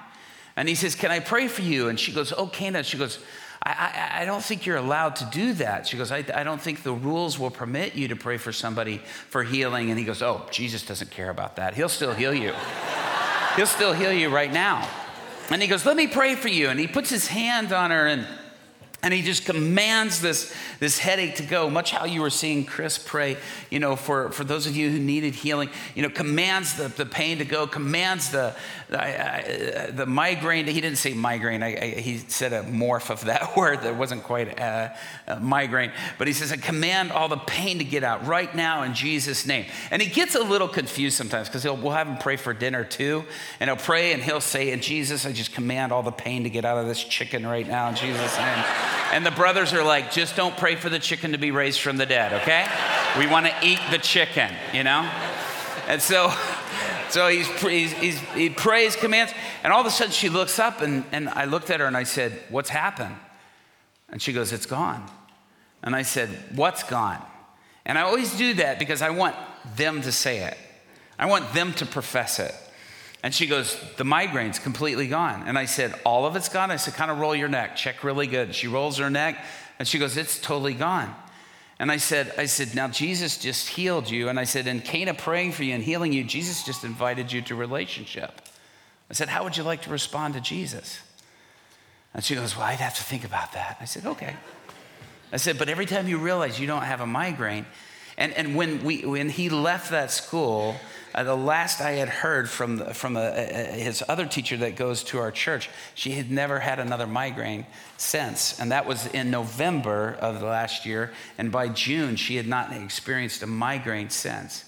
And 0.57 0.67
he 0.67 0.75
says 0.75 0.95
can 0.95 1.11
I 1.11 1.21
pray 1.21 1.47
for 1.47 1.61
you? 1.61 1.89
And 1.89 2.01
she 2.01 2.11
goes 2.11 2.33
oh 2.33 2.47
Kana 2.47 2.85
she 2.85 2.97
goes 2.97 3.19
I, 3.65 4.23
I, 4.23 4.25
don't 4.25 4.43
think 4.43 4.67
you're 4.67 4.77
allowed 4.77 5.17
to 5.17 5.25
do 5.27 5.53
that. 5.55 5.87
She 5.87 5.97
goes, 5.97 6.11
I, 6.11 6.25
I 6.35 6.43
don't 6.43 6.61
think 6.61 6.83
the 6.83 6.93
rules 6.93 7.39
will 7.39 7.51
permit 7.51 7.95
you 7.95 8.09
to 8.09 8.17
pray 8.17 8.37
for 8.37 8.53
somebody 8.53 8.99
for 9.29 9.45
healing. 9.45 9.91
And 9.91 9.99
he 9.99 10.05
goes, 10.05 10.23
Oh, 10.23 10.47
Jesus 10.51 10.85
doesn't 10.85 11.11
care 11.11 11.31
about 11.31 11.57
that. 11.57 11.75
He'll 11.75 11.89
still 11.89 12.13
heal 12.13 12.35
you. 12.35 12.53
He'll 13.57 13.67
still 13.67 13.93
heal 13.93 14.13
you 14.13 14.31
right 14.31 14.53
now. 14.53 14.89
And 15.51 15.63
he 15.63 15.69
goes, 15.69 15.87
Let 15.87 15.97
me 15.97 16.07
pray 16.07 16.35
for 16.35 16.49
you. 16.49 16.69
And 16.71 16.81
he 16.81 16.87
puts 16.87 17.11
his 17.11 17.29
hand 17.29 17.73
on 17.73 17.91
her 17.91 18.07
and 18.07 18.27
and 19.05 19.13
he 19.13 19.21
just 19.21 19.45
commands 19.45 20.21
this, 20.21 20.55
this 20.79 20.97
headache 20.97 21.35
to 21.35 21.43
go, 21.43 21.69
much 21.69 21.91
how 21.91 22.05
you 22.05 22.21
were 22.21 22.31
seeing 22.31 22.65
Chris 22.65 22.99
pray, 22.99 23.37
you 23.69 23.81
know, 23.81 23.97
for, 23.97 24.31
for 24.31 24.45
those 24.45 24.69
of 24.69 24.77
you 24.77 24.91
who 24.91 24.99
needed 25.01 25.35
healing, 25.35 25.71
you 25.97 26.03
know, 26.03 26.09
commands 26.09 26.75
the, 26.77 26.87
the 26.87 27.05
pain 27.05 27.39
to 27.39 27.45
go, 27.45 27.67
commands 27.67 28.31
the, 28.31 28.55
the, 28.91 29.01
uh, 29.01 29.91
the 29.91 30.07
migraine. 30.07 30.69
He 30.69 30.81
didn't 30.81 30.99
say 30.99 31.15
migraine. 31.15 31.65
I, 31.65 31.77
I, 31.77 31.87
he 32.01 32.19
said 32.19 32.53
a 32.53 32.63
morph 32.63 33.11
of 33.11 33.25
that 33.25 33.57
word 33.57 33.81
that 33.81 33.97
wasn't 33.97 34.23
quite 34.23 34.57
a, 34.61 34.97
a 35.27 35.41
migraine. 35.41 35.91
But 36.17 36.29
he 36.29 36.33
says, 36.33 36.53
I 36.53 36.57
command 36.57 37.11
all 37.11 37.29
the 37.29 37.39
pain 37.39 37.79
to 37.79 37.85
get 37.85 38.05
out 38.05 38.25
right 38.25 38.55
now 38.55 38.85
in 38.85 38.95
Jesus' 38.95 39.45
name. 39.45 39.67
And 39.91 40.01
he 40.01 40.09
gets 40.09 40.37
a 40.37 40.45
little 40.45 40.69
confused 40.69 41.17
sometimes 41.17 41.49
because 41.49 41.65
we'll 41.65 41.91
have 41.91 42.07
him 42.07 42.19
pray 42.19 42.37
for 42.37 42.55
dinner 42.55 42.85
too. 42.85 43.25
And 43.59 43.69
he'll 43.69 43.77
pray 43.77 44.13
and 44.13 44.23
he'll 44.23 44.41
say, 44.41 44.71
in 44.71 44.81
Jesus, 44.81 45.27
I 45.27 45.33
just 45.33 45.53
command 45.53 45.91
all 45.91 46.05
the 46.05 46.13
pain 46.13 46.45
to 46.45 46.51
get 46.51 46.65
out 46.65 46.79
of 46.79 46.87
this 46.87 47.03
chicken 47.03 47.45
right 47.45 47.67
now 47.67 47.89
in 47.89 47.97
Jesus' 47.97 48.39
name. 48.39 48.92
And 49.13 49.27
the 49.27 49.31
brothers 49.31 49.73
are 49.73 49.85
like, 49.85 50.11
just 50.11 50.37
don't 50.37 50.57
pray 50.57 50.75
for 50.77 50.89
the 50.89 50.99
chicken 50.99 51.33
to 51.33 51.39
be 51.39 51.51
raised 51.51 51.81
from 51.81 51.97
the 51.97 52.07
dead, 52.07 52.33
okay? 52.43 52.67
We 53.19 53.27
want 53.27 53.47
to 53.47 53.55
eat 53.63 53.79
the 53.91 53.99
chicken, 53.99 54.51
you 54.73 54.85
know? 54.85 55.11
And 55.87 56.01
so, 56.01 56.33
so 57.11 57.29
he's, 57.29 57.47
he's, 57.61 57.93
he's, 57.93 58.19
he 58.21 58.49
prays, 58.49 58.97
commands, 58.97 59.33
and 59.63 59.73
all 59.73 59.81
of 59.81 59.87
a 59.87 59.91
sudden 59.91 60.13
she 60.13 60.29
looks 60.29 60.59
up, 60.59 60.81
and, 60.81 61.05
and 61.13 61.29
I 61.29 61.45
looked 61.45 61.71
at 61.71 61.81
her 61.81 61.87
and 61.87 61.97
I 61.97 62.05
said, 62.05 62.33
What's 62.49 62.71
happened? 62.71 63.15
And 64.09 64.23
she 64.23 64.33
goes, 64.33 64.53
It's 64.53 64.67
gone. 64.67 65.05
And 65.83 65.95
I 65.95 66.03
said, 66.03 66.31
What's 66.55 66.83
gone? 66.83 67.21
And 67.85 67.99
I 67.99 68.03
always 68.03 68.35
do 68.37 68.55
that 68.55 68.79
because 68.79 69.03
I 69.03 69.11
want 69.11 69.37
them 69.77 70.03
to 70.03 70.13
say 70.13 70.39
it, 70.45 70.57
I 71.19 71.27
want 71.27 71.53
them 71.53 71.73
to 71.75 71.87
profess 71.87 72.39
it. 72.39 72.55
And 73.23 73.35
she 73.35 73.47
goes, 73.47 73.79
The 73.97 74.05
migraine's 74.05 74.59
completely 74.59 75.09
gone. 75.09 75.45
And 75.47 75.59
I 75.59 75.67
said, 75.67 75.95
All 76.05 76.27
of 76.27 76.37
it's 76.37 76.49
gone? 76.49 76.71
I 76.71 76.77
said, 76.77 76.95
Kind 76.95 77.11
of 77.11 77.19
roll 77.19 77.35
your 77.35 77.49
neck, 77.49 77.77
check 77.77 78.05
really 78.05 78.27
good. 78.27 78.55
She 78.55 78.69
rolls 78.69 78.99
her 78.99 79.11
neck 79.11 79.45
and 79.79 79.87
she 79.87 79.99
goes, 79.99 80.17
It's 80.17 80.41
totally 80.41 80.75
gone. 80.75 81.15
And 81.83 81.91
I 81.91 81.97
said, 81.97 82.33
I 82.39 82.47
said, 82.47 82.77
now 82.77 82.87
Jesus 82.87 83.39
just 83.39 83.69
healed 83.69 84.09
you. 84.09 84.29
And 84.29 84.39
I 84.39 84.45
said, 84.45 84.69
in 84.69 84.79
Cana 84.83 85.15
praying 85.15 85.51
for 85.51 85.65
you 85.65 85.75
and 85.75 85.83
healing 85.83 86.13
you, 86.13 86.23
Jesus 86.23 86.63
just 86.63 86.85
invited 86.85 87.33
you 87.33 87.43
to 87.43 87.57
relationship. 87.57 88.41
I 89.11 89.15
said, 89.15 89.29
how 89.29 89.43
would 89.43 89.57
you 89.57 89.65
like 89.65 89.83
to 89.83 89.91
respond 89.91 90.35
to 90.35 90.41
Jesus? 90.41 91.01
And 92.15 92.23
she 92.23 92.37
goes, 92.37 92.57
well, 92.57 92.67
I'd 92.67 92.79
have 92.79 92.95
to 92.99 93.03
think 93.03 93.25
about 93.25 93.53
that. 93.55 93.79
I 93.81 93.87
said, 93.87 94.07
okay. 94.07 94.37
I 95.33 95.39
said, 95.39 95.59
but 95.59 95.69
every 95.69 95.87
time 95.87 96.07
you 96.07 96.19
realize 96.19 96.61
you 96.61 96.69
don't 96.69 96.85
have 96.85 97.01
a 97.01 97.07
migraine, 97.07 97.67
and, 98.17 98.33
and 98.35 98.55
when, 98.55 98.85
we, 98.85 99.05
when 99.05 99.29
he 99.29 99.49
left 99.49 99.91
that 99.91 100.13
school, 100.13 100.77
uh, 101.15 101.25
the 101.25 101.37
last 101.37 101.81
I 101.81 101.93
had 101.93 102.09
heard 102.09 102.49
from, 102.49 102.79
from 102.95 103.17
a, 103.17 103.21
a, 103.21 103.45
his 103.73 104.03
other 104.09 104.27
teacher 104.27 104.57
that 104.59 104.77
goes 104.77 105.03
to 105.05 105.19
our 105.19 105.31
church, 105.31 105.69
she 105.95 106.13
had 106.13 106.31
never 106.31 106.59
had 106.59 106.79
another 106.79 107.07
migraine 107.07 107.67
since. 107.97 108.59
And 108.59 108.73
that 108.73 108.87
was 108.87 109.07
in 109.09 109.31
November 109.31 110.17
of 110.21 110.41
the 110.41 110.47
last 110.47 110.87
year. 110.87 111.13
And 111.39 111.53
by 111.53 111.69
June, 111.69 112.17
she 112.17 112.37
had 112.37 112.47
not 112.47 112.73
experienced 112.73 113.43
a 113.43 113.47
migraine 113.47 114.11
since. 114.11 114.65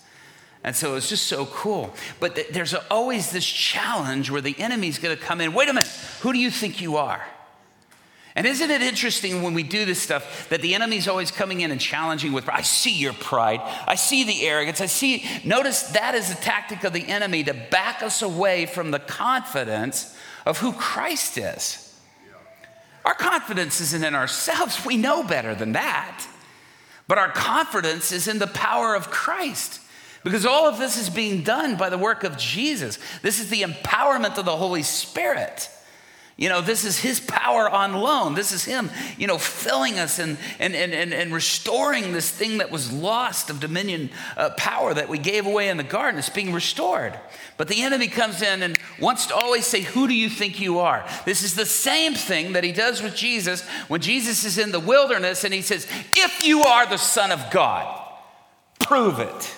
And 0.63 0.75
so 0.75 0.93
it 0.93 0.95
was 0.95 1.09
just 1.09 1.27
so 1.27 1.47
cool. 1.47 1.95
But 2.21 2.35
th- 2.37 2.49
there's 2.49 2.75
always 2.91 3.31
this 3.31 3.47
challenge 3.47 4.31
where 4.31 4.41
the 4.41 4.59
enemy's 4.59 4.99
going 4.99 5.17
to 5.17 5.23
come 5.23 5.41
in. 5.41 5.53
Wait 5.53 5.69
a 5.69 5.73
minute, 5.73 5.91
who 6.21 6.33
do 6.33 6.39
you 6.39 6.51
think 6.51 6.81
you 6.81 6.97
are? 6.97 7.23
And 8.37 8.49
isn't 8.49 8.71
it 8.71 8.83
interesting 8.83 9.43
when 9.43 9.55
we 9.55 9.63
do 9.63 9.85
this 9.85 10.03
stuff 10.03 10.49
that 10.49 10.61
the 10.61 10.75
enemy's 10.75 11.07
always 11.07 11.31
coming 11.31 11.61
in 11.61 11.71
and 11.71 11.81
challenging 11.81 12.33
with, 12.33 12.49
I 12.49 12.63
see 12.63 12.99
your 12.99 13.13
pride. 13.13 13.61
I 13.87 13.95
see 13.95 14.25
the 14.25 14.47
arrogance. 14.47 14.81
I 14.81 14.87
see, 14.87 15.25
notice 15.45 15.85
that 15.93 16.17
is 16.17 16.33
a 16.33 16.35
tactic 16.37 16.83
of 16.83 16.93
the 16.93 17.07
enemy 17.07 17.45
to 17.45 17.55
back 17.55 18.03
us 18.03 18.23
away 18.23 18.67
from 18.67 18.91
the 18.91 18.99
confidence 18.99 20.17
of 20.45 20.59
who 20.59 20.73
Christ 20.73 21.39
is. 21.39 21.81
Our 23.05 23.15
confidence 23.15 23.81
isn't 23.81 24.03
in 24.03 24.15
ourselves. 24.15 24.85
We 24.85 24.97
know 24.97 25.23
better 25.23 25.55
than 25.55 25.73
that. 25.73 26.27
But 27.07 27.19
our 27.19 27.31
confidence 27.31 28.11
is 28.11 28.27
in 28.27 28.39
the 28.39 28.47
power 28.49 28.97
of 28.97 29.11
Christ. 29.11 29.81
Because 30.25 30.47
all 30.47 30.67
of 30.67 30.79
this 30.79 30.97
is 30.97 31.11
being 31.11 31.43
done 31.43 31.77
by 31.77 31.91
the 31.91 31.99
work 31.99 32.25
of 32.25 32.39
Jesus. 32.39 32.99
This 33.23 33.39
is 33.39 33.51
the 33.51 33.63
empowerment 33.63 34.39
of 34.39 34.47
the 34.47 34.57
Holy 34.57 34.83
Spirit. 34.83 35.69
You 36.37 36.49
know, 36.49 36.61
this 36.61 36.85
is 36.85 36.99
his 36.99 37.21
power 37.21 37.71
on 37.71 37.93
loan. 37.93 38.35
This 38.35 38.51
is 38.51 38.65
him, 38.65 38.91
you 39.17 39.29
know, 39.29 39.39
filling 39.39 40.01
us 40.01 40.19
and, 40.19 40.37
and, 40.59 40.75
and, 40.75 40.93
and, 40.93 41.15
and 41.15 41.33
restoring 41.33 42.13
this 42.13 42.29
thing 42.29 42.59
that 42.59 42.73
was 42.73 42.93
lost 42.93 43.51
of 43.51 43.61
dominion 43.61 44.11
uh, 44.37 44.51
power 44.57 44.93
that 44.93 45.09
we 45.09 45.19
gave 45.19 45.47
away 45.47 45.69
in 45.69 45.77
the 45.77 45.85
garden. 45.85 46.19
It's 46.19 46.29
being 46.29 46.53
restored. 46.53 47.17
But 47.57 47.69
the 47.69 47.83
enemy 47.83 48.09
comes 48.09 48.43
in 48.43 48.65
and 48.65 48.77
wants 49.01 49.27
to 49.27 49.35
always 49.37 49.65
say, 49.65 49.83
Who 49.83 50.09
do 50.09 50.15
you 50.15 50.29
think 50.29 50.61
you 50.61 50.81
are? 50.81 51.07
This 51.25 51.45
is 51.45 51.55
the 51.55 51.67
same 51.67 52.15
thing 52.15 52.55
that 52.55 52.65
he 52.65 52.73
does 52.73 53.01
with 53.01 53.15
Jesus 53.15 53.65
when 53.87 54.01
Jesus 54.01 54.45
is 54.45 54.59
in 54.59 54.73
the 54.73 54.81
wilderness 54.81 55.45
and 55.45 55.55
he 55.55 55.63
says, 55.63 55.87
If 56.17 56.45
you 56.45 56.63
are 56.63 56.85
the 56.87 56.97
Son 56.97 57.31
of 57.31 57.49
God, 57.53 58.03
prove 58.81 59.21
it. 59.21 59.55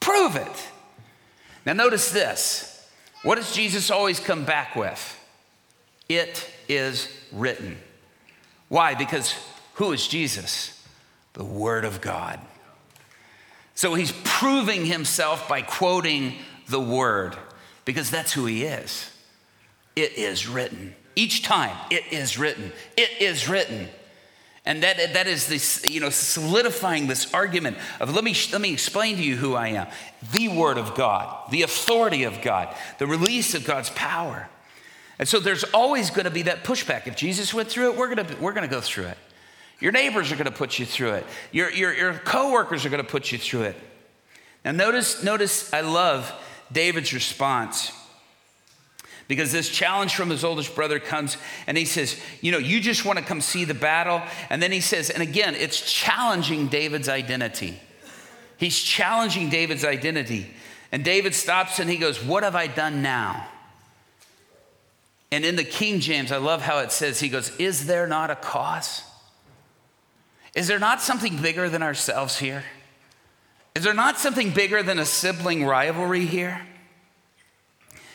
Prove 0.00 0.36
it. 0.36 0.68
Now, 1.66 1.74
notice 1.74 2.10
this. 2.10 2.88
What 3.22 3.34
does 3.34 3.54
Jesus 3.54 3.90
always 3.90 4.18
come 4.18 4.46
back 4.46 4.76
with? 4.76 5.20
It 6.08 6.50
is 6.68 7.08
written. 7.32 7.78
Why? 8.68 8.94
Because 8.94 9.34
who 9.74 9.92
is 9.92 10.06
Jesus? 10.06 10.86
The 11.32 11.44
Word 11.44 11.84
of 11.84 12.00
God. 12.00 12.40
So 13.74 13.94
he's 13.94 14.12
proving 14.22 14.86
himself 14.86 15.48
by 15.48 15.62
quoting 15.62 16.34
the 16.68 16.80
Word 16.80 17.36
because 17.84 18.10
that's 18.10 18.32
who 18.32 18.46
he 18.46 18.64
is. 18.64 19.10
It 19.96 20.12
is 20.12 20.48
written. 20.48 20.94
Each 21.16 21.42
time, 21.42 21.76
it 21.90 22.12
is 22.12 22.38
written. 22.38 22.72
It 22.96 23.20
is 23.20 23.48
written. 23.48 23.88
And 24.66 24.82
that, 24.82 24.96
that 25.12 25.26
is 25.26 25.46
this, 25.46 25.86
you 25.88 26.00
know, 26.00 26.08
solidifying 26.08 27.06
this 27.06 27.32
argument 27.34 27.76
of 28.00 28.14
let 28.14 28.24
me, 28.24 28.34
let 28.50 28.60
me 28.60 28.72
explain 28.72 29.16
to 29.16 29.22
you 29.22 29.36
who 29.36 29.54
I 29.54 29.68
am. 29.68 29.88
The 30.32 30.48
Word 30.48 30.78
of 30.78 30.94
God, 30.94 31.50
the 31.50 31.62
authority 31.62 32.24
of 32.24 32.40
God, 32.40 32.74
the 32.98 33.06
release 33.06 33.54
of 33.54 33.64
God's 33.64 33.90
power. 33.90 34.48
And 35.18 35.28
so 35.28 35.38
there's 35.38 35.64
always 35.64 36.10
going 36.10 36.24
to 36.24 36.30
be 36.30 36.42
that 36.42 36.64
pushback. 36.64 37.06
If 37.06 37.16
Jesus 37.16 37.54
went 37.54 37.68
through 37.68 37.92
it, 37.92 37.96
we're 37.96 38.14
going 38.14 38.26
to, 38.26 38.36
we're 38.36 38.52
going 38.52 38.68
to 38.68 38.74
go 38.74 38.80
through 38.80 39.06
it. 39.06 39.18
Your 39.80 39.92
neighbors 39.92 40.32
are 40.32 40.36
going 40.36 40.46
to 40.46 40.52
put 40.52 40.78
you 40.78 40.86
through 40.86 41.12
it. 41.12 41.26
Your, 41.52 41.70
your, 41.70 41.92
your 41.94 42.14
coworkers 42.14 42.84
are 42.84 42.88
going 42.88 43.02
to 43.02 43.08
put 43.08 43.30
you 43.32 43.38
through 43.38 43.62
it. 43.62 43.76
Now 44.64 44.72
notice, 44.72 45.22
notice 45.22 45.72
I 45.72 45.82
love 45.82 46.32
David's 46.72 47.12
response 47.12 47.92
because 49.28 49.52
this 49.52 49.68
challenge 49.68 50.14
from 50.14 50.30
his 50.30 50.44
oldest 50.44 50.74
brother 50.74 50.98
comes 50.98 51.36
and 51.66 51.76
he 51.76 51.84
says, 51.84 52.20
You 52.40 52.52
know, 52.52 52.58
you 52.58 52.80
just 52.80 53.04
want 53.04 53.18
to 53.18 53.24
come 53.24 53.40
see 53.40 53.64
the 53.64 53.74
battle. 53.74 54.22
And 54.50 54.62
then 54.62 54.72
he 54.72 54.80
says, 54.80 55.10
and 55.10 55.22
again, 55.22 55.54
it's 55.54 55.80
challenging 55.80 56.68
David's 56.68 57.08
identity. 57.08 57.80
He's 58.56 58.78
challenging 58.78 59.50
David's 59.50 59.84
identity. 59.84 60.50
And 60.92 61.04
David 61.04 61.34
stops 61.34 61.78
and 61.80 61.90
he 61.90 61.96
goes, 61.96 62.22
What 62.22 62.42
have 62.42 62.54
I 62.54 62.66
done 62.66 63.02
now? 63.02 63.48
And 65.30 65.44
in 65.44 65.56
the 65.56 65.64
King 65.64 66.00
James, 66.00 66.30
I 66.30 66.36
love 66.36 66.62
how 66.62 66.78
it 66.78 66.92
says, 66.92 67.20
he 67.20 67.28
goes, 67.28 67.54
Is 67.58 67.86
there 67.86 68.06
not 68.06 68.30
a 68.30 68.36
cause? 68.36 69.02
Is 70.54 70.68
there 70.68 70.78
not 70.78 71.00
something 71.00 71.40
bigger 71.42 71.68
than 71.68 71.82
ourselves 71.82 72.38
here? 72.38 72.64
Is 73.74 73.82
there 73.82 73.94
not 73.94 74.18
something 74.18 74.50
bigger 74.50 74.82
than 74.82 74.98
a 74.98 75.04
sibling 75.04 75.64
rivalry 75.64 76.26
here? 76.26 76.60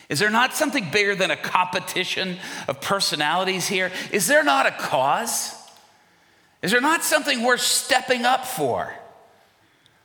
Is 0.07 0.19
there 0.19 0.29
not 0.29 0.55
something 0.55 0.89
bigger 0.89 1.15
than 1.15 1.29
a 1.29 1.37
competition 1.37 2.37
of 2.67 2.81
personalities 2.81 3.67
here? 3.67 3.91
Is 4.11 4.25
there 4.25 4.43
not 4.43 4.65
a 4.65 4.71
cause? 4.71 5.53
Is 6.61 6.71
there 6.71 6.81
not 6.81 7.03
something 7.03 7.43
worth 7.43 7.61
stepping 7.61 8.25
up 8.25 8.45
for? 8.45 8.93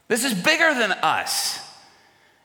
This 0.09 0.25
is 0.25 0.35
bigger 0.35 0.75
than 0.75 0.93
us, 0.93 1.59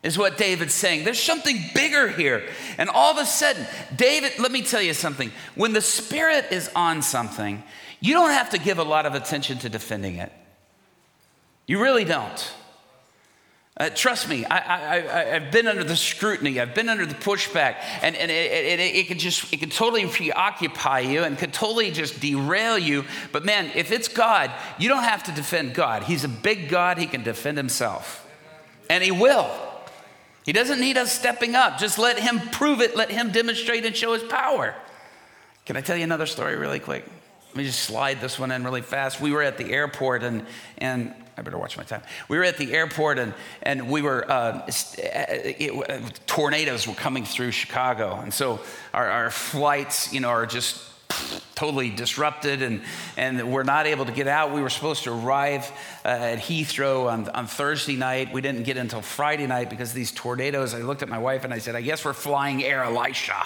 is 0.01 0.17
what 0.17 0.37
David's 0.37 0.73
saying. 0.73 1.03
There's 1.03 1.21
something 1.21 1.61
bigger 1.75 2.07
here. 2.07 2.43
And 2.77 2.89
all 2.89 3.11
of 3.11 3.17
a 3.17 3.25
sudden, 3.25 3.65
David, 3.95 4.39
let 4.39 4.51
me 4.51 4.61
tell 4.61 4.81
you 4.81 4.93
something. 4.93 5.31
When 5.55 5.73
the 5.73 5.81
Spirit 5.81 6.45
is 6.51 6.69
on 6.75 7.01
something, 7.01 7.61
you 7.99 8.13
don't 8.13 8.31
have 8.31 8.51
to 8.51 8.57
give 8.57 8.79
a 8.79 8.83
lot 8.83 9.05
of 9.05 9.13
attention 9.13 9.57
to 9.59 9.69
defending 9.69 10.15
it. 10.15 10.31
You 11.67 11.81
really 11.81 12.05
don't. 12.05 12.53
Uh, 13.77 13.89
trust 13.89 14.27
me, 14.27 14.45
I, 14.45 14.99
have 15.39 15.51
been 15.51 15.65
under 15.65 15.85
the 15.85 15.95
scrutiny, 15.95 16.59
I've 16.59 16.75
been 16.75 16.89
under 16.89 17.05
the 17.05 17.15
pushback, 17.15 17.77
and, 18.01 18.13
and 18.13 18.29
it, 18.29 18.51
it, 18.51 18.79
it, 18.79 19.07
can 19.07 19.17
just, 19.17 19.53
it 19.53 19.61
can 19.61 19.69
totally 19.69 20.05
preoccupy 20.05 20.99
you 20.99 21.23
and 21.23 21.37
could 21.37 21.53
totally 21.53 21.89
just 21.89 22.19
derail 22.19 22.77
you. 22.77 23.05
But 23.31 23.45
man, 23.45 23.71
if 23.75 23.93
it's 23.93 24.09
God, 24.09 24.51
you 24.79 24.89
don't 24.89 25.03
have 25.03 25.23
to 25.23 25.31
defend 25.31 25.75
God. 25.75 26.03
He's 26.03 26.25
a 26.25 26.29
big 26.29 26.67
God, 26.67 26.97
He 26.97 27.05
can 27.05 27.23
defend 27.23 27.57
Himself. 27.57 28.27
And 28.89 29.01
He 29.01 29.11
will. 29.11 29.49
He 30.49 30.53
doesn't 30.53 30.79
need 30.79 30.97
us 30.97 31.11
stepping 31.11 31.53
up. 31.53 31.77
Just 31.77 31.99
let 31.99 32.17
Him 32.17 32.39
prove 32.39 32.81
it, 32.81 32.95
let 32.95 33.11
Him 33.11 33.31
demonstrate 33.31 33.85
and 33.85 33.95
show 33.95 34.13
His 34.13 34.23
power. 34.23 34.73
Can 35.67 35.77
I 35.77 35.81
tell 35.81 35.95
you 35.95 36.03
another 36.03 36.25
story 36.25 36.55
really 36.55 36.79
quick? 36.79 37.05
Let 37.49 37.55
me 37.55 37.65
just 37.65 37.81
slide 37.81 38.19
this 38.19 38.39
one 38.39 38.49
in 38.49 38.63
really 38.63 38.81
fast. 38.81 39.21
We 39.21 39.31
were 39.31 39.43
at 39.43 39.59
the 39.59 39.71
airport, 39.71 40.23
and, 40.23 40.43
and 40.79 41.13
I 41.37 41.43
better 41.43 41.59
watch 41.59 41.77
my 41.77 41.83
time. 41.83 42.01
We 42.29 42.39
were 42.39 42.45
at 42.45 42.57
the 42.57 42.73
airport 42.73 43.19
and, 43.19 43.35
and 43.61 43.91
we 43.91 44.01
were, 44.01 44.25
uh, 44.27 44.67
it, 44.67 45.87
uh, 45.87 46.09
tornadoes 46.25 46.87
were 46.87 46.95
coming 46.95 47.25
through 47.25 47.51
Chicago. 47.51 48.19
And 48.19 48.33
so 48.33 48.59
our, 48.91 49.07
our 49.07 49.29
flights, 49.29 50.11
you 50.11 50.19
know, 50.19 50.29
are 50.29 50.47
just 50.47 50.83
totally 51.59 51.89
disrupted 51.89 52.61
and, 52.61 52.81
and 53.17 53.51
we're 53.51 53.63
not 53.63 53.85
able 53.85 54.05
to 54.05 54.13
get 54.13 54.27
out. 54.27 54.53
We 54.53 54.61
were 54.61 54.69
supposed 54.69 55.03
to 55.03 55.11
arrive 55.11 55.69
uh, 56.05 56.07
at 56.07 56.39
Heathrow 56.39 57.11
on, 57.11 57.27
on 57.29 57.47
Thursday 57.47 57.97
night. 57.97 58.31
We 58.31 58.39
didn't 58.39 58.63
get 58.63 58.77
until 58.77 59.01
Friday 59.01 59.45
night 59.45 59.69
because 59.69 59.91
these 59.91 60.13
tornadoes. 60.13 60.73
I 60.73 60.79
looked 60.79 61.03
at 61.03 61.09
my 61.09 61.17
wife 61.17 61.43
and 61.43 61.53
I 61.53 61.57
said, 61.57 61.75
I 61.75 61.81
guess 61.81 62.05
we're 62.05 62.13
flying 62.13 62.63
Air 62.63 62.83
Elisha 62.85 63.43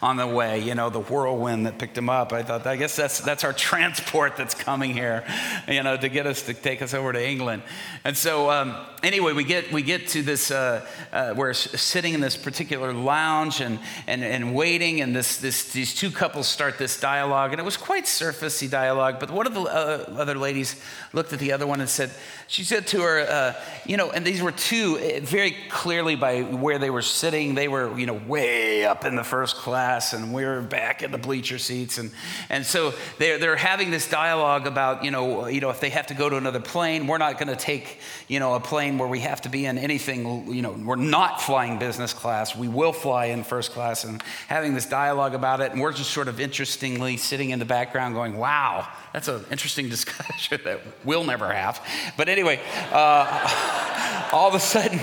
on 0.00 0.16
the 0.16 0.26
way, 0.26 0.60
you 0.60 0.74
know, 0.74 0.88
the 0.88 1.00
whirlwind 1.00 1.66
that 1.66 1.78
picked 1.78 1.98
him 1.98 2.08
up. 2.08 2.32
I 2.32 2.42
thought, 2.42 2.66
I 2.66 2.76
guess 2.76 2.96
that's, 2.96 3.20
that's 3.20 3.44
our 3.44 3.52
transport 3.70 4.36
that's 4.36 4.54
coming 4.54 4.94
here, 4.94 5.24
you 5.68 5.82
know, 5.82 5.96
to 5.96 6.08
get 6.08 6.26
us 6.26 6.42
to 6.42 6.54
take 6.54 6.80
us 6.80 6.94
over 6.94 7.12
to 7.12 7.22
England. 7.22 7.62
And 8.04 8.16
so, 8.16 8.50
um, 8.50 8.74
anyway, 9.02 9.32
we 9.32 9.44
get, 9.44 9.70
we 9.72 9.82
get 9.82 10.08
to 10.08 10.22
this, 10.22 10.50
uh, 10.50 10.86
uh, 11.12 11.34
we're 11.36 11.52
sitting 11.52 12.14
in 12.14 12.20
this 12.20 12.36
particular 12.36 12.92
lounge 12.92 13.60
and, 13.60 13.78
and, 14.06 14.24
and 14.24 14.54
waiting, 14.54 15.00
and 15.00 15.14
this, 15.14 15.36
this, 15.36 15.72
these 15.72 15.94
two 15.94 16.10
couples 16.10 16.48
start 16.48 16.78
this 16.78 16.96
dialogue, 17.10 17.50
and 17.52 17.60
it 17.60 17.64
was 17.64 17.76
quite 17.76 18.04
surfacey 18.04 18.68
dialogue. 18.70 19.16
But 19.18 19.30
one 19.30 19.46
of 19.46 19.54
the 19.54 19.62
uh, 19.62 20.22
other 20.22 20.36
ladies 20.36 20.70
looked 21.12 21.32
at 21.32 21.40
the 21.40 21.50
other 21.52 21.66
one 21.66 21.80
and 21.80 21.90
said, 21.90 22.10
she 22.46 22.62
said 22.62 22.86
to 22.88 23.00
her, 23.02 23.20
uh, 23.20 23.54
you 23.84 23.96
know, 23.96 24.10
and 24.10 24.24
these 24.24 24.40
were 24.42 24.52
two 24.52 24.98
eh, 25.00 25.20
very 25.20 25.56
clearly 25.70 26.14
by 26.14 26.42
where 26.42 26.78
they 26.78 26.90
were 26.90 27.02
sitting, 27.02 27.54
they 27.54 27.68
were, 27.68 27.98
you 27.98 28.06
know, 28.06 28.20
way 28.34 28.84
up 28.84 29.04
in 29.04 29.16
the 29.16 29.24
first 29.24 29.56
class, 29.56 30.12
and 30.12 30.32
we 30.32 30.44
were 30.44 30.60
back 30.60 31.02
in 31.02 31.10
the 31.10 31.18
bleacher 31.18 31.58
seats, 31.58 31.98
and 31.98 32.12
and 32.48 32.64
so 32.64 32.92
they're 33.18 33.38
they're 33.38 33.56
having 33.72 33.90
this 33.90 34.08
dialogue 34.08 34.68
about, 34.68 35.04
you 35.04 35.10
know, 35.10 35.48
you 35.48 35.60
know, 35.60 35.70
if 35.70 35.80
they 35.80 35.90
have 35.90 36.06
to 36.08 36.14
go 36.14 36.28
to 36.28 36.36
another 36.36 36.60
plane, 36.60 37.08
we're 37.08 37.18
not 37.18 37.38
going 37.38 37.48
to 37.48 37.56
take, 37.72 37.98
you 38.28 38.38
know, 38.38 38.54
a 38.54 38.60
plane 38.60 38.98
where 38.98 39.08
we 39.08 39.20
have 39.20 39.40
to 39.42 39.48
be 39.48 39.66
in 39.66 39.78
anything, 39.78 40.52
you 40.52 40.62
know, 40.62 40.72
we're 40.72 40.96
not 41.18 41.42
flying 41.42 41.78
business 41.78 42.12
class, 42.12 42.54
we 42.54 42.68
will 42.68 42.92
fly 42.92 43.26
in 43.26 43.42
first 43.42 43.72
class, 43.72 44.04
and 44.04 44.22
having 44.46 44.74
this 44.74 44.86
dialogue 44.86 45.34
about 45.34 45.60
it, 45.60 45.72
and 45.72 45.80
we're 45.80 45.92
just 45.92 46.10
sort 46.10 46.28
of 46.28 46.38
interesting 46.38 46.99
sitting 47.16 47.50
in 47.50 47.58
the 47.58 47.64
background 47.64 48.14
going, 48.14 48.36
wow, 48.36 48.88
that's 49.12 49.28
an 49.28 49.44
interesting 49.50 49.88
discussion 49.96 50.60
that 50.64 50.80
we'll 51.04 51.24
never 51.24 51.52
have. 51.52 51.84
But 52.16 52.28
anyway, 52.28 52.60
uh, 52.92 54.28
all 54.32 54.48
of 54.48 54.54
a 54.54 54.60
sudden, 54.60 55.00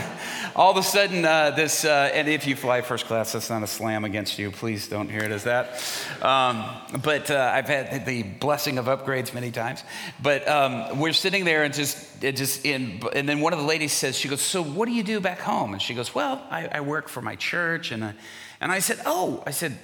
all 0.57 0.71
of 0.71 0.77
a 0.77 0.83
sudden, 0.83 1.23
uh, 1.23 1.51
this, 1.51 1.85
uh, 1.85 2.09
and 2.11 2.27
if 2.27 2.47
you 2.47 2.55
fly 2.55 2.81
first 2.81 3.05
class, 3.05 3.33
that's 3.33 3.49
not 3.49 3.61
a 3.61 3.67
slam 3.67 4.05
against 4.05 4.39
you. 4.39 4.49
Please 4.49 4.87
don't 4.87 5.07
hear 5.07 5.21
it 5.21 5.31
as 5.31 5.43
that. 5.43 5.83
Um, 6.21 6.65
but 7.03 7.29
uh, 7.29 7.51
I've 7.53 7.67
had 7.67 8.07
the 8.07 8.23
blessing 8.23 8.79
of 8.79 8.85
upgrades 8.85 9.35
many 9.35 9.51
times. 9.51 9.83
But 10.19 10.47
um, 10.47 10.97
we're 10.97 11.13
sitting 11.13 11.45
there 11.45 11.63
and 11.63 11.73
just, 11.73 12.21
just 12.21 12.65
in, 12.65 13.01
and 13.13 13.29
then 13.29 13.39
one 13.39 13.53
of 13.53 13.59
the 13.59 13.65
ladies 13.65 13.93
says, 13.93 14.17
she 14.17 14.29
goes, 14.29 14.41
So 14.41 14.63
what 14.63 14.87
do 14.87 14.93
you 14.93 15.03
do 15.03 15.19
back 15.19 15.39
home? 15.39 15.73
And 15.73 15.81
she 15.81 15.93
goes, 15.93 16.15
Well, 16.15 16.43
I, 16.49 16.67
I 16.71 16.81
work 16.81 17.07
for 17.07 17.21
my 17.21 17.35
church. 17.35 17.91
And, 17.91 18.03
I, 18.03 18.13
and 18.59 18.71
I 18.71 18.79
said, 18.79 18.99
Oh, 19.05 19.43
I 19.45 19.51
said, 19.51 19.77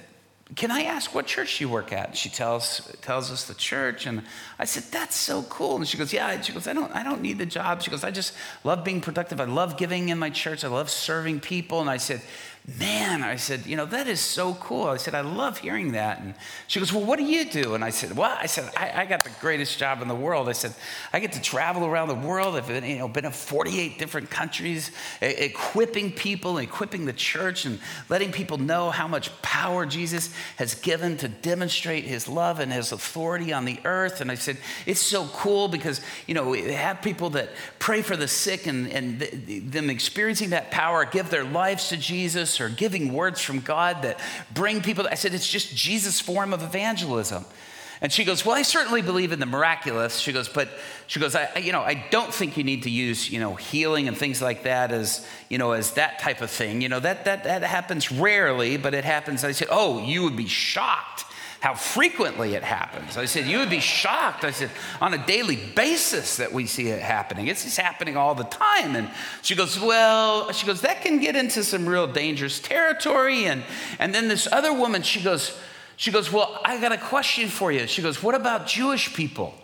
can 0.56 0.70
I 0.70 0.82
ask 0.82 1.14
what 1.14 1.26
church 1.26 1.60
you 1.60 1.68
work 1.68 1.92
at? 1.92 2.16
she 2.16 2.28
tells, 2.28 2.80
tells 3.00 3.30
us 3.30 3.44
the 3.46 3.54
church. 3.54 4.06
And 4.06 4.22
I 4.58 4.64
said, 4.66 4.84
That's 4.90 5.16
so 5.16 5.42
cool. 5.44 5.76
And 5.76 5.88
she 5.88 5.96
goes, 5.96 6.12
Yeah. 6.12 6.30
And 6.30 6.44
she 6.44 6.52
goes, 6.52 6.68
I 6.68 6.72
don't, 6.72 6.92
I 6.94 7.02
don't 7.02 7.22
need 7.22 7.38
the 7.38 7.46
job. 7.46 7.82
She 7.82 7.90
goes, 7.90 8.04
I 8.04 8.10
just 8.10 8.34
love 8.62 8.84
being 8.84 9.00
productive. 9.00 9.40
I 9.40 9.44
love 9.44 9.76
giving 9.76 10.10
in 10.10 10.18
my 10.18 10.30
church. 10.30 10.62
I 10.64 10.68
love 10.68 10.90
serving 10.90 11.40
people. 11.40 11.80
And 11.80 11.88
I 11.88 11.96
said, 11.96 12.20
Man, 12.66 13.22
I 13.22 13.36
said, 13.36 13.66
you 13.66 13.76
know, 13.76 13.84
that 13.84 14.08
is 14.08 14.20
so 14.20 14.54
cool. 14.54 14.86
I 14.86 14.96
said, 14.96 15.14
I 15.14 15.20
love 15.20 15.58
hearing 15.58 15.92
that. 15.92 16.20
And 16.20 16.34
she 16.66 16.78
goes, 16.78 16.94
Well, 16.94 17.04
what 17.04 17.18
do 17.18 17.24
you 17.26 17.44
do? 17.44 17.74
And 17.74 17.84
I 17.84 17.90
said, 17.90 18.16
Well, 18.16 18.34
I 18.40 18.46
said, 18.46 18.72
I, 18.74 19.02
I 19.02 19.04
got 19.04 19.22
the 19.22 19.30
greatest 19.38 19.78
job 19.78 20.00
in 20.00 20.08
the 20.08 20.14
world. 20.14 20.48
I 20.48 20.52
said, 20.52 20.74
I 21.12 21.20
get 21.20 21.32
to 21.32 21.42
travel 21.42 21.84
around 21.84 22.08
the 22.08 22.14
world. 22.14 22.56
I've 22.56 22.66
been, 22.66 22.82
you 22.82 22.96
know, 22.96 23.06
been 23.06 23.26
in 23.26 23.32
48 23.32 23.98
different 23.98 24.30
countries, 24.30 24.92
equipping 25.20 26.12
people, 26.12 26.56
equipping 26.56 27.04
the 27.04 27.12
church, 27.12 27.66
and 27.66 27.80
letting 28.08 28.32
people 28.32 28.56
know 28.56 28.90
how 28.90 29.08
much 29.08 29.30
power 29.42 29.84
Jesus 29.84 30.34
has 30.56 30.74
given 30.74 31.18
to 31.18 31.28
demonstrate 31.28 32.04
his 32.04 32.28
love 32.28 32.60
and 32.60 32.72
his 32.72 32.92
authority 32.92 33.52
on 33.52 33.66
the 33.66 33.78
earth. 33.84 34.22
And 34.22 34.30
I 34.30 34.36
said, 34.36 34.56
It's 34.86 35.02
so 35.02 35.26
cool 35.34 35.68
because, 35.68 36.00
you 36.26 36.32
know, 36.32 36.48
we 36.48 36.72
have 36.72 37.02
people 37.02 37.28
that 37.30 37.50
pray 37.78 38.00
for 38.00 38.16
the 38.16 38.26
sick 38.26 38.66
and, 38.66 38.86
and 38.90 39.20
them 39.70 39.90
experiencing 39.90 40.48
that 40.50 40.70
power, 40.70 41.04
give 41.04 41.28
their 41.28 41.44
lives 41.44 41.90
to 41.90 41.98
Jesus 41.98 42.53
or 42.60 42.68
giving 42.68 43.12
words 43.12 43.40
from 43.40 43.60
God 43.60 44.02
that 44.02 44.20
bring 44.52 44.82
people. 44.82 45.06
I 45.10 45.14
said, 45.14 45.34
it's 45.34 45.48
just 45.48 45.74
Jesus' 45.74 46.20
form 46.20 46.52
of 46.52 46.62
evangelism. 46.62 47.44
And 48.00 48.12
she 48.12 48.24
goes, 48.24 48.44
Well, 48.44 48.54
I 48.54 48.62
certainly 48.62 49.02
believe 49.02 49.32
in 49.32 49.40
the 49.40 49.46
miraculous. 49.46 50.18
She 50.18 50.32
goes, 50.32 50.48
But 50.48 50.68
she 51.06 51.20
goes, 51.20 51.34
I, 51.34 51.56
you 51.56 51.72
know, 51.72 51.80
I 51.80 52.04
don't 52.10 52.34
think 52.34 52.56
you 52.56 52.64
need 52.64 52.82
to 52.82 52.90
use, 52.90 53.30
you 53.30 53.40
know, 53.40 53.54
healing 53.54 54.08
and 54.08 54.16
things 54.16 54.42
like 54.42 54.64
that 54.64 54.92
as, 54.92 55.26
you 55.48 55.58
know, 55.58 55.72
as 55.72 55.92
that 55.92 56.18
type 56.18 56.42
of 56.42 56.50
thing. 56.50 56.82
You 56.82 56.88
know, 56.88 57.00
that, 57.00 57.24
that, 57.24 57.44
that 57.44 57.62
happens 57.62 58.12
rarely, 58.12 58.76
but 58.76 58.94
it 58.94 59.04
happens. 59.04 59.44
I 59.44 59.52
said, 59.52 59.68
Oh, 59.70 60.04
you 60.04 60.22
would 60.24 60.36
be 60.36 60.48
shocked 60.48 61.24
how 61.64 61.72
frequently 61.72 62.52
it 62.52 62.62
happens. 62.62 63.16
I 63.16 63.24
said, 63.24 63.46
You 63.46 63.58
would 63.60 63.70
be 63.70 63.80
shocked. 63.80 64.44
I 64.44 64.50
said, 64.50 64.70
On 65.00 65.14
a 65.14 65.26
daily 65.26 65.56
basis 65.56 66.36
that 66.36 66.52
we 66.52 66.66
see 66.66 66.88
it 66.88 67.00
happening. 67.00 67.46
It's 67.46 67.64
just 67.64 67.78
happening 67.78 68.18
all 68.18 68.34
the 68.34 68.44
time. 68.44 68.94
And 68.94 69.08
she 69.40 69.56
goes, 69.56 69.80
Well, 69.80 70.52
she 70.52 70.66
goes, 70.66 70.82
That 70.82 71.00
can 71.00 71.20
get 71.20 71.36
into 71.36 71.64
some 71.64 71.88
real 71.88 72.06
dangerous 72.06 72.60
territory. 72.60 73.46
And, 73.46 73.62
and 73.98 74.14
then 74.14 74.28
this 74.28 74.46
other 74.52 74.74
woman, 74.74 75.00
she 75.00 75.22
goes, 75.22 75.58
she 75.96 76.10
goes, 76.10 76.30
Well, 76.30 76.60
I 76.66 76.78
got 76.82 76.92
a 76.92 76.98
question 76.98 77.48
for 77.48 77.72
you. 77.72 77.86
She 77.86 78.02
goes, 78.02 78.22
What 78.22 78.34
about 78.34 78.66
Jewish 78.66 79.14
people? 79.14 79.54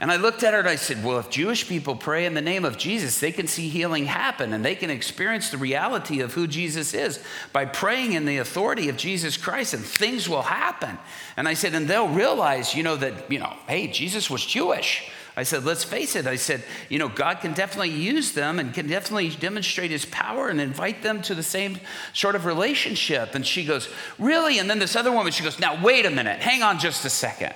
And 0.00 0.10
I 0.10 0.16
looked 0.16 0.42
at 0.42 0.54
her 0.54 0.58
and 0.58 0.68
I 0.68 0.74
said, 0.74 1.04
Well, 1.04 1.18
if 1.20 1.30
Jewish 1.30 1.68
people 1.68 1.94
pray 1.94 2.26
in 2.26 2.34
the 2.34 2.40
name 2.40 2.64
of 2.64 2.76
Jesus, 2.76 3.20
they 3.20 3.30
can 3.30 3.46
see 3.46 3.68
healing 3.68 4.06
happen 4.06 4.52
and 4.52 4.64
they 4.64 4.74
can 4.74 4.90
experience 4.90 5.50
the 5.50 5.56
reality 5.56 6.20
of 6.20 6.34
who 6.34 6.48
Jesus 6.48 6.94
is 6.94 7.22
by 7.52 7.64
praying 7.64 8.12
in 8.12 8.24
the 8.24 8.38
authority 8.38 8.88
of 8.88 8.96
Jesus 8.96 9.36
Christ, 9.36 9.72
and 9.72 9.84
things 9.84 10.28
will 10.28 10.42
happen. 10.42 10.98
And 11.36 11.46
I 11.46 11.54
said, 11.54 11.74
And 11.74 11.86
they'll 11.86 12.08
realize, 12.08 12.74
you 12.74 12.82
know, 12.82 12.96
that, 12.96 13.30
you 13.30 13.38
know, 13.38 13.54
hey, 13.68 13.86
Jesus 13.86 14.28
was 14.28 14.44
Jewish. 14.44 15.10
I 15.36 15.42
said, 15.42 15.64
let's 15.64 15.82
face 15.82 16.14
it. 16.14 16.28
I 16.28 16.36
said, 16.36 16.62
you 16.88 17.00
know, 17.00 17.08
God 17.08 17.40
can 17.40 17.54
definitely 17.54 17.90
use 17.90 18.32
them 18.32 18.60
and 18.60 18.72
can 18.72 18.86
definitely 18.86 19.30
demonstrate 19.30 19.90
his 19.90 20.04
power 20.04 20.48
and 20.48 20.60
invite 20.60 21.02
them 21.02 21.22
to 21.22 21.34
the 21.34 21.42
same 21.42 21.80
sort 22.12 22.36
of 22.36 22.44
relationship. 22.44 23.34
And 23.34 23.44
she 23.44 23.64
goes, 23.64 23.88
really? 24.16 24.60
And 24.60 24.70
then 24.70 24.78
this 24.78 24.94
other 24.94 25.10
woman, 25.10 25.32
she 25.32 25.42
goes, 25.42 25.58
now, 25.58 25.82
wait 25.82 26.06
a 26.06 26.10
minute, 26.10 26.40
hang 26.40 26.62
on 26.62 26.78
just 26.78 27.04
a 27.04 27.10
second. 27.10 27.52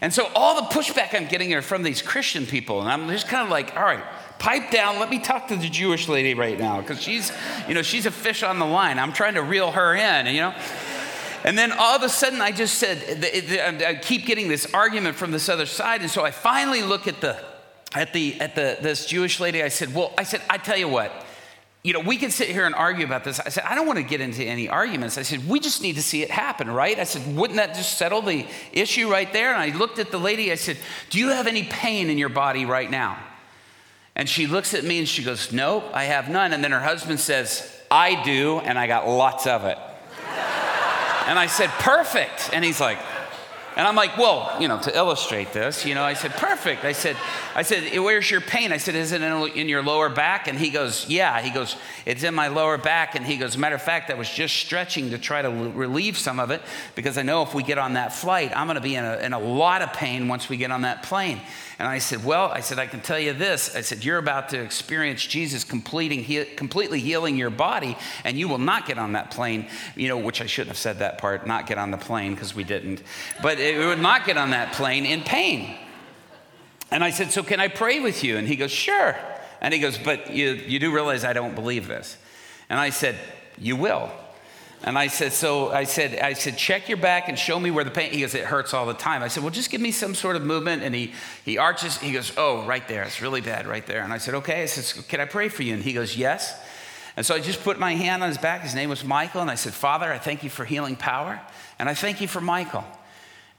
And 0.00 0.12
so 0.12 0.30
all 0.34 0.56
the 0.56 0.68
pushback 0.74 1.14
I'm 1.14 1.26
getting 1.26 1.52
are 1.54 1.62
from 1.62 1.82
these 1.82 2.02
Christian 2.02 2.46
people. 2.46 2.80
And 2.80 2.88
I'm 2.88 3.08
just 3.08 3.28
kind 3.28 3.42
of 3.44 3.50
like, 3.50 3.76
all 3.76 3.84
right, 3.84 4.02
pipe 4.38 4.70
down. 4.70 4.98
Let 4.98 5.10
me 5.10 5.20
talk 5.20 5.48
to 5.48 5.56
the 5.56 5.68
Jewish 5.68 6.08
lady 6.08 6.34
right 6.34 6.58
now 6.58 6.80
because 6.80 7.00
she's, 7.00 7.30
you 7.68 7.74
know, 7.74 7.82
she's 7.82 8.06
a 8.06 8.10
fish 8.10 8.42
on 8.42 8.58
the 8.58 8.66
line. 8.66 8.98
I'm 8.98 9.12
trying 9.12 9.34
to 9.34 9.42
reel 9.42 9.70
her 9.70 9.94
in, 9.94 10.26
you 10.26 10.40
know. 10.40 10.54
And 11.44 11.58
then 11.58 11.72
all 11.72 11.96
of 11.96 12.02
a 12.02 12.08
sudden, 12.08 12.40
I 12.40 12.52
just 12.52 12.74
said, 12.74 12.98
um, 13.66 13.80
I 13.84 13.94
keep 13.94 14.26
getting 14.26 14.48
this 14.48 14.72
argument 14.72 15.16
from 15.16 15.32
this 15.32 15.48
other 15.48 15.66
side. 15.66 16.00
And 16.00 16.10
so 16.10 16.24
I 16.24 16.30
finally 16.30 16.82
look 16.82 17.08
at 17.08 17.20
the, 17.20 17.36
at 17.94 18.12
the, 18.12 18.40
at 18.40 18.54
the, 18.54 18.78
this 18.80 19.06
Jewish 19.06 19.40
lady. 19.40 19.62
I 19.62 19.68
said, 19.68 19.94
well, 19.94 20.12
I 20.16 20.22
said, 20.22 20.40
I 20.48 20.58
tell 20.58 20.76
you 20.76 20.88
what, 20.88 21.12
you 21.84 21.92
know, 21.92 22.00
we 22.00 22.16
can 22.16 22.30
sit 22.30 22.48
here 22.48 22.64
and 22.64 22.76
argue 22.76 23.04
about 23.04 23.24
this. 23.24 23.40
I 23.40 23.48
said, 23.48 23.64
I 23.64 23.74
don't 23.74 23.88
want 23.88 23.96
to 23.96 24.04
get 24.04 24.20
into 24.20 24.44
any 24.44 24.68
arguments. 24.68 25.18
I 25.18 25.22
said, 25.22 25.48
we 25.48 25.58
just 25.58 25.82
need 25.82 25.96
to 25.96 26.02
see 26.02 26.22
it 26.22 26.30
happen, 26.30 26.70
right? 26.70 26.96
I 26.96 27.02
said, 27.02 27.36
wouldn't 27.36 27.56
that 27.56 27.74
just 27.74 27.98
settle 27.98 28.22
the 28.22 28.46
issue 28.72 29.10
right 29.10 29.32
there? 29.32 29.52
And 29.52 29.60
I 29.60 29.76
looked 29.76 29.98
at 29.98 30.12
the 30.12 30.18
lady, 30.18 30.52
I 30.52 30.54
said, 30.54 30.76
Do 31.10 31.18
you 31.18 31.30
have 31.30 31.48
any 31.48 31.64
pain 31.64 32.08
in 32.08 32.18
your 32.18 32.28
body 32.28 32.64
right 32.66 32.88
now? 32.88 33.18
And 34.14 34.28
she 34.28 34.46
looks 34.46 34.74
at 34.74 34.84
me 34.84 34.98
and 34.98 35.08
she 35.08 35.24
goes, 35.24 35.52
Nope, 35.52 35.84
I 35.92 36.04
have 36.04 36.28
none. 36.28 36.52
And 36.52 36.62
then 36.62 36.70
her 36.70 36.80
husband 36.80 37.18
says, 37.18 37.68
I 37.90 38.22
do, 38.22 38.60
and 38.60 38.78
I 38.78 38.86
got 38.86 39.08
lots 39.08 39.48
of 39.48 39.64
it. 39.64 39.78
and 41.26 41.36
I 41.36 41.46
said, 41.48 41.68
Perfect. 41.70 42.50
And 42.52 42.64
he's 42.64 42.78
like, 42.78 42.98
and 43.76 43.86
I'm 43.86 43.96
like, 43.96 44.18
well, 44.18 44.54
you 44.60 44.68
know, 44.68 44.78
to 44.80 44.94
illustrate 44.94 45.52
this, 45.52 45.86
you 45.86 45.94
know, 45.94 46.02
I 46.02 46.14
said, 46.14 46.32
perfect. 46.32 46.84
I 46.84 46.92
said, 46.92 47.16
I 47.54 47.62
said, 47.62 47.98
where's 47.98 48.30
your 48.30 48.42
pain? 48.42 48.70
I 48.70 48.76
said, 48.76 48.94
is 48.94 49.12
it 49.12 49.22
in, 49.22 49.32
in, 49.56 49.68
your 49.68 49.82
lower 49.82 50.08
back? 50.08 50.46
And 50.46 50.58
he 50.58 50.70
goes, 50.70 51.08
yeah. 51.08 51.40
He 51.40 51.50
goes, 51.50 51.76
it's 52.04 52.22
in 52.22 52.34
my 52.34 52.48
lower 52.48 52.76
back. 52.76 53.14
And 53.14 53.24
he 53.24 53.36
goes, 53.36 53.56
matter 53.56 53.74
of 53.74 53.82
fact, 53.82 54.10
I 54.10 54.14
was 54.14 54.28
just 54.28 54.56
stretching 54.56 55.10
to 55.10 55.18
try 55.18 55.40
to 55.40 55.50
relieve 55.50 56.18
some 56.18 56.38
of 56.38 56.50
it 56.50 56.60
because 56.94 57.16
I 57.16 57.22
know 57.22 57.42
if 57.42 57.54
we 57.54 57.62
get 57.62 57.78
on 57.78 57.94
that 57.94 58.12
flight, 58.14 58.52
I'm 58.54 58.66
going 58.66 58.74
to 58.76 58.82
be 58.82 58.94
in 58.94 59.04
a, 59.04 59.16
in 59.18 59.32
a 59.32 59.38
lot 59.38 59.80
of 59.80 59.92
pain 59.94 60.28
once 60.28 60.48
we 60.48 60.58
get 60.58 60.70
on 60.70 60.82
that 60.82 61.02
plane. 61.02 61.40
And 61.82 61.88
I 61.88 61.98
said, 61.98 62.24
Well, 62.24 62.46
I 62.46 62.60
said, 62.60 62.78
I 62.78 62.86
can 62.86 63.00
tell 63.00 63.18
you 63.18 63.32
this. 63.32 63.74
I 63.74 63.80
said, 63.80 64.04
You're 64.04 64.18
about 64.18 64.50
to 64.50 64.60
experience 64.60 65.26
Jesus 65.26 65.64
completing, 65.64 66.22
he, 66.22 66.44
completely 66.44 67.00
healing 67.00 67.36
your 67.36 67.50
body, 67.50 67.96
and 68.24 68.38
you 68.38 68.46
will 68.46 68.58
not 68.58 68.86
get 68.86 68.98
on 68.98 69.14
that 69.14 69.32
plane, 69.32 69.66
you 69.96 70.06
know, 70.06 70.16
which 70.16 70.40
I 70.40 70.46
shouldn't 70.46 70.68
have 70.68 70.78
said 70.78 71.00
that 71.00 71.18
part, 71.18 71.44
not 71.44 71.66
get 71.66 71.78
on 71.78 71.90
the 71.90 71.96
plane 71.96 72.34
because 72.34 72.54
we 72.54 72.62
didn't. 72.62 73.02
But 73.42 73.58
it 73.62 73.86
would 73.86 74.00
not 74.00 74.26
get 74.26 74.36
on 74.36 74.50
that 74.50 74.72
plane 74.72 75.06
in 75.06 75.22
pain. 75.22 75.76
And 76.90 77.02
I 77.02 77.10
said, 77.10 77.30
So 77.30 77.42
can 77.42 77.60
I 77.60 77.68
pray 77.68 78.00
with 78.00 78.22
you? 78.22 78.36
And 78.36 78.46
he 78.46 78.56
goes, 78.56 78.70
Sure. 78.70 79.16
And 79.60 79.72
he 79.72 79.80
goes, 79.80 79.96
But 79.98 80.30
you, 80.30 80.52
you 80.52 80.78
do 80.78 80.92
realize 80.92 81.24
I 81.24 81.32
don't 81.32 81.54
believe 81.54 81.88
this. 81.88 82.16
And 82.68 82.78
I 82.78 82.90
said, 82.90 83.16
You 83.58 83.76
will. 83.76 84.10
And 84.84 84.98
I 84.98 85.06
said, 85.06 85.32
so 85.32 85.70
I 85.70 85.84
said, 85.84 86.18
I 86.18 86.32
said, 86.32 86.58
check 86.58 86.88
your 86.88 86.98
back 86.98 87.28
and 87.28 87.38
show 87.38 87.60
me 87.60 87.70
where 87.70 87.84
the 87.84 87.90
pain. 87.92 88.10
He 88.12 88.22
goes, 88.22 88.34
it 88.34 88.44
hurts 88.44 88.74
all 88.74 88.84
the 88.84 88.94
time. 88.94 89.22
I 89.22 89.28
said, 89.28 89.44
well, 89.44 89.52
just 89.52 89.70
give 89.70 89.80
me 89.80 89.92
some 89.92 90.12
sort 90.12 90.34
of 90.34 90.42
movement. 90.42 90.82
And 90.82 90.92
he 90.92 91.12
he 91.44 91.56
arches. 91.56 91.98
He 91.98 92.10
goes, 92.10 92.32
oh, 92.36 92.66
right 92.66 92.86
there. 92.88 93.04
It's 93.04 93.22
really 93.22 93.40
bad 93.40 93.68
right 93.68 93.86
there. 93.86 94.02
And 94.02 94.12
I 94.12 94.18
said, 94.18 94.34
okay. 94.34 94.64
I 94.64 94.66
said, 94.66 95.06
can 95.06 95.20
I 95.20 95.26
pray 95.26 95.48
for 95.48 95.62
you? 95.62 95.74
And 95.74 95.84
he 95.84 95.92
goes, 95.92 96.16
yes. 96.16 96.60
And 97.16 97.24
so 97.24 97.34
I 97.34 97.40
just 97.40 97.62
put 97.62 97.78
my 97.78 97.94
hand 97.94 98.24
on 98.24 98.28
his 98.28 98.38
back. 98.38 98.62
His 98.62 98.74
name 98.74 98.90
was 98.90 99.04
Michael. 99.04 99.40
And 99.40 99.50
I 99.50 99.54
said, 99.54 99.72
Father, 99.72 100.12
I 100.12 100.18
thank 100.18 100.42
you 100.42 100.50
for 100.50 100.64
healing 100.64 100.96
power. 100.96 101.40
And 101.78 101.88
I 101.88 101.94
thank 101.94 102.20
you 102.20 102.26
for 102.26 102.40
Michael. 102.40 102.84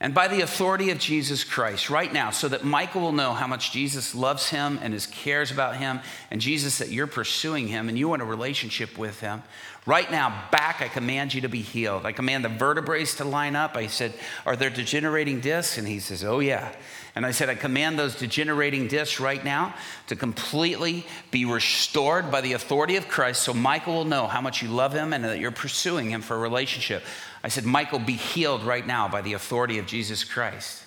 And 0.03 0.13
by 0.13 0.27
the 0.27 0.41
authority 0.41 0.89
of 0.89 0.99
Jesus 0.99 1.45
Christ, 1.45 1.89
right 1.89 2.11
now, 2.11 2.29
so 2.29 2.49
that 2.49 2.65
Michael 2.65 2.99
will 2.99 3.13
know 3.13 3.31
how 3.31 3.47
much 3.47 3.71
Jesus 3.71 4.13
loves 4.13 4.49
him 4.49 4.77
and 4.81 4.93
is 4.93 5.07
cares 5.07 5.49
about 5.49 5.77
him, 5.77 6.01
and 6.29 6.41
Jesus, 6.41 6.79
that 6.79 6.91
you're 6.91 7.07
pursuing 7.07 7.69
him 7.69 7.87
and 7.87 7.97
you 7.97 8.09
want 8.09 8.21
a 8.21 8.25
relationship 8.25 8.97
with 8.97 9.21
him. 9.21 9.43
Right 9.85 10.11
now, 10.11 10.43
back, 10.51 10.81
I 10.81 10.89
command 10.89 11.33
you 11.33 11.39
to 11.41 11.47
be 11.47 11.61
healed. 11.61 12.05
I 12.05 12.11
command 12.11 12.43
the 12.43 12.49
vertebrae 12.49 13.05
to 13.05 13.23
line 13.23 13.55
up. 13.55 13.77
I 13.77 13.87
said, 13.87 14.13
Are 14.45 14.57
there 14.57 14.69
degenerating 14.69 15.39
discs? 15.39 15.77
And 15.77 15.87
he 15.87 15.99
says, 15.99 16.21
Oh, 16.25 16.39
yeah. 16.39 16.73
And 17.15 17.25
I 17.25 17.31
said, 17.31 17.49
I 17.49 17.55
command 17.55 17.97
those 17.97 18.15
degenerating 18.15 18.87
discs 18.87 19.21
right 19.21 19.43
now 19.43 19.73
to 20.07 20.17
completely 20.17 21.05
be 21.31 21.45
restored 21.45 22.29
by 22.29 22.41
the 22.41 22.53
authority 22.53 22.95
of 22.97 23.07
Christ 23.07 23.43
so 23.43 23.53
Michael 23.53 23.93
will 23.93 24.05
know 24.05 24.27
how 24.27 24.41
much 24.41 24.61
you 24.61 24.67
love 24.67 24.93
him 24.93 25.13
and 25.13 25.23
that 25.23 25.39
you're 25.39 25.51
pursuing 25.51 26.09
him 26.09 26.21
for 26.21 26.35
a 26.35 26.39
relationship. 26.39 27.03
I 27.43 27.49
said, 27.49 27.65
Michael, 27.65 27.99
be 27.99 28.13
healed 28.13 28.63
right 28.63 28.85
now 28.85 29.07
by 29.07 29.21
the 29.21 29.33
authority 29.33 29.77
of 29.77 29.85
Jesus 29.85 30.23
Christ. 30.23 30.83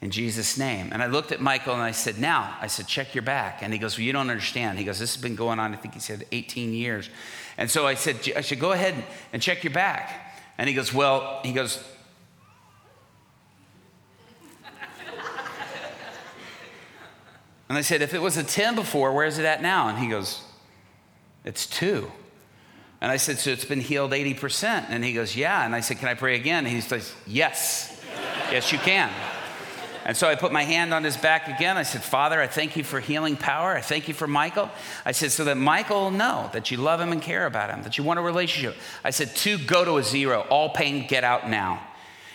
In 0.00 0.10
Jesus' 0.10 0.58
name. 0.58 0.88
And 0.90 1.02
I 1.02 1.06
looked 1.06 1.30
at 1.30 1.40
Michael 1.40 1.74
and 1.74 1.82
I 1.82 1.92
said, 1.92 2.18
Now, 2.18 2.56
I 2.60 2.66
said, 2.66 2.88
check 2.88 3.14
your 3.14 3.22
back. 3.22 3.58
And 3.62 3.72
he 3.72 3.78
goes, 3.78 3.96
Well, 3.96 4.04
you 4.04 4.12
don't 4.12 4.30
understand. 4.30 4.78
He 4.78 4.84
goes, 4.84 4.98
This 4.98 5.14
has 5.14 5.22
been 5.22 5.36
going 5.36 5.60
on, 5.60 5.72
I 5.72 5.76
think 5.76 5.94
he 5.94 6.00
said 6.00 6.26
18 6.32 6.72
years. 6.72 7.08
And 7.56 7.70
so 7.70 7.86
I 7.86 7.94
said, 7.94 8.16
I 8.34 8.40
should 8.40 8.58
go 8.58 8.72
ahead 8.72 8.94
and 9.32 9.40
check 9.40 9.62
your 9.62 9.72
back. 9.72 10.34
And 10.58 10.68
he 10.68 10.74
goes, 10.74 10.92
Well, 10.92 11.40
he 11.44 11.52
goes, 11.52 11.78
And 17.68 17.78
I 17.78 17.82
said, 17.82 18.02
if 18.02 18.12
it 18.12 18.20
was 18.20 18.36
a 18.36 18.42
10 18.42 18.74
before, 18.74 19.12
where 19.12 19.24
is 19.24 19.38
it 19.38 19.44
at 19.44 19.62
now? 19.62 19.88
And 19.88 19.98
he 19.98 20.08
goes, 20.08 20.42
it's 21.44 21.66
two. 21.66 22.10
And 23.02 23.10
I 23.10 23.16
said, 23.16 23.40
so 23.40 23.50
it's 23.50 23.64
been 23.64 23.80
healed 23.80 24.12
80%. 24.12 24.86
And 24.88 25.04
he 25.04 25.12
goes, 25.12 25.34
yeah. 25.34 25.66
And 25.66 25.74
I 25.74 25.80
said, 25.80 25.98
can 25.98 26.06
I 26.06 26.14
pray 26.14 26.36
again? 26.36 26.64
And 26.64 26.72
he 26.72 26.80
says, 26.80 27.12
yes. 27.26 28.00
yes, 28.52 28.70
you 28.70 28.78
can. 28.78 29.10
And 30.04 30.16
so 30.16 30.28
I 30.28 30.36
put 30.36 30.52
my 30.52 30.62
hand 30.62 30.94
on 30.94 31.02
his 31.02 31.16
back 31.16 31.48
again. 31.48 31.76
I 31.76 31.82
said, 31.82 32.04
Father, 32.04 32.40
I 32.40 32.46
thank 32.46 32.76
you 32.76 32.84
for 32.84 33.00
healing 33.00 33.36
power. 33.36 33.74
I 33.74 33.80
thank 33.80 34.06
you 34.06 34.14
for 34.14 34.28
Michael. 34.28 34.70
I 35.04 35.10
said, 35.10 35.32
so 35.32 35.42
that 35.46 35.56
Michael 35.56 36.00
will 36.02 36.10
know 36.12 36.48
that 36.52 36.70
you 36.70 36.76
love 36.76 37.00
him 37.00 37.10
and 37.10 37.20
care 37.20 37.44
about 37.44 37.70
him, 37.70 37.82
that 37.82 37.98
you 37.98 38.04
want 38.04 38.20
a 38.20 38.22
relationship. 38.22 38.76
I 39.02 39.10
said, 39.10 39.34
two, 39.34 39.58
go 39.58 39.84
to 39.84 39.96
a 39.96 40.04
zero. 40.04 40.46
All 40.48 40.68
pain, 40.68 41.08
get 41.08 41.24
out 41.24 41.50
now. 41.50 41.82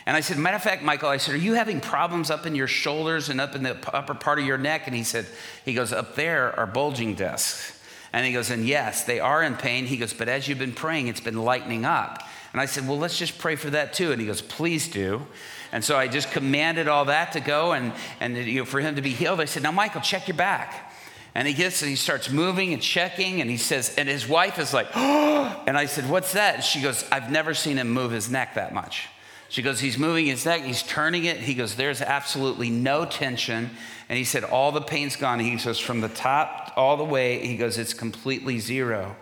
And 0.05 0.17
I 0.17 0.19
said, 0.19 0.37
matter 0.37 0.57
of 0.57 0.63
fact, 0.63 0.83
Michael, 0.83 1.07
I 1.07 1.17
said, 1.17 1.35
are 1.35 1.37
you 1.37 1.53
having 1.53 1.79
problems 1.79 2.29
up 2.29 2.45
in 2.45 2.55
your 2.55 2.67
shoulders 2.67 3.29
and 3.29 3.39
up 3.39 3.55
in 3.55 3.63
the 3.63 3.77
upper 3.95 4.15
part 4.15 4.37
of 4.37 4.45
your 4.45 4.57
neck? 4.57 4.83
And 4.87 4.95
he 4.95 5.03
said, 5.03 5.27
he 5.63 5.73
goes, 5.73 5.93
up 5.93 6.15
there 6.15 6.57
are 6.59 6.67
bulging 6.67 7.15
discs. 7.15 7.76
And 8.17 8.25
he 8.25 8.33
goes, 8.33 8.49
and 8.49 8.65
yes, 8.65 9.03
they 9.03 9.19
are 9.19 9.43
in 9.43 9.55
pain. 9.55 9.85
He 9.85 9.95
goes, 9.95 10.11
but 10.11 10.27
as 10.27 10.47
you've 10.47 10.57
been 10.57 10.73
praying, 10.73 11.07
it's 11.07 11.19
been 11.19 11.37
lightening 11.37 11.85
up. 11.85 12.23
And 12.51 12.59
I 12.59 12.65
said, 12.65 12.87
well, 12.87 12.97
let's 12.97 13.19
just 13.19 13.37
pray 13.37 13.55
for 13.55 13.69
that 13.69 13.93
too. 13.93 14.11
And 14.11 14.19
he 14.19 14.25
goes, 14.25 14.41
please 14.41 14.87
do. 14.87 15.27
And 15.71 15.83
so 15.83 15.95
I 15.95 16.07
just 16.07 16.31
commanded 16.31 16.87
all 16.87 17.05
that 17.05 17.33
to 17.33 17.39
go 17.39 17.73
and, 17.73 17.93
and 18.19 18.35
you 18.35 18.61
know, 18.61 18.65
for 18.65 18.79
him 18.79 18.95
to 18.95 19.03
be 19.03 19.11
healed. 19.11 19.39
I 19.39 19.45
said, 19.45 19.61
now, 19.61 19.71
Michael, 19.71 20.01
check 20.01 20.27
your 20.27 20.35
back. 20.35 20.91
And 21.35 21.47
he 21.47 21.53
gets 21.53 21.83
and 21.83 21.89
he 21.91 21.95
starts 21.95 22.31
moving 22.31 22.73
and 22.73 22.81
checking 22.81 23.39
and 23.39 23.51
he 23.51 23.57
says, 23.57 23.93
and 23.99 24.09
his 24.09 24.27
wife 24.27 24.57
is 24.57 24.73
like, 24.73 24.87
oh, 24.95 25.63
and 25.67 25.77
I 25.77 25.85
said, 25.85 26.09
what's 26.09 26.33
that? 26.33 26.55
And 26.55 26.63
she 26.63 26.81
goes, 26.81 27.05
I've 27.11 27.29
never 27.29 27.53
seen 27.53 27.77
him 27.77 27.91
move 27.91 28.09
his 28.09 28.31
neck 28.31 28.55
that 28.55 28.73
much. 28.73 29.09
She 29.49 29.61
goes, 29.61 29.79
He's 29.79 29.97
moving 29.97 30.25
his 30.25 30.45
neck, 30.45 30.63
he's 30.63 30.83
turning 30.83 31.25
it. 31.25 31.37
He 31.37 31.53
goes, 31.53 31.75
There's 31.75 32.01
absolutely 32.01 32.69
no 32.69 33.05
tension. 33.05 33.69
And 34.09 34.17
he 34.17 34.23
said, 34.23 34.43
All 34.43 34.71
the 34.71 34.81
pain's 34.81 35.15
gone. 35.15 35.39
He 35.39 35.55
goes, 35.55 35.79
From 35.79 36.01
the 36.01 36.09
top 36.09 36.73
all 36.75 36.97
the 36.97 37.03
way, 37.03 37.45
he 37.45 37.57
goes, 37.57 37.77
It's 37.77 37.93
completely 37.93 38.59
zero. 38.59 39.15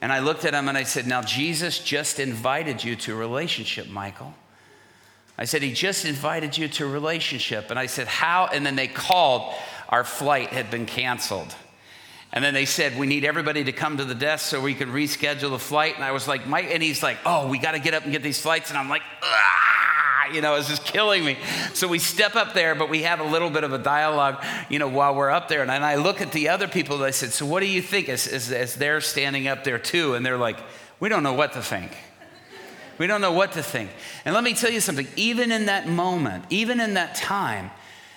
And 0.00 0.12
I 0.12 0.18
looked 0.18 0.44
at 0.44 0.54
him 0.54 0.68
and 0.68 0.76
I 0.76 0.82
said, 0.82 1.06
Now, 1.06 1.22
Jesus 1.22 1.78
just 1.78 2.18
invited 2.18 2.82
you 2.82 2.96
to 2.96 3.12
a 3.12 3.16
relationship, 3.16 3.88
Michael. 3.88 4.34
I 5.38 5.44
said, 5.44 5.62
He 5.62 5.72
just 5.72 6.04
invited 6.04 6.56
you 6.56 6.68
to 6.68 6.86
a 6.86 6.88
relationship. 6.88 7.70
And 7.70 7.78
I 7.78 7.86
said, 7.86 8.06
How? 8.06 8.48
And 8.52 8.64
then 8.64 8.76
they 8.76 8.88
called. 8.88 9.54
Our 9.88 10.04
flight 10.04 10.48
had 10.48 10.70
been 10.70 10.86
canceled. 10.86 11.54
And 12.32 12.42
then 12.42 12.54
they 12.54 12.64
said, 12.64 12.98
We 12.98 13.06
need 13.06 13.24
everybody 13.24 13.64
to 13.64 13.72
come 13.72 13.98
to 13.98 14.04
the 14.04 14.14
desk 14.14 14.46
so 14.46 14.60
we 14.60 14.74
could 14.74 14.88
reschedule 14.88 15.50
the 15.50 15.58
flight. 15.58 15.96
And 15.96 16.04
I 16.04 16.12
was 16.12 16.26
like, 16.26 16.46
Mike, 16.46 16.68
and 16.70 16.82
he's 16.82 17.02
like, 17.02 17.18
Oh, 17.26 17.48
we 17.48 17.58
got 17.58 17.72
to 17.72 17.78
get 17.78 17.92
up 17.92 18.04
and 18.04 18.12
get 18.12 18.22
these 18.22 18.40
flights. 18.40 18.70
And 18.70 18.78
I'm 18.78 18.88
like, 18.88 19.02
Ah, 19.22 19.81
Ah, 20.22 20.32
you 20.32 20.40
know, 20.40 20.54
it's 20.54 20.68
just 20.68 20.84
killing 20.84 21.24
me. 21.24 21.36
So 21.74 21.88
we 21.88 21.98
step 21.98 22.36
up 22.36 22.54
there, 22.54 22.74
but 22.74 22.88
we 22.88 23.02
have 23.02 23.20
a 23.20 23.24
little 23.24 23.50
bit 23.50 23.64
of 23.64 23.72
a 23.72 23.78
dialogue, 23.78 24.44
you 24.68 24.78
know, 24.78 24.88
while 24.88 25.14
we're 25.14 25.30
up 25.30 25.48
there. 25.48 25.62
And 25.62 25.70
I 25.70 25.96
look 25.96 26.20
at 26.20 26.32
the 26.32 26.48
other 26.48 26.68
people 26.68 26.96
and 26.96 27.04
I 27.04 27.10
said, 27.10 27.32
So 27.32 27.46
what 27.46 27.60
do 27.60 27.66
you 27.66 27.82
think 27.82 28.08
as, 28.08 28.26
as, 28.26 28.52
as 28.52 28.74
they're 28.74 29.00
standing 29.00 29.48
up 29.48 29.64
there 29.64 29.78
too? 29.78 30.14
And 30.14 30.24
they're 30.24 30.38
like, 30.38 30.58
We 31.00 31.08
don't 31.08 31.22
know 31.22 31.34
what 31.34 31.52
to 31.54 31.62
think. 31.62 31.96
We 32.98 33.06
don't 33.06 33.20
know 33.20 33.32
what 33.32 33.52
to 33.52 33.62
think. 33.62 33.90
And 34.24 34.34
let 34.34 34.44
me 34.44 34.54
tell 34.54 34.70
you 34.70 34.80
something, 34.80 35.08
even 35.16 35.50
in 35.50 35.66
that 35.66 35.88
moment, 35.88 36.44
even 36.50 36.78
in 36.78 36.94
that 36.94 37.14
time, 37.14 37.70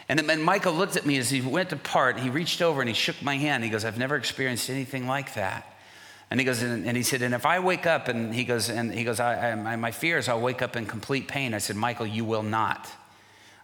and 0.07 0.19
then 0.19 0.41
Michael 0.41 0.73
looked 0.73 0.95
at 0.95 1.05
me 1.05 1.17
as 1.17 1.29
he 1.29 1.41
went 1.41 1.69
to 1.71 1.77
part. 1.77 2.19
He 2.19 2.29
reached 2.29 2.61
over 2.61 2.81
and 2.81 2.87
he 2.87 2.93
shook 2.93 3.21
my 3.23 3.37
hand. 3.37 3.63
He 3.63 3.69
goes, 3.69 3.85
I've 3.85 3.97
never 3.97 4.15
experienced 4.15 4.69
anything 4.69 5.07
like 5.07 5.33
that. 5.33 5.74
And 6.31 6.39
he 6.39 6.45
goes, 6.45 6.61
and, 6.61 6.85
and 6.87 6.97
he 6.97 7.03
said, 7.03 7.21
and 7.21 7.35
if 7.35 7.45
I 7.45 7.59
wake 7.59 7.85
up, 7.85 8.07
and 8.07 8.33
he 8.33 8.43
goes, 8.43 8.69
and 8.69 8.93
he 8.93 9.03
goes, 9.03 9.19
I, 9.19 9.51
I, 9.51 9.75
my 9.75 9.91
fear 9.91 10.17
is 10.17 10.27
I'll 10.27 10.41
wake 10.41 10.61
up 10.61 10.75
in 10.75 10.85
complete 10.85 11.27
pain. 11.27 11.53
I 11.53 11.59
said, 11.59 11.75
Michael, 11.75 12.07
you 12.07 12.25
will 12.25 12.43
not. 12.43 12.89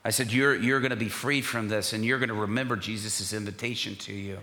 I 0.04 0.10
said, 0.10 0.32
you're, 0.32 0.56
you're 0.56 0.80
going 0.80 0.92
to 0.92 0.96
be 0.96 1.10
free 1.10 1.42
from 1.42 1.70
this, 1.70 1.94
and 1.94 2.04
you're 2.04 2.20
going 2.20 2.30
to 2.30 2.36
remember 2.36 2.76
Jesus' 2.76 3.34
invitation 3.34 3.96
to 3.98 4.14
you. 4.14 4.40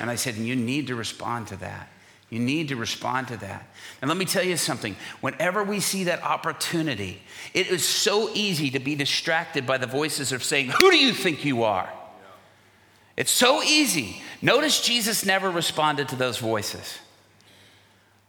And 0.00 0.10
I 0.10 0.16
said, 0.16 0.36
and 0.36 0.46
you 0.46 0.56
need 0.56 0.86
to 0.88 0.94
respond 0.94 1.48
to 1.48 1.56
that. 1.58 1.88
You 2.30 2.38
need 2.38 2.68
to 2.68 2.76
respond 2.76 3.28
to 3.28 3.38
that. 3.38 3.66
And 4.02 4.08
let 4.08 4.18
me 4.18 4.26
tell 4.26 4.44
you 4.44 4.58
something 4.58 4.96
whenever 5.22 5.64
we 5.64 5.80
see 5.80 6.04
that 6.04 6.22
opportunity, 6.22 7.22
it 7.54 7.68
is 7.68 7.86
so 7.86 8.30
easy 8.34 8.70
to 8.70 8.78
be 8.78 8.94
distracted 8.94 9.66
by 9.66 9.78
the 9.78 9.86
voices 9.86 10.30
of 10.32 10.44
saying, 10.44 10.68
Who 10.68 10.90
do 10.90 10.98
you 10.98 11.12
think 11.12 11.44
you 11.44 11.62
are? 11.62 11.88
It's 13.16 13.30
so 13.30 13.62
easy. 13.62 14.20
Notice 14.42 14.82
Jesus 14.82 15.24
never 15.24 15.50
responded 15.50 16.08
to 16.10 16.16
those 16.16 16.36
voices. 16.36 16.98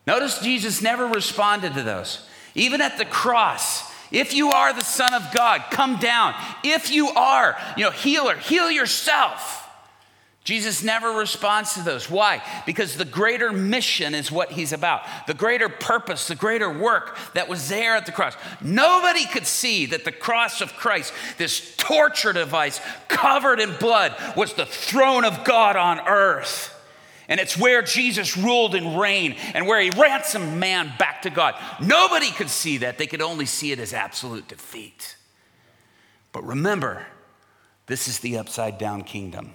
Notice 0.09 0.39
Jesus 0.39 0.81
never 0.81 1.05
responded 1.05 1.75
to 1.75 1.83
those. 1.83 2.27
Even 2.55 2.81
at 2.81 2.97
the 2.97 3.05
cross, 3.05 3.93
if 4.11 4.33
you 4.33 4.49
are 4.49 4.73
the 4.73 4.83
Son 4.83 5.13
of 5.13 5.21
God, 5.35 5.65
come 5.69 5.97
down. 5.97 6.33
If 6.63 6.89
you 6.89 7.09
are, 7.09 7.55
you 7.77 7.83
know, 7.83 7.91
healer, 7.91 8.35
heal 8.35 8.71
yourself. 8.71 9.69
Jesus 10.43 10.81
never 10.81 11.11
responds 11.11 11.75
to 11.75 11.83
those. 11.83 12.09
Why? 12.09 12.41
Because 12.65 12.97
the 12.97 13.05
greater 13.05 13.53
mission 13.53 14.15
is 14.15 14.31
what 14.31 14.51
he's 14.51 14.73
about. 14.73 15.03
The 15.27 15.35
greater 15.35 15.69
purpose, 15.69 16.27
the 16.27 16.33
greater 16.33 16.73
work 16.73 17.15
that 17.35 17.47
was 17.47 17.69
there 17.69 17.95
at 17.95 18.07
the 18.07 18.11
cross. 18.11 18.33
Nobody 18.63 19.27
could 19.27 19.45
see 19.45 19.85
that 19.85 20.05
the 20.05 20.11
cross 20.11 20.59
of 20.59 20.73
Christ, 20.73 21.13
this 21.37 21.75
torture 21.77 22.33
device 22.33 22.81
covered 23.09 23.59
in 23.59 23.75
blood, 23.75 24.15
was 24.35 24.53
the 24.53 24.65
throne 24.65 25.23
of 25.23 25.43
God 25.43 25.75
on 25.75 25.99
earth. 25.99 26.75
And 27.29 27.39
it's 27.39 27.55
where 27.55 27.83
Jesus 27.83 28.35
ruled 28.35 28.73
and 28.73 28.99
reigned 28.99 29.35
and 29.53 29.67
where 29.67 29.79
he 29.79 29.91
ransomed 29.91 30.57
man 30.57 30.91
back 30.97 31.21
to 31.21 31.29
God. 31.29 31.55
Nobody 31.79 32.31
could 32.31 32.49
see 32.49 32.79
that. 32.79 32.97
They 32.97 33.05
could 33.05 33.21
only 33.21 33.45
see 33.45 33.71
it 33.71 33.79
as 33.79 33.93
absolute 33.93 34.47
defeat. 34.47 35.15
But 36.31 36.43
remember, 36.43 37.05
this 37.85 38.07
is 38.07 38.19
the 38.19 38.37
upside 38.37 38.79
down 38.79 39.03
kingdom. 39.03 39.53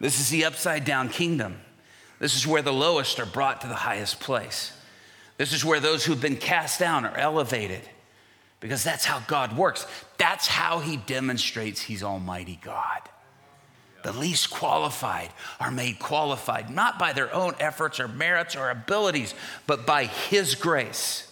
This 0.00 0.18
is 0.18 0.30
the 0.30 0.46
upside 0.46 0.86
down 0.86 1.10
kingdom. 1.10 1.60
This 2.18 2.34
is 2.34 2.46
where 2.46 2.62
the 2.62 2.72
lowest 2.72 3.20
are 3.20 3.26
brought 3.26 3.60
to 3.60 3.66
the 3.66 3.74
highest 3.74 4.18
place. 4.18 4.72
This 5.36 5.52
is 5.52 5.62
where 5.62 5.80
those 5.80 6.04
who've 6.04 6.20
been 6.20 6.36
cast 6.36 6.80
down 6.80 7.04
are 7.04 7.16
elevated 7.16 7.82
because 8.60 8.82
that's 8.82 9.04
how 9.04 9.20
God 9.20 9.56
works. 9.56 9.86
That's 10.16 10.46
how 10.46 10.80
he 10.80 10.96
demonstrates 10.96 11.82
he's 11.82 12.02
Almighty 12.02 12.58
God. 12.62 13.09
The 14.02 14.12
least 14.12 14.50
qualified 14.50 15.30
are 15.58 15.70
made 15.70 15.98
qualified, 15.98 16.70
not 16.70 16.98
by 16.98 17.12
their 17.12 17.32
own 17.34 17.54
efforts 17.60 18.00
or 18.00 18.08
merits 18.08 18.56
or 18.56 18.70
abilities, 18.70 19.34
but 19.66 19.86
by 19.86 20.04
His 20.06 20.54
grace 20.54 21.30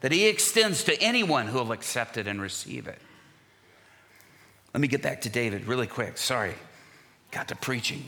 that 0.00 0.12
He 0.12 0.26
extends 0.26 0.84
to 0.84 1.00
anyone 1.00 1.46
who 1.46 1.58
will 1.58 1.72
accept 1.72 2.16
it 2.16 2.26
and 2.26 2.40
receive 2.40 2.86
it. 2.88 2.98
Let 4.74 4.80
me 4.80 4.88
get 4.88 5.02
back 5.02 5.20
to 5.22 5.28
David 5.28 5.66
really 5.66 5.86
quick. 5.86 6.18
Sorry. 6.18 6.54
Got 7.30 7.48
to 7.48 7.56
preaching. 7.56 8.04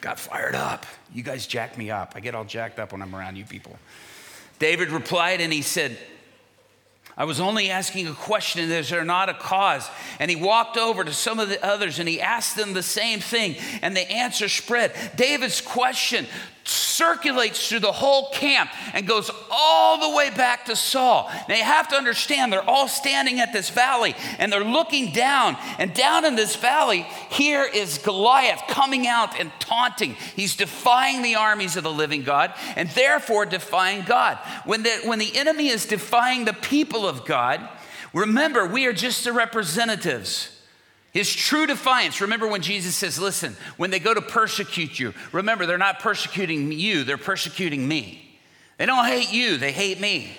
Got 0.00 0.20
fired 0.20 0.54
up. 0.54 0.84
You 1.14 1.22
guys 1.22 1.46
jack 1.46 1.78
me 1.78 1.90
up. 1.90 2.12
I 2.14 2.20
get 2.20 2.34
all 2.34 2.44
jacked 2.44 2.78
up 2.78 2.92
when 2.92 3.00
I'm 3.00 3.14
around 3.14 3.36
you 3.36 3.44
people. 3.44 3.78
David 4.58 4.90
replied 4.90 5.40
and 5.40 5.52
he 5.52 5.62
said, 5.62 5.98
I 7.16 7.24
was 7.24 7.38
only 7.38 7.70
asking 7.70 8.08
a 8.08 8.12
question, 8.12 8.70
is 8.70 8.90
there 8.90 9.04
not 9.04 9.28
a 9.28 9.34
cause? 9.34 9.88
And 10.18 10.30
he 10.30 10.36
walked 10.36 10.76
over 10.76 11.04
to 11.04 11.12
some 11.12 11.38
of 11.38 11.48
the 11.48 11.64
others 11.64 12.00
and 12.00 12.08
he 12.08 12.20
asked 12.20 12.56
them 12.56 12.72
the 12.72 12.82
same 12.82 13.20
thing, 13.20 13.56
and 13.82 13.96
the 13.96 14.10
answer 14.10 14.48
spread. 14.48 14.92
David's 15.16 15.60
question 15.60 16.26
circulates 16.64 17.68
through 17.68 17.80
the 17.80 17.92
whole 17.92 18.30
camp 18.30 18.70
and 18.92 19.06
goes 19.06 19.30
all 19.50 19.98
the 20.10 20.16
way 20.16 20.30
back 20.30 20.66
to 20.66 20.76
Saul. 20.76 21.30
Now 21.48 21.56
you 21.56 21.62
have 21.62 21.88
to 21.88 21.96
understand, 21.96 22.52
they're 22.52 22.68
all 22.68 22.88
standing 22.88 23.40
at 23.40 23.52
this 23.52 23.70
valley 23.70 24.14
and 24.38 24.52
they're 24.52 24.64
looking 24.64 25.12
down. 25.12 25.56
And 25.78 25.92
down 25.92 26.24
in 26.24 26.36
this 26.36 26.56
valley, 26.56 27.06
here 27.30 27.64
is 27.64 27.98
Goliath 27.98 28.62
coming 28.68 29.06
out 29.06 29.38
and 29.38 29.50
taunting. 29.58 30.14
He's 30.36 30.56
defying 30.56 31.22
the 31.22 31.34
armies 31.34 31.76
of 31.76 31.82
the 31.82 31.92
living 31.92 32.22
God 32.22 32.54
and 32.76 32.88
therefore 32.90 33.44
defying 33.46 34.04
God. 34.04 34.38
When 34.64 34.82
the, 34.82 35.00
when 35.04 35.18
the 35.18 35.36
enemy 35.36 35.68
is 35.68 35.86
defying 35.86 36.44
the 36.44 36.52
people 36.52 37.06
of 37.06 37.24
God, 37.24 37.68
remember, 38.12 38.66
we 38.66 38.86
are 38.86 38.92
just 38.92 39.24
the 39.24 39.32
representatives. 39.32 40.53
His 41.14 41.32
true 41.32 41.66
defiance. 41.66 42.20
Remember 42.20 42.48
when 42.48 42.60
Jesus 42.60 42.96
says, 42.96 43.20
Listen, 43.20 43.56
when 43.76 43.90
they 43.90 44.00
go 44.00 44.12
to 44.12 44.20
persecute 44.20 44.98
you, 44.98 45.14
remember 45.30 45.64
they're 45.64 45.78
not 45.78 46.00
persecuting 46.00 46.72
you, 46.72 47.04
they're 47.04 47.16
persecuting 47.16 47.86
me. 47.86 48.20
They 48.78 48.86
don't 48.86 49.06
hate 49.06 49.32
you, 49.32 49.56
they 49.56 49.70
hate 49.70 50.00
me. 50.00 50.32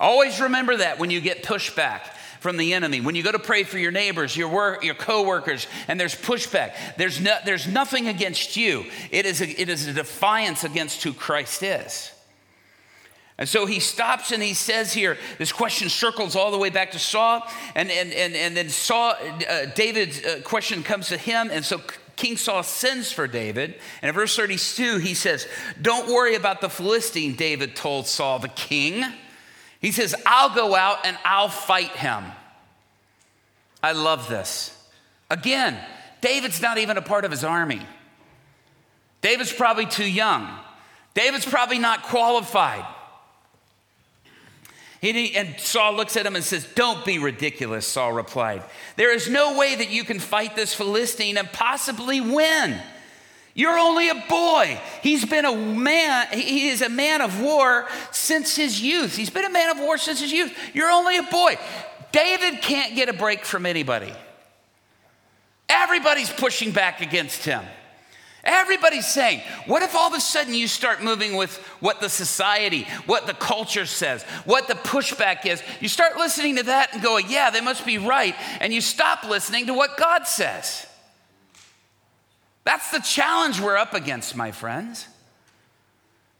Always 0.00 0.40
remember 0.40 0.76
that 0.76 0.98
when 0.98 1.10
you 1.10 1.20
get 1.20 1.44
pushback 1.44 2.00
from 2.40 2.56
the 2.56 2.74
enemy. 2.74 3.00
When 3.00 3.14
you 3.14 3.22
go 3.22 3.32
to 3.32 3.38
pray 3.38 3.62
for 3.62 3.78
your 3.78 3.90
neighbors, 3.90 4.36
your 4.36 4.48
work, 4.48 4.84
your 4.84 4.94
coworkers, 4.94 5.66
and 5.86 5.98
there's 5.98 6.14
pushback, 6.14 6.72
there's, 6.96 7.20
no, 7.20 7.36
there's 7.44 7.66
nothing 7.66 8.08
against 8.08 8.56
you. 8.56 8.84
It 9.10 9.24
is, 9.26 9.40
a, 9.40 9.48
it 9.60 9.68
is 9.68 9.86
a 9.86 9.92
defiance 9.92 10.64
against 10.64 11.02
who 11.02 11.12
Christ 11.12 11.62
is. 11.62 12.12
And 13.38 13.48
so 13.48 13.66
he 13.66 13.78
stops 13.78 14.32
and 14.32 14.42
he 14.42 14.52
says 14.52 14.92
here, 14.92 15.16
this 15.38 15.52
question 15.52 15.88
circles 15.88 16.34
all 16.34 16.50
the 16.50 16.58
way 16.58 16.70
back 16.70 16.90
to 16.92 16.98
Saul. 16.98 17.46
And, 17.76 17.88
and, 17.88 18.12
and, 18.12 18.34
and 18.34 18.56
then 18.56 18.68
Saul, 18.68 19.14
uh, 19.48 19.66
David's 19.76 20.24
uh, 20.24 20.40
question 20.42 20.82
comes 20.82 21.08
to 21.08 21.16
him. 21.16 21.48
And 21.52 21.64
so 21.64 21.80
King 22.16 22.36
Saul 22.36 22.64
sends 22.64 23.12
for 23.12 23.28
David. 23.28 23.76
And 24.02 24.08
in 24.08 24.14
verse 24.14 24.34
32, 24.34 24.98
he 24.98 25.14
says, 25.14 25.46
Don't 25.80 26.08
worry 26.08 26.34
about 26.34 26.60
the 26.60 26.68
Philistine, 26.68 27.36
David 27.36 27.76
told 27.76 28.08
Saul, 28.08 28.40
the 28.40 28.48
king. 28.48 29.04
He 29.80 29.92
says, 29.92 30.16
I'll 30.26 30.52
go 30.52 30.74
out 30.74 31.06
and 31.06 31.16
I'll 31.24 31.48
fight 31.48 31.92
him. 31.92 32.24
I 33.80 33.92
love 33.92 34.28
this. 34.28 34.76
Again, 35.30 35.78
David's 36.20 36.60
not 36.60 36.78
even 36.78 36.96
a 36.96 37.02
part 37.02 37.24
of 37.24 37.30
his 37.30 37.44
army. 37.44 37.82
David's 39.20 39.52
probably 39.52 39.86
too 39.86 40.10
young. 40.10 40.48
David's 41.14 41.46
probably 41.46 41.78
not 41.78 42.02
qualified. 42.02 42.84
He, 45.00 45.36
and 45.36 45.58
Saul 45.60 45.94
looks 45.94 46.16
at 46.16 46.26
him 46.26 46.34
and 46.34 46.44
says, 46.44 46.66
Don't 46.74 47.04
be 47.04 47.18
ridiculous, 47.18 47.86
Saul 47.86 48.12
replied. 48.12 48.62
There 48.96 49.14
is 49.14 49.28
no 49.28 49.56
way 49.56 49.76
that 49.76 49.90
you 49.90 50.02
can 50.02 50.18
fight 50.18 50.56
this 50.56 50.74
Philistine 50.74 51.36
and 51.36 51.50
possibly 51.52 52.20
win. 52.20 52.80
You're 53.54 53.78
only 53.78 54.08
a 54.08 54.24
boy. 54.28 54.80
He's 55.02 55.24
been 55.24 55.44
a 55.44 55.54
man, 55.54 56.28
he 56.32 56.68
is 56.68 56.82
a 56.82 56.88
man 56.88 57.20
of 57.20 57.40
war 57.40 57.88
since 58.12 58.56
his 58.56 58.80
youth. 58.80 59.16
He's 59.16 59.30
been 59.30 59.44
a 59.44 59.50
man 59.50 59.70
of 59.70 59.78
war 59.78 59.98
since 59.98 60.20
his 60.20 60.32
youth. 60.32 60.56
You're 60.74 60.90
only 60.90 61.16
a 61.16 61.24
boy. 61.24 61.58
David 62.12 62.62
can't 62.62 62.94
get 62.94 63.08
a 63.08 63.12
break 63.12 63.44
from 63.44 63.66
anybody. 63.66 64.12
Everybody's 65.68 66.30
pushing 66.30 66.72
back 66.72 67.00
against 67.00 67.44
him. 67.44 67.64
Everybody's 68.44 69.06
saying, 69.06 69.42
what 69.66 69.82
if 69.82 69.94
all 69.94 70.08
of 70.08 70.14
a 70.14 70.20
sudden 70.20 70.54
you 70.54 70.68
start 70.68 71.02
moving 71.02 71.36
with 71.36 71.56
what 71.80 72.00
the 72.00 72.08
society, 72.08 72.86
what 73.06 73.26
the 73.26 73.34
culture 73.34 73.84
says, 73.84 74.22
what 74.44 74.68
the 74.68 74.74
pushback 74.74 75.44
is? 75.44 75.62
You 75.80 75.88
start 75.88 76.16
listening 76.16 76.56
to 76.56 76.62
that 76.64 76.94
and 76.94 77.02
going, 77.02 77.26
yeah, 77.28 77.50
they 77.50 77.60
must 77.60 77.84
be 77.84 77.98
right. 77.98 78.34
And 78.60 78.72
you 78.72 78.80
stop 78.80 79.24
listening 79.24 79.66
to 79.66 79.74
what 79.74 79.96
God 79.96 80.26
says. 80.26 80.86
That's 82.64 82.90
the 82.90 83.00
challenge 83.00 83.60
we're 83.60 83.76
up 83.76 83.94
against, 83.94 84.36
my 84.36 84.52
friends. 84.52 85.06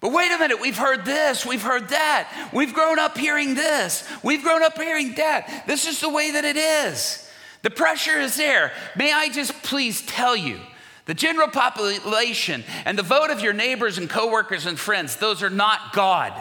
But 0.00 0.12
wait 0.12 0.30
a 0.30 0.38
minute, 0.38 0.60
we've 0.60 0.78
heard 0.78 1.04
this, 1.04 1.44
we've 1.44 1.62
heard 1.62 1.88
that. 1.88 2.50
We've 2.52 2.72
grown 2.72 2.98
up 2.98 3.18
hearing 3.18 3.54
this, 3.54 4.08
we've 4.22 4.42
grown 4.42 4.62
up 4.62 4.76
hearing 4.76 5.14
that. 5.14 5.64
This 5.66 5.86
is 5.88 6.00
the 6.00 6.08
way 6.08 6.30
that 6.32 6.44
it 6.44 6.56
is. 6.56 7.28
The 7.62 7.70
pressure 7.70 8.20
is 8.20 8.36
there. 8.36 8.72
May 8.94 9.12
I 9.12 9.30
just 9.30 9.52
please 9.64 10.02
tell 10.02 10.36
you, 10.36 10.60
the 11.08 11.14
general 11.14 11.48
population 11.48 12.62
and 12.84 12.98
the 12.98 13.02
vote 13.02 13.30
of 13.30 13.40
your 13.40 13.54
neighbors 13.54 13.96
and 13.96 14.10
coworkers 14.10 14.66
and 14.66 14.78
friends, 14.78 15.16
those 15.16 15.42
are 15.42 15.48
not 15.48 15.94
God. 15.94 16.34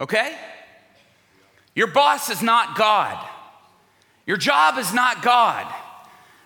Okay? 0.00 0.38
Your 1.74 1.88
boss 1.88 2.30
is 2.30 2.42
not 2.42 2.78
God. 2.78 3.18
Your 4.24 4.36
job 4.36 4.78
is 4.78 4.94
not 4.94 5.20
God. 5.20 5.66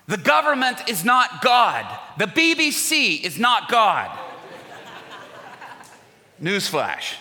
The 0.07 0.17
government 0.17 0.89
is 0.89 1.05
not 1.05 1.43
God. 1.43 1.85
The 2.17 2.25
BBC 2.25 3.23
is 3.23 3.39
not 3.39 3.71
God. 3.71 4.11
Newsflash. 6.43 7.17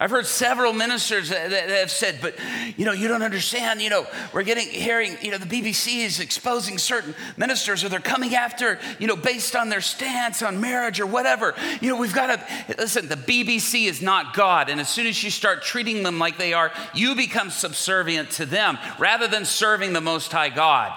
I've 0.00 0.12
heard 0.12 0.26
several 0.26 0.72
ministers 0.72 1.30
that, 1.30 1.50
have 1.50 1.90
said, 1.90 2.20
but 2.22 2.36
you 2.76 2.84
know, 2.84 2.92
you 2.92 3.08
don't 3.08 3.24
understand. 3.24 3.82
You 3.82 3.90
know, 3.90 4.06
we're 4.32 4.44
getting 4.44 4.68
hearing, 4.68 5.16
you 5.20 5.32
know, 5.32 5.38
the 5.38 5.46
BBC 5.46 6.04
is 6.04 6.20
exposing 6.20 6.78
certain 6.78 7.16
ministers 7.36 7.82
or 7.82 7.88
they're 7.88 7.98
coming 7.98 8.36
after, 8.36 8.78
you 9.00 9.08
know, 9.08 9.16
based 9.16 9.56
on 9.56 9.70
their 9.70 9.80
stance 9.80 10.40
on 10.40 10.60
marriage 10.60 11.00
or 11.00 11.06
whatever. 11.06 11.56
You 11.80 11.90
know, 11.90 11.96
we've 11.96 12.14
got 12.14 12.38
to 12.38 12.74
listen, 12.78 13.08
the 13.08 13.16
BBC 13.16 13.86
is 13.88 14.00
not 14.00 14.34
God. 14.34 14.68
And 14.68 14.80
as 14.80 14.88
soon 14.88 15.08
as 15.08 15.20
you 15.24 15.30
start 15.30 15.62
treating 15.62 16.04
them 16.04 16.20
like 16.20 16.38
they 16.38 16.52
are, 16.52 16.70
you 16.94 17.16
become 17.16 17.50
subservient 17.50 18.30
to 18.32 18.46
them 18.46 18.78
rather 19.00 19.26
than 19.26 19.44
serving 19.44 19.94
the 19.94 20.00
Most 20.00 20.30
High 20.30 20.50
God. 20.50 20.92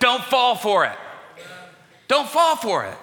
Don't 0.00 0.24
fall 0.24 0.56
for 0.56 0.86
it. 0.86 0.98
Don't 2.08 2.28
fall 2.28 2.56
for 2.56 2.84
it. 2.84 2.96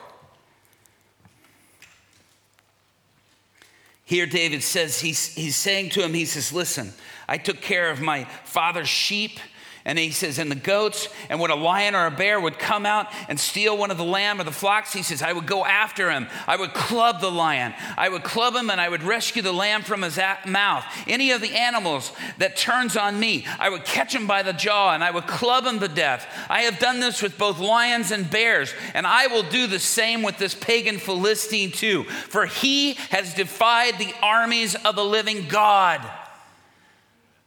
Here, 4.06 4.26
David 4.26 4.64
says, 4.64 5.00
he's, 5.00 5.34
he's 5.34 5.56
saying 5.56 5.92
to 5.92 6.04
him, 6.04 6.14
he 6.14 6.26
says, 6.26 6.52
Listen, 6.52 6.94
I 7.28 7.38
took 7.38 7.62
care 7.62 7.90
of 7.90 8.02
my 8.02 8.26
father's 8.44 8.90
sheep 8.90 9.40
and 9.86 10.00
he 10.00 10.12
says, 10.12 10.40
and 10.40 10.50
the 10.50 10.56
goats, 10.56 11.10
and 11.30 11.42
when 11.42 11.52
a 11.52 11.56
lion 11.56 11.94
or 11.94 12.06
a 12.06 12.12
bear 12.12 12.40
would 12.40 12.58
come 12.58 12.86
out 12.86 13.08
and 13.28 13.38
steal 13.38 13.78
one 13.78 13.92
of 13.92 13.98
the 13.98 14.06
lamb 14.06 14.40
or 14.40 14.46
the 14.46 14.52
flocks, 14.52 14.94
he 14.94 15.04
says, 15.04 15.22
I 15.22 15.34
would 15.34 15.46
go 15.46 15.66
after 15.66 16.10
him. 16.10 16.28
I 16.48 16.56
would 16.56 16.74
club 16.74 17.20
the 17.20 17.30
lion. 17.30 17.74
I 17.98 18.08
would 18.08 18.24
club 18.24 18.56
him 18.56 18.70
and 18.70 18.80
I 18.80 18.88
would 18.88 19.04
rescue 19.04 19.42
the 19.42 19.52
lamb 19.52 19.82
from 19.82 20.02
his 20.02 20.18
mouth. 20.48 20.86
Any 21.06 21.32
of 21.32 21.42
the 21.42 21.54
animals 21.56 22.14
that 22.38 22.56
turns 22.56 22.96
on 22.96 23.20
me, 23.20 23.46
I 23.60 23.70
would 23.70 23.84
catch 23.84 24.16
him 24.16 24.26
by 24.26 24.42
the 24.42 24.54
jaw 24.54 24.94
and 24.94 25.04
I 25.04 25.12
would 25.12 25.28
club 25.28 25.66
him 25.66 25.82
to 25.82 25.90
death. 25.90 26.26
I 26.50 26.62
have 26.62 26.80
done 26.80 27.02
this 27.02 27.22
with 27.22 27.38
both 27.38 27.60
lions 27.60 28.12
and 28.12 28.30
bears, 28.30 28.74
and 28.94 29.06
I 29.06 29.28
will 29.28 29.44
do 29.44 29.68
the 29.68 29.80
same 29.80 30.24
with 30.24 30.38
this 30.38 30.56
pagan 30.56 30.98
Philistine 30.98 31.72
too, 31.72 32.04
for 32.06 32.46
he 32.46 32.94
has 33.10 33.34
defied 33.34 33.98
the 33.98 34.14
armies 34.22 34.76
of 34.76 34.96
the 34.96 35.04
living 35.04 35.50
God. 35.50 36.02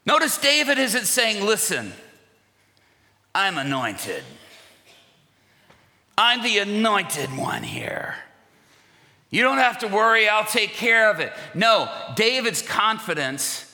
Notice 0.05 0.37
David 0.39 0.78
isn't 0.78 1.07
saying, 1.07 1.45
listen, 1.45 1.93
I'm 3.37 3.59
anointed. 3.59 4.24
I'm 6.16 6.43
the 6.43 6.57
anointed 6.57 7.37
one 7.37 7.62
here. 7.62 8.14
You 9.28 9.43
don't 9.43 9.59
have 9.59 9.80
to 9.80 9.89
worry, 9.89 10.26
I'll 10.26 10.47
take 10.47 10.70
care 10.70 11.11
of 11.11 11.20
it. 11.20 11.34
No, 11.55 11.93
David's 12.14 12.62
confidence 12.62 13.70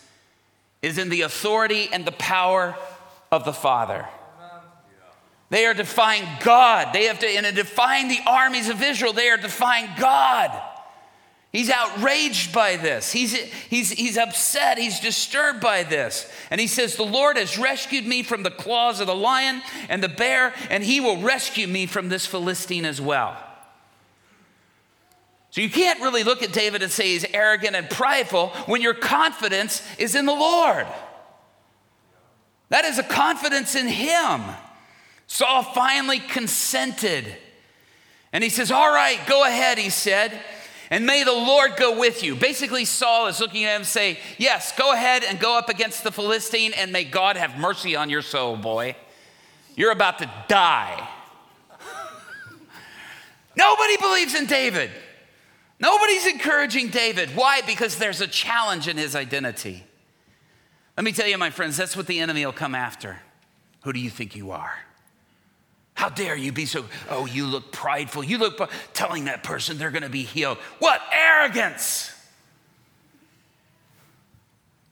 is 0.83 0.99
in 0.99 1.11
the 1.11 1.21
authority 1.23 1.89
and 1.93 2.05
the 2.05 2.13
power 2.13 2.75
of 3.31 3.45
the 3.45 3.53
Father. 3.53 4.05
They 5.51 5.65
are 5.67 5.75
defying 5.75 6.27
God. 6.43 6.93
They 6.93 7.05
have 7.05 7.21
to, 7.21 7.33
in 7.33 7.45
defying 7.55 8.09
the 8.09 8.19
armies 8.27 8.69
of 8.69 8.83
Israel, 8.83 9.13
they 9.13 9.29
are 9.29 9.37
defying 9.37 9.89
God. 9.97 10.61
He's 11.53 11.69
outraged 11.69 12.55
by 12.55 12.77
this. 12.77 13.13
He's, 13.13 13.35
he's, 13.35 13.91
he's 13.91 14.17
upset. 14.17 14.79
He's 14.79 15.01
disturbed 15.01 15.61
by 15.61 15.83
this. 15.83 16.31
And 16.51 16.59
he 16.59 16.67
says, 16.67 16.97
The 16.97 17.03
Lord 17.03 17.37
has 17.37 17.59
rescued 17.59 18.07
me 18.07 18.23
from 18.23 18.43
the 18.43 18.51
claws 18.51 19.01
of 19.01 19.07
the 19.07 19.15
lion 19.15 19.61
and 19.91 20.03
the 20.03 20.09
bear, 20.09 20.55
and 20.71 20.83
he 20.83 21.01
will 21.01 21.21
rescue 21.21 21.67
me 21.69 21.85
from 21.85 22.09
this 22.09 22.25
Philistine 22.25 22.87
as 22.87 23.03
well. 23.03 23.37
So 25.51 25.61
you 25.61 25.69
can't 25.69 26.01
really 26.01 26.25
look 26.25 26.43
at 26.43 26.55
David 26.55 26.83
and 26.83 26.91
say 26.91 27.09
he's 27.09 27.27
arrogant 27.35 27.77
and 27.77 27.91
prideful 27.91 28.49
when 28.65 28.81
your 28.81 28.95
confidence 28.95 29.87
is 29.99 30.15
in 30.15 30.25
the 30.25 30.33
Lord. 30.33 30.87
That 32.71 32.87
is 32.87 32.99
a 32.99 33.03
confidence 33.03 33.75
in 33.75 33.87
him. 33.87 34.41
Saul 35.27 35.63
finally 35.63 36.21
consented. 36.21 37.27
And 38.33 38.43
he 38.43 38.49
says, 38.49 38.71
All 38.71 38.91
right, 38.91 39.19
go 39.27 39.45
ahead, 39.45 39.77
he 39.77 39.91
said, 39.91 40.41
and 40.93 41.07
may 41.07 41.25
the 41.25 41.33
Lord 41.33 41.77
go 41.77 41.99
with 41.99 42.23
you. 42.23 42.37
Basically, 42.37 42.85
Saul 42.85 43.27
is 43.27 43.41
looking 43.41 43.65
at 43.65 43.71
him 43.71 43.77
and 43.77 43.87
say, 43.87 44.19
Yes, 44.37 44.77
go 44.77 44.93
ahead 44.93 45.25
and 45.25 45.41
go 45.41 45.57
up 45.57 45.71
against 45.71 46.05
the 46.05 46.13
Philistine, 46.13 46.75
and 46.75 46.93
may 46.93 47.03
God 47.03 47.39
have 47.39 47.57
mercy 47.57 47.97
on 47.97 48.11
your 48.11 48.21
soul, 48.21 48.59
boy. 48.59 48.95
You're 49.75 49.93
about 49.93 50.19
to 50.19 50.31
die. 50.49 51.09
Nobody 53.57 53.97
believes 53.97 54.35
in 54.35 54.45
David. 54.45 54.91
Nobody's 55.81 56.27
encouraging 56.27 56.89
David. 56.89 57.31
Why? 57.35 57.63
Because 57.63 57.97
there's 57.97 58.21
a 58.21 58.27
challenge 58.27 58.87
in 58.87 58.99
his 58.99 59.17
identity. 59.17 59.85
Let 60.99 61.05
me 61.05 61.13
tell 61.13 61.27
you, 61.27 61.39
my 61.39 61.49
friends, 61.49 61.79
that's 61.79 61.97
what 61.97 62.07
the 62.07 62.19
enemy 62.19 62.45
will 62.45 62.53
come 62.53 62.75
after. 62.75 63.19
Who 63.85 63.95
do 63.95 63.99
you 63.99 64.11
think 64.11 64.37
you 64.37 64.51
are? 64.51 64.75
How 66.03 66.09
dare 66.09 66.35
you 66.35 66.51
be 66.51 66.67
so, 66.67 66.85
oh, 67.11 67.27
you 67.27 67.47
look 67.47 67.71
prideful. 67.71 68.25
You 68.25 68.39
look, 68.39 68.69
telling 68.93 69.27
that 69.27 69.45
person 69.45 69.79
they're 69.79 69.93
going 69.93 70.03
to 70.03 70.09
be 70.09 70.25
healed. 70.25 70.59
What 70.81 71.01
arrogance! 71.13 72.13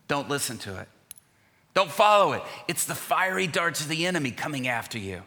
Don't 0.06 0.28
listen 0.28 0.56
to 0.58 0.78
it. 0.78 0.86
Don't 1.74 1.90
follow 1.90 2.34
it. 2.34 2.44
It's 2.68 2.84
the 2.84 2.94
fiery 2.94 3.48
darts 3.48 3.80
of 3.80 3.88
the 3.88 4.06
enemy 4.06 4.30
coming 4.30 4.68
after 4.68 4.98
you. 4.98 5.24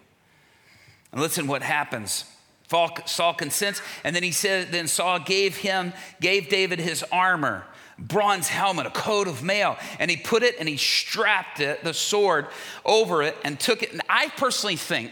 And 1.12 1.20
listen 1.20 1.48
what 1.48 1.62
happens. 1.62 2.24
Saul 2.70 3.34
consents, 3.34 3.82
and 4.06 4.16
then 4.16 4.24
he 4.24 4.32
said, 4.32 4.72
then 4.72 4.88
Saul 4.88 5.20
gave 5.20 5.58
him, 5.58 5.92
gave 6.22 6.48
David 6.48 6.80
his 6.80 7.04
armor, 7.12 7.66
bronze 8.00 8.48
helmet, 8.48 8.86
a 8.86 8.90
coat 8.90 9.28
of 9.28 9.44
mail, 9.44 9.76
and 10.00 10.10
he 10.10 10.16
put 10.16 10.44
it 10.44 10.56
and 10.60 10.70
he 10.70 10.78
strapped 10.78 11.60
it, 11.60 11.84
the 11.84 11.94
sword, 11.94 12.48
over 12.86 13.22
it 13.22 13.36
and 13.44 13.60
took 13.60 13.84
it. 13.84 13.92
And 13.92 14.02
I 14.08 14.30
personally 14.38 14.78
think 14.78 15.12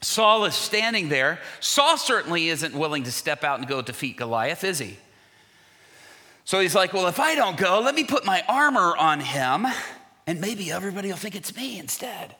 Saul 0.00 0.44
is 0.44 0.54
standing 0.54 1.08
there. 1.08 1.40
Saul 1.60 1.96
certainly 1.96 2.48
isn't 2.48 2.74
willing 2.74 3.04
to 3.04 3.12
step 3.12 3.42
out 3.42 3.58
and 3.58 3.68
go 3.68 3.82
defeat 3.82 4.16
Goliath, 4.16 4.62
is 4.64 4.78
he? 4.78 4.96
So 6.44 6.60
he's 6.60 6.74
like, 6.74 6.92
well, 6.92 7.08
if 7.08 7.20
I 7.20 7.34
don't 7.34 7.56
go, 7.56 7.80
let 7.80 7.94
me 7.94 8.04
put 8.04 8.24
my 8.24 8.42
armor 8.48 8.96
on 8.96 9.20
him, 9.20 9.66
and 10.26 10.40
maybe 10.40 10.70
everybody 10.72 11.08
will 11.08 11.16
think 11.16 11.34
it's 11.34 11.54
me 11.54 11.78
instead. 11.78 12.36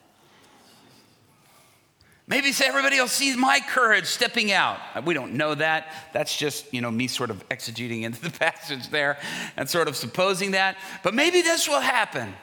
Maybe 2.29 2.53
everybody 2.63 3.01
will 3.01 3.09
see 3.09 3.35
my 3.37 3.59
courage 3.67 4.05
stepping 4.05 4.53
out. 4.53 4.79
Uh, 4.95 5.01
we 5.03 5.15
don't 5.15 5.33
know 5.33 5.55
that. 5.55 5.93
That's 6.13 6.37
just, 6.37 6.73
you 6.75 6.83
know, 6.83 6.91
me 6.91 7.07
sort 7.07 7.31
of 7.31 7.47
exegeting 7.49 8.03
into 8.03 8.21
the 8.21 8.31
passage 8.39 8.91
there 8.91 9.19
and 9.57 9.69
sort 9.69 9.89
of 9.89 9.97
supposing 9.97 10.51
that. 10.51 10.77
But 11.03 11.15
maybe 11.15 11.41
this 11.41 11.67
will 11.67 11.81
happen. 11.81 12.35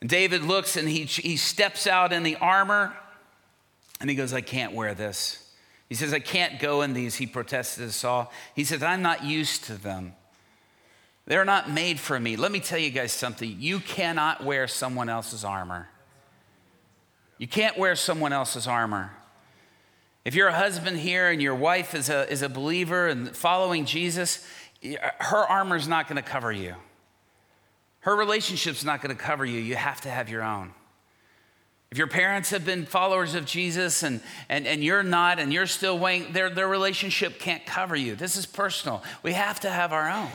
And 0.00 0.08
David 0.08 0.42
looks 0.42 0.76
and 0.76 0.88
he, 0.88 1.04
he 1.04 1.36
steps 1.36 1.86
out 1.86 2.14
in 2.14 2.22
the 2.22 2.36
armor 2.36 2.94
and 4.00 4.10
he 4.10 4.16
goes, 4.16 4.32
I 4.32 4.40
can't 4.40 4.74
wear 4.74 4.94
this. 4.94 5.42
He 5.88 5.94
says, 5.94 6.12
I 6.12 6.18
can't 6.18 6.58
go 6.58 6.82
in 6.82 6.92
these. 6.92 7.14
He 7.14 7.26
protested 7.26 7.86
to 7.86 7.92
Saul. 7.92 8.32
He 8.54 8.64
says, 8.64 8.82
I'm 8.82 9.02
not 9.02 9.24
used 9.24 9.64
to 9.64 9.74
them. 9.74 10.14
They're 11.26 11.44
not 11.44 11.70
made 11.70 11.98
for 11.98 12.18
me. 12.18 12.36
Let 12.36 12.52
me 12.52 12.60
tell 12.60 12.78
you 12.78 12.90
guys 12.90 13.12
something. 13.12 13.56
You 13.58 13.80
cannot 13.80 14.44
wear 14.44 14.68
someone 14.68 15.08
else's 15.08 15.44
armor. 15.44 15.88
You 17.38 17.48
can't 17.48 17.76
wear 17.76 17.96
someone 17.96 18.32
else's 18.32 18.66
armor. 18.66 19.12
If 20.24 20.34
you're 20.34 20.48
a 20.48 20.54
husband 20.54 20.96
here 20.96 21.30
and 21.30 21.40
your 21.40 21.54
wife 21.54 21.94
is 21.94 22.10
a, 22.10 22.30
is 22.30 22.42
a 22.42 22.48
believer 22.48 23.06
and 23.06 23.28
following 23.36 23.84
Jesus, 23.84 24.46
her 24.82 25.44
armor 25.46 25.76
is 25.76 25.86
not 25.86 26.08
going 26.08 26.16
to 26.16 26.28
cover 26.28 26.50
you. 26.50 26.74
Her 28.00 28.16
relationship's 28.16 28.84
not 28.84 29.02
going 29.02 29.16
to 29.16 29.20
cover 29.22 29.44
you. 29.44 29.58
You 29.58 29.76
have 29.76 30.00
to 30.02 30.08
have 30.08 30.28
your 30.28 30.42
own. 30.42 30.72
If 31.90 31.98
your 31.98 32.08
parents 32.08 32.50
have 32.50 32.64
been 32.64 32.84
followers 32.84 33.34
of 33.34 33.46
Jesus 33.46 34.02
and, 34.02 34.20
and, 34.48 34.66
and 34.66 34.82
you're 34.82 35.04
not 35.04 35.38
and 35.38 35.52
you're 35.52 35.66
still 35.66 35.98
waiting, 35.98 36.32
their, 36.32 36.50
their 36.50 36.68
relationship 36.68 37.38
can't 37.38 37.64
cover 37.64 37.94
you. 37.94 38.16
This 38.16 38.36
is 38.36 38.44
personal. 38.44 39.02
We 39.22 39.32
have 39.32 39.60
to 39.60 39.70
have 39.70 39.92
our 39.92 40.10
own. 40.10 40.30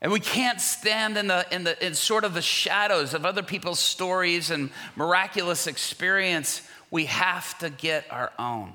And 0.00 0.10
we 0.10 0.20
can't 0.20 0.60
stand 0.60 1.16
in, 1.16 1.28
the, 1.28 1.46
in, 1.52 1.64
the, 1.64 1.84
in 1.84 1.94
sort 1.94 2.24
of 2.24 2.34
the 2.34 2.42
shadows 2.42 3.14
of 3.14 3.24
other 3.24 3.42
people's 3.42 3.78
stories 3.78 4.50
and 4.50 4.70
miraculous 4.96 5.66
experience. 5.66 6.62
We 6.90 7.06
have 7.06 7.56
to 7.58 7.70
get 7.70 8.04
our 8.10 8.32
own. 8.38 8.72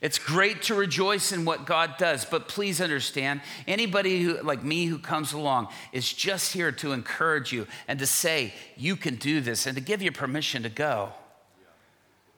It's 0.00 0.18
great 0.18 0.62
to 0.62 0.74
rejoice 0.74 1.30
in 1.30 1.44
what 1.44 1.66
God 1.66 1.96
does, 1.98 2.24
but 2.24 2.48
please 2.48 2.80
understand 2.80 3.42
anybody 3.68 4.22
who, 4.22 4.40
like 4.40 4.64
me 4.64 4.86
who 4.86 4.98
comes 4.98 5.34
along 5.34 5.68
is 5.92 6.10
just 6.10 6.54
here 6.54 6.72
to 6.72 6.92
encourage 6.92 7.52
you 7.52 7.66
and 7.86 7.98
to 7.98 8.06
say, 8.06 8.54
you 8.76 8.96
can 8.96 9.16
do 9.16 9.42
this 9.42 9.66
and 9.66 9.76
to 9.76 9.82
give 9.82 10.00
you 10.00 10.10
permission 10.10 10.62
to 10.62 10.70
go. 10.70 11.10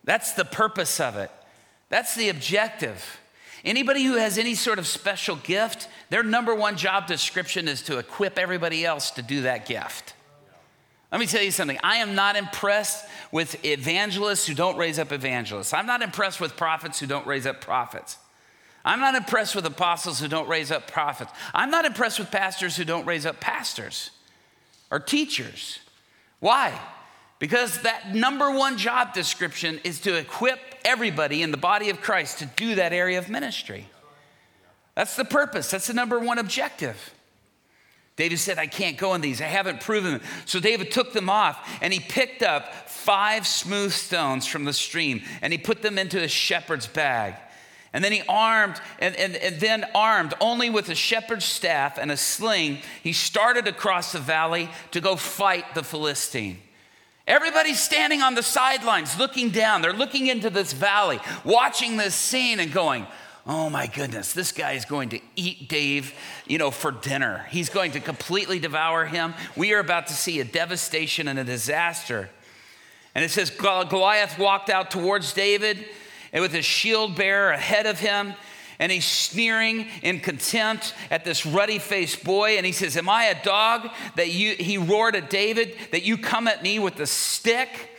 That's 0.02 0.32
the 0.32 0.44
purpose 0.44 0.98
of 0.98 1.16
it, 1.16 1.30
that's 1.88 2.16
the 2.16 2.28
objective. 2.30 3.18
Anybody 3.64 4.02
who 4.02 4.16
has 4.16 4.38
any 4.38 4.56
sort 4.56 4.80
of 4.80 4.88
special 4.88 5.36
gift, 5.36 5.86
their 6.10 6.24
number 6.24 6.52
one 6.52 6.76
job 6.76 7.06
description 7.06 7.68
is 7.68 7.80
to 7.82 7.98
equip 7.98 8.36
everybody 8.36 8.84
else 8.84 9.12
to 9.12 9.22
do 9.22 9.42
that 9.42 9.66
gift. 9.66 10.14
Let 11.12 11.20
me 11.20 11.26
tell 11.26 11.42
you 11.42 11.50
something. 11.50 11.78
I 11.82 11.96
am 11.96 12.14
not 12.14 12.36
impressed 12.36 13.06
with 13.30 13.62
evangelists 13.66 14.46
who 14.46 14.54
don't 14.54 14.78
raise 14.78 14.98
up 14.98 15.12
evangelists. 15.12 15.74
I'm 15.74 15.86
not 15.86 16.00
impressed 16.00 16.40
with 16.40 16.56
prophets 16.56 16.98
who 16.98 17.06
don't 17.06 17.26
raise 17.26 17.46
up 17.46 17.60
prophets. 17.60 18.16
I'm 18.82 18.98
not 18.98 19.14
impressed 19.14 19.54
with 19.54 19.66
apostles 19.66 20.18
who 20.18 20.26
don't 20.26 20.48
raise 20.48 20.70
up 20.70 20.90
prophets. 20.90 21.30
I'm 21.52 21.70
not 21.70 21.84
impressed 21.84 22.18
with 22.18 22.30
pastors 22.30 22.76
who 22.76 22.84
don't 22.84 23.06
raise 23.06 23.26
up 23.26 23.40
pastors 23.40 24.10
or 24.90 24.98
teachers. 24.98 25.80
Why? 26.40 26.80
Because 27.38 27.82
that 27.82 28.14
number 28.14 28.50
one 28.50 28.78
job 28.78 29.12
description 29.12 29.80
is 29.84 30.00
to 30.00 30.16
equip 30.16 30.58
everybody 30.82 31.42
in 31.42 31.50
the 31.50 31.56
body 31.58 31.90
of 31.90 32.00
Christ 32.00 32.38
to 32.38 32.46
do 32.46 32.74
that 32.76 32.92
area 32.92 33.18
of 33.18 33.28
ministry. 33.28 33.86
That's 34.94 35.16
the 35.16 35.24
purpose, 35.24 35.70
that's 35.70 35.86
the 35.86 35.94
number 35.94 36.18
one 36.18 36.38
objective. 36.38 37.12
David 38.16 38.38
said, 38.38 38.58
I 38.58 38.66
can't 38.66 38.98
go 38.98 39.14
in 39.14 39.20
these. 39.20 39.40
I 39.40 39.46
haven't 39.46 39.80
proven 39.80 40.12
them. 40.12 40.20
So 40.44 40.60
David 40.60 40.90
took 40.90 41.12
them 41.12 41.30
off 41.30 41.78
and 41.80 41.92
he 41.92 42.00
picked 42.00 42.42
up 42.42 42.72
five 42.88 43.46
smooth 43.46 43.92
stones 43.92 44.46
from 44.46 44.64
the 44.64 44.72
stream 44.72 45.22
and 45.40 45.52
he 45.52 45.58
put 45.58 45.82
them 45.82 45.98
into 45.98 46.22
a 46.22 46.28
shepherd's 46.28 46.86
bag. 46.86 47.34
And 47.94 48.02
then 48.02 48.12
he 48.12 48.22
armed, 48.28 48.80
and, 49.00 49.14
and, 49.16 49.36
and 49.36 49.60
then 49.60 49.84
armed 49.94 50.34
only 50.40 50.70
with 50.70 50.88
a 50.88 50.94
shepherd's 50.94 51.44
staff 51.44 51.98
and 51.98 52.10
a 52.10 52.16
sling, 52.16 52.78
he 53.02 53.12
started 53.12 53.68
across 53.68 54.12
the 54.12 54.18
valley 54.18 54.70
to 54.92 55.00
go 55.00 55.16
fight 55.16 55.74
the 55.74 55.82
Philistine. 55.82 56.58
Everybody's 57.26 57.80
standing 57.80 58.22
on 58.22 58.34
the 58.34 58.42
sidelines 58.42 59.18
looking 59.18 59.50
down. 59.50 59.82
They're 59.82 59.92
looking 59.92 60.26
into 60.26 60.50
this 60.50 60.72
valley, 60.72 61.20
watching 61.44 61.96
this 61.96 62.14
scene 62.14 62.60
and 62.60 62.72
going, 62.72 63.06
Oh 63.44 63.68
my 63.68 63.88
goodness, 63.88 64.32
this 64.32 64.52
guy 64.52 64.72
is 64.72 64.84
going 64.84 65.08
to 65.08 65.20
eat 65.34 65.68
Dave, 65.68 66.14
you 66.46 66.58
know, 66.58 66.70
for 66.70 66.92
dinner. 66.92 67.44
He's 67.50 67.68
going 67.68 67.92
to 67.92 68.00
completely 68.00 68.60
devour 68.60 69.04
him. 69.04 69.34
We 69.56 69.72
are 69.74 69.80
about 69.80 70.06
to 70.08 70.12
see 70.12 70.38
a 70.38 70.44
devastation 70.44 71.26
and 71.26 71.38
a 71.38 71.44
disaster. 71.44 72.30
And 73.16 73.24
it 73.24 73.30
says 73.30 73.50
Goliath 73.50 74.38
walked 74.38 74.70
out 74.70 74.92
towards 74.92 75.32
David 75.32 75.84
and 76.32 76.40
with 76.40 76.52
his 76.52 76.64
shield 76.64 77.16
bearer 77.16 77.50
ahead 77.50 77.86
of 77.86 77.98
him 77.98 78.34
and 78.78 78.90
he's 78.90 79.06
sneering 79.06 79.86
in 80.02 80.18
contempt 80.18 80.94
at 81.10 81.24
this 81.24 81.46
ruddy 81.46 81.78
faced 81.78 82.24
boy. 82.24 82.56
And 82.56 82.66
he 82.66 82.72
says, 82.72 82.96
Am 82.96 83.08
I 83.08 83.26
a 83.26 83.44
dog 83.44 83.88
that 84.16 84.30
you, 84.30 84.56
he 84.56 84.76
roared 84.76 85.14
at 85.14 85.30
David, 85.30 85.76
that 85.92 86.02
you 86.02 86.18
come 86.18 86.48
at 86.48 86.64
me 86.64 86.80
with 86.80 86.98
a 86.98 87.06
stick? 87.06 87.91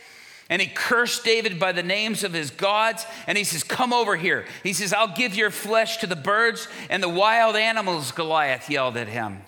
And 0.50 0.60
he 0.60 0.68
cursed 0.68 1.24
David 1.24 1.58
by 1.58 1.72
the 1.72 1.82
names 1.82 2.22
of 2.22 2.32
his 2.32 2.50
gods. 2.50 3.06
And 3.26 3.38
he 3.38 3.44
says, 3.44 3.64
Come 3.64 3.92
over 3.92 4.16
here. 4.16 4.46
He 4.62 4.72
says, 4.72 4.92
I'll 4.92 5.14
give 5.14 5.34
your 5.34 5.50
flesh 5.50 5.98
to 5.98 6.06
the 6.06 6.16
birds 6.16 6.68
and 6.90 7.02
the 7.02 7.08
wild 7.08 7.56
animals, 7.56 8.12
Goliath 8.12 8.68
yelled 8.68 8.96
at 8.96 9.08
him. 9.08 9.40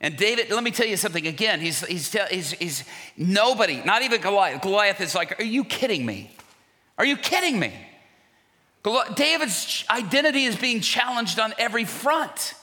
And 0.00 0.16
David, 0.16 0.50
let 0.50 0.64
me 0.64 0.72
tell 0.72 0.86
you 0.86 0.96
something 0.96 1.26
again. 1.26 1.60
He's, 1.60 1.86
he's, 1.86 2.12
he's, 2.30 2.52
he's 2.52 2.84
nobody, 3.16 3.82
not 3.84 4.02
even 4.02 4.20
Goliath. 4.20 4.60
Goliath 4.60 5.00
is 5.00 5.14
like, 5.14 5.40
Are 5.40 5.44
you 5.44 5.64
kidding 5.64 6.04
me? 6.04 6.30
Are 6.98 7.06
you 7.06 7.16
kidding 7.16 7.58
me? 7.58 7.72
David's 9.14 9.84
identity 9.88 10.44
is 10.44 10.56
being 10.56 10.80
challenged 10.80 11.38
on 11.38 11.54
every 11.56 11.84
front. 11.84 12.54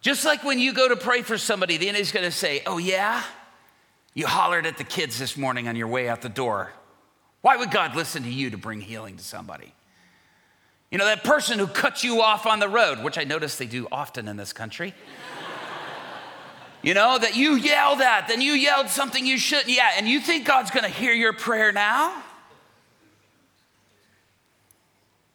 Just 0.00 0.24
like 0.24 0.44
when 0.44 0.60
you 0.60 0.72
go 0.72 0.88
to 0.88 0.96
pray 0.96 1.22
for 1.22 1.36
somebody, 1.36 1.76
the 1.76 1.88
enemy's 1.88 2.12
going 2.12 2.24
to 2.24 2.30
say, 2.30 2.62
Oh, 2.64 2.78
yeah? 2.78 3.24
You 4.16 4.26
hollered 4.26 4.64
at 4.64 4.78
the 4.78 4.84
kids 4.84 5.18
this 5.18 5.36
morning 5.36 5.68
on 5.68 5.76
your 5.76 5.88
way 5.88 6.08
out 6.08 6.22
the 6.22 6.30
door. 6.30 6.72
Why 7.42 7.58
would 7.58 7.70
God 7.70 7.94
listen 7.94 8.22
to 8.22 8.30
you 8.30 8.48
to 8.48 8.56
bring 8.56 8.80
healing 8.80 9.18
to 9.18 9.22
somebody? 9.22 9.74
You 10.90 10.96
know, 10.96 11.04
that 11.04 11.22
person 11.22 11.58
who 11.58 11.66
cuts 11.66 12.02
you 12.02 12.22
off 12.22 12.46
on 12.46 12.58
the 12.58 12.68
road, 12.68 13.04
which 13.04 13.18
I 13.18 13.24
notice 13.24 13.56
they 13.56 13.66
do 13.66 13.86
often 13.92 14.26
in 14.26 14.38
this 14.38 14.54
country. 14.54 14.94
you 16.82 16.94
know, 16.94 17.18
that 17.18 17.36
you 17.36 17.56
yelled 17.56 18.00
at, 18.00 18.26
then 18.26 18.40
you 18.40 18.52
yelled 18.52 18.88
something 18.88 19.26
you 19.26 19.36
shouldn't. 19.36 19.68
Yeah, 19.68 19.90
and 19.98 20.08
you 20.08 20.18
think 20.18 20.46
God's 20.46 20.70
gonna 20.70 20.88
hear 20.88 21.12
your 21.12 21.34
prayer 21.34 21.70
now? 21.70 22.22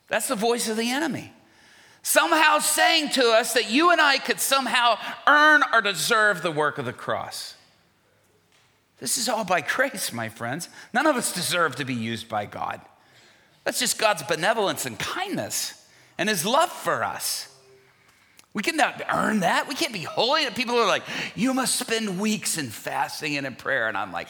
That's 0.08 0.28
the 0.28 0.36
voice 0.36 0.68
of 0.68 0.76
the 0.76 0.90
enemy. 0.90 1.32
Somehow 2.02 2.58
saying 2.58 3.10
to 3.10 3.30
us 3.30 3.54
that 3.54 3.70
you 3.70 3.92
and 3.92 4.02
I 4.02 4.18
could 4.18 4.40
somehow 4.40 4.98
earn 5.28 5.62
or 5.72 5.82
deserve 5.82 6.42
the 6.42 6.52
work 6.52 6.80
of 6.80 6.86
the 6.86 6.94
cross. 6.94 7.54
This 9.02 9.18
is 9.18 9.28
all 9.28 9.44
by 9.44 9.60
grace, 9.76 10.14
my 10.14 10.30
friends. 10.30 10.70
None 10.94 11.06
of 11.06 11.18
us 11.18 11.34
deserve 11.34 11.76
to 11.78 11.86
be 11.86 11.94
used 11.94 12.30
by 12.30 12.46
God. 12.46 12.80
That's 13.66 13.80
just 13.80 14.00
God's 14.00 14.24
benevolence 14.24 14.86
and 14.86 14.98
kindness 14.98 15.86
and 16.18 16.30
his 16.30 16.46
love 16.46 16.72
for 16.72 17.04
us. 17.04 17.48
We 18.54 18.64
cannot 18.64 19.02
earn 19.12 19.42
that. 19.42 19.68
We 19.68 19.76
can't 19.76 19.94
be 19.94 20.04
holy. 20.04 20.46
People 20.52 20.76
are 20.76 20.88
like, 20.88 21.04
you 21.36 21.54
must 21.54 21.76
spend 21.76 22.20
weeks 22.20 22.58
in 22.58 22.70
fasting 22.70 23.38
and 23.38 23.46
in 23.46 23.56
prayer. 23.56 23.88
And 23.88 23.98
I'm 23.98 24.12
like, 24.12 24.28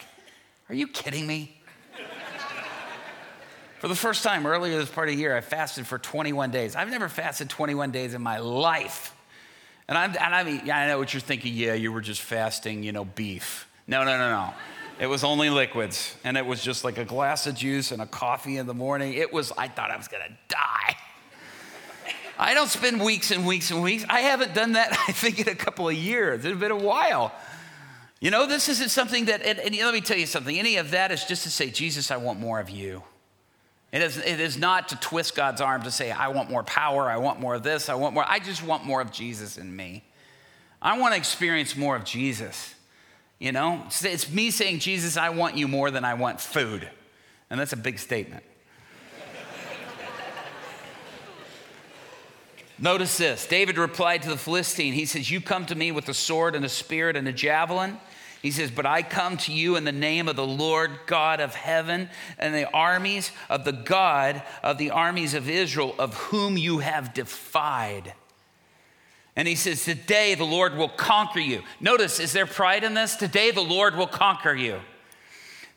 are 0.70 0.76
you 0.76 0.88
kidding 0.88 1.26
me? 1.26 1.58
for 3.80 3.88
the 3.88 3.96
first 3.96 4.24
time 4.24 4.46
earlier 4.46 4.78
this 4.78 4.90
part 4.90 5.10
of 5.10 5.16
the 5.16 5.22
year, 5.22 5.36
I 5.36 5.42
fasted 5.42 5.88
for 5.88 5.98
21 5.98 6.52
days. 6.52 6.76
I've 6.76 6.90
never 6.90 7.10
fasted 7.10 7.50
21 7.50 7.92
days 7.92 8.14
in 8.14 8.22
my 8.22 8.38
life. 8.38 9.16
And, 9.88 9.98
I'm, 9.98 10.12
and 10.12 10.36
I 10.36 10.44
mean, 10.44 10.62
yeah, 10.66 10.78
I 10.78 10.88
know 10.88 11.00
what 11.00 11.14
you're 11.14 11.22
thinking. 11.22 11.54
Yeah, 11.54 11.74
you 11.74 11.92
were 11.92 12.02
just 12.02 12.22
fasting, 12.22 12.84
you 12.84 12.92
know, 12.92 13.06
beef. 13.06 13.68
No, 13.92 14.06
no, 14.06 14.18
no, 14.18 14.30
no. 14.30 14.54
It 15.02 15.08
was 15.08 15.26
only 15.26 15.50
liquids, 15.50 16.16
and 16.24 16.38
it 16.38 16.46
was 16.46 16.64
just 16.64 16.86
like 16.86 16.98
a 16.98 17.04
glass 17.04 17.46
of 17.46 17.56
juice 17.56 17.92
and 17.92 18.02
a 18.02 18.06
coffee 18.06 18.56
in 18.56 18.66
the 18.66 18.74
morning. 18.74 19.16
It 19.16 19.34
was, 19.34 19.52
I 19.58 19.68
thought 19.68 19.92
I 19.92 19.98
was 19.98 20.08
gonna 20.08 20.30
die. 20.48 20.96
I 22.40 22.54
don't 22.54 22.70
spend 22.70 23.04
weeks 23.04 23.32
and 23.32 23.46
weeks 23.46 23.70
and 23.70 23.84
weeks. 23.84 24.06
I 24.10 24.22
haven't 24.22 24.54
done 24.54 24.74
that, 24.74 24.94
I 25.10 25.12
think, 25.12 25.42
in 25.42 25.50
a 25.50 25.56
couple 25.56 25.90
of 25.90 25.94
years. 25.94 26.46
It's 26.46 26.58
been 26.58 26.72
a 26.72 26.76
while. 26.76 27.34
You 28.22 28.32
know, 28.32 28.46
this 28.46 28.70
isn't 28.70 28.92
something 28.92 29.26
that, 29.26 29.42
and, 29.42 29.60
and 29.60 29.76
let 29.76 29.94
me 29.94 30.00
tell 30.00 30.18
you 30.18 30.26
something, 30.26 30.58
any 30.58 30.78
of 30.78 30.92
that 30.92 31.12
is 31.12 31.26
just 31.26 31.44
to 31.44 31.50
say, 31.50 31.70
Jesus, 31.70 32.12
I 32.12 32.18
want 32.18 32.40
more 32.40 32.62
of 32.62 32.70
you. 32.70 33.04
It 33.92 34.02
is, 34.02 34.18
it 34.18 34.40
is 34.40 34.58
not 34.58 34.88
to 34.90 34.96
twist 34.96 35.36
God's 35.36 35.60
arm 35.60 35.84
to 35.84 35.92
say, 35.92 36.12
I 36.12 36.30
want 36.30 36.50
more 36.50 36.64
power, 36.64 37.10
I 37.10 37.18
want 37.18 37.42
more 37.42 37.56
of 37.56 37.64
this, 37.64 37.90
I 37.90 37.96
want 37.96 38.14
more. 38.14 38.24
I 38.26 38.40
just 38.40 38.64
want 38.64 38.86
more 38.86 39.02
of 39.02 39.12
Jesus 39.12 39.58
in 39.58 39.76
me. 39.76 40.06
I 40.82 40.98
want 40.98 41.14
to 41.14 41.18
experience 41.18 41.76
more 41.76 41.98
of 41.98 42.06
Jesus. 42.06 42.76
You 43.42 43.52
know, 43.52 43.84
it's 44.04 44.30
me 44.30 44.52
saying, 44.52 44.80
Jesus, 44.80 45.18
I 45.18 45.30
want 45.30 45.58
you 45.58 45.68
more 45.68 45.90
than 45.90 46.06
I 46.06 46.14
want 46.14 46.40
food. 46.40 46.88
And 47.50 47.60
that's 47.60 47.74
a 47.74 47.78
big 47.78 47.98
statement. 47.98 48.44
Notice 52.78 53.18
this 53.18 53.48
David 53.48 53.80
replied 53.80 54.22
to 54.24 54.30
the 54.30 54.38
Philistine. 54.38 54.94
He 54.94 55.08
says, 55.08 55.32
You 55.32 55.42
come 55.42 55.66
to 55.66 55.76
me 55.76 55.92
with 55.92 56.08
a 56.08 56.14
sword 56.14 56.56
and 56.56 56.64
a 56.64 56.70
spear 56.70 57.10
and 57.10 57.28
a 57.28 57.34
javelin. 57.34 57.98
He 58.44 58.52
says, 58.52 58.70
But 58.70 58.86
I 58.86 59.02
come 59.02 59.38
to 59.38 59.52
you 59.52 59.76
in 59.76 59.86
the 59.86 59.92
name 59.92 60.28
of 60.28 60.36
the 60.36 60.46
Lord 60.46 60.92
God 61.08 61.40
of 61.40 61.56
heaven 61.56 62.12
and 62.38 62.54
the 62.54 62.72
armies 62.72 63.32
of 63.50 63.66
the 63.66 63.72
God 63.72 64.44
of 64.62 64.78
the 64.78 64.92
armies 64.92 65.34
of 65.34 65.50
Israel, 65.50 65.96
of 65.98 66.14
whom 66.14 66.58
you 66.58 66.78
have 66.78 67.16
defied. 67.16 68.14
And 69.36 69.48
he 69.48 69.56
says, 69.56 69.84
Today 69.86 70.36
the 70.36 70.46
Lord 70.46 70.76
will 70.76 70.90
conquer 70.90 71.40
you. 71.40 71.62
Notice, 71.80 72.20
is 72.20 72.34
there 72.34 72.46
pride 72.46 72.84
in 72.84 72.94
this? 72.94 73.16
Today 73.16 73.52
the 73.52 73.62
Lord 73.62 73.96
will 73.96 74.08
conquer 74.08 74.54
you. 74.54 74.80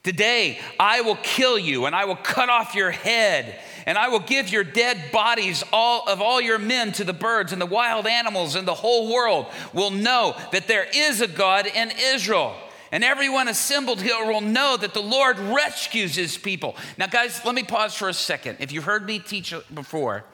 Today 0.03 0.59
I 0.79 1.01
will 1.01 1.17
kill 1.17 1.59
you 1.59 1.87
and 1.87 1.97
I 1.97 2.05
will 2.05 2.17
cut 2.17 2.51
off 2.51 2.75
your 2.75 2.91
head 2.91 3.59
and 3.87 3.97
I 3.97 4.09
will 4.09 4.21
give 4.21 4.51
your 4.51 4.63
dead 4.63 5.11
bodies 5.13 5.65
all 5.73 6.07
of 6.07 6.21
all 6.21 6.43
your 6.43 6.59
men 6.59 6.93
to 6.93 7.05
the 7.05 7.15
birds 7.15 7.53
and 7.53 7.61
the 7.61 7.67
wild 7.67 8.07
animals 8.07 8.55
and 8.55 8.69
the 8.69 8.75
whole 8.75 9.13
world 9.13 9.47
will 9.73 9.91
know 9.91 10.37
that 10.53 10.69
there 10.69 10.87
is 10.95 11.23
a 11.23 11.27
God 11.27 11.67
in 11.67 11.91
Israel. 11.99 12.55
And 12.93 13.03
everyone 13.03 13.49
assembled 13.49 14.01
here 14.01 14.27
will 14.27 14.43
know 14.43 14.77
that 14.77 14.95
the 14.95 15.03
Lord 15.03 15.39
rescues 15.39 16.15
his 16.15 16.37
people. 16.37 16.77
Now, 16.99 17.07
guys, 17.07 17.41
let 17.45 17.55
me 17.55 17.65
pause 17.65 17.95
for 17.95 18.09
a 18.09 18.15
second. 18.15 18.59
If 18.61 18.73
you've 18.73 18.85
heard 18.85 19.07
me 19.07 19.19
teach 19.19 19.55
before, 19.73 20.25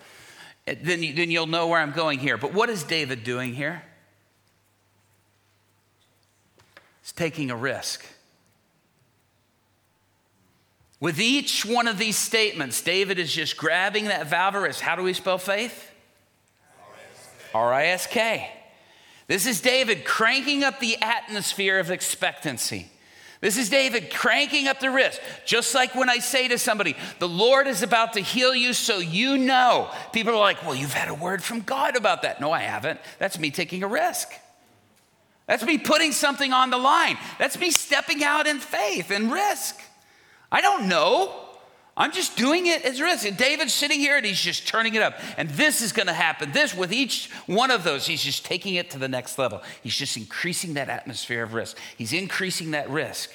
then, 0.74 1.00
then 1.14 1.30
you'll 1.30 1.46
know 1.46 1.66
where 1.66 1.80
I'm 1.80 1.92
going 1.92 2.18
here. 2.18 2.36
But 2.36 2.52
what 2.52 2.70
is 2.70 2.84
David 2.84 3.24
doing 3.24 3.54
here? 3.54 3.82
He's 7.02 7.12
taking 7.12 7.50
a 7.50 7.56
risk. 7.56 8.04
With 11.00 11.18
each 11.18 11.64
one 11.64 11.88
of 11.88 11.96
these 11.96 12.16
statements, 12.16 12.82
David 12.82 13.18
is 13.18 13.32
just 13.32 13.56
grabbing 13.56 14.04
that 14.06 14.26
valve. 14.26 14.80
How 14.80 14.96
do 14.96 15.02
we 15.02 15.14
spell 15.14 15.38
faith? 15.38 15.90
R 17.54 17.72
I 17.72 17.86
S 17.86 18.06
K. 18.06 18.50
This 19.26 19.46
is 19.46 19.60
David 19.60 20.04
cranking 20.04 20.62
up 20.62 20.78
the 20.78 20.96
atmosphere 21.00 21.78
of 21.78 21.90
expectancy. 21.90 22.90
This 23.40 23.56
is 23.56 23.70
David 23.70 24.12
cranking 24.12 24.68
up 24.68 24.80
the 24.80 24.90
wrist. 24.90 25.20
Just 25.46 25.74
like 25.74 25.94
when 25.94 26.10
I 26.10 26.18
say 26.18 26.48
to 26.48 26.58
somebody, 26.58 26.94
the 27.18 27.28
Lord 27.28 27.66
is 27.66 27.82
about 27.82 28.12
to 28.14 28.20
heal 28.20 28.54
you, 28.54 28.74
so 28.74 28.98
you 28.98 29.38
know. 29.38 29.90
People 30.12 30.34
are 30.34 30.38
like, 30.38 30.62
well, 30.62 30.74
you've 30.74 30.92
had 30.92 31.08
a 31.08 31.14
word 31.14 31.42
from 31.42 31.60
God 31.60 31.96
about 31.96 32.22
that. 32.22 32.40
No, 32.40 32.52
I 32.52 32.60
haven't. 32.60 33.00
That's 33.18 33.38
me 33.38 33.50
taking 33.50 33.82
a 33.82 33.88
risk. 33.88 34.28
That's 35.46 35.64
me 35.64 35.78
putting 35.78 36.12
something 36.12 36.52
on 36.52 36.70
the 36.70 36.78
line. 36.78 37.16
That's 37.38 37.58
me 37.58 37.70
stepping 37.70 38.22
out 38.22 38.46
in 38.46 38.58
faith 38.58 39.10
and 39.10 39.32
risk. 39.32 39.80
I 40.52 40.60
don't 40.60 40.86
know. 40.86 41.49
I'm 42.00 42.12
just 42.12 42.34
doing 42.34 42.66
it 42.66 42.82
as 42.86 42.98
risk. 42.98 43.26
And 43.26 43.36
David's 43.36 43.74
sitting 43.74 44.00
here 44.00 44.16
and 44.16 44.24
he's 44.24 44.40
just 44.40 44.66
turning 44.66 44.94
it 44.94 45.02
up. 45.02 45.20
And 45.36 45.50
this 45.50 45.82
is 45.82 45.92
going 45.92 46.06
to 46.06 46.14
happen. 46.14 46.50
This, 46.50 46.74
with 46.74 46.94
each 46.94 47.30
one 47.44 47.70
of 47.70 47.84
those, 47.84 48.06
he's 48.06 48.22
just 48.22 48.42
taking 48.42 48.76
it 48.76 48.90
to 48.92 48.98
the 48.98 49.06
next 49.06 49.38
level. 49.38 49.62
He's 49.82 49.94
just 49.94 50.16
increasing 50.16 50.74
that 50.74 50.88
atmosphere 50.88 51.42
of 51.42 51.52
risk. 51.52 51.76
He's 51.98 52.14
increasing 52.14 52.70
that 52.70 52.88
risk. 52.88 53.30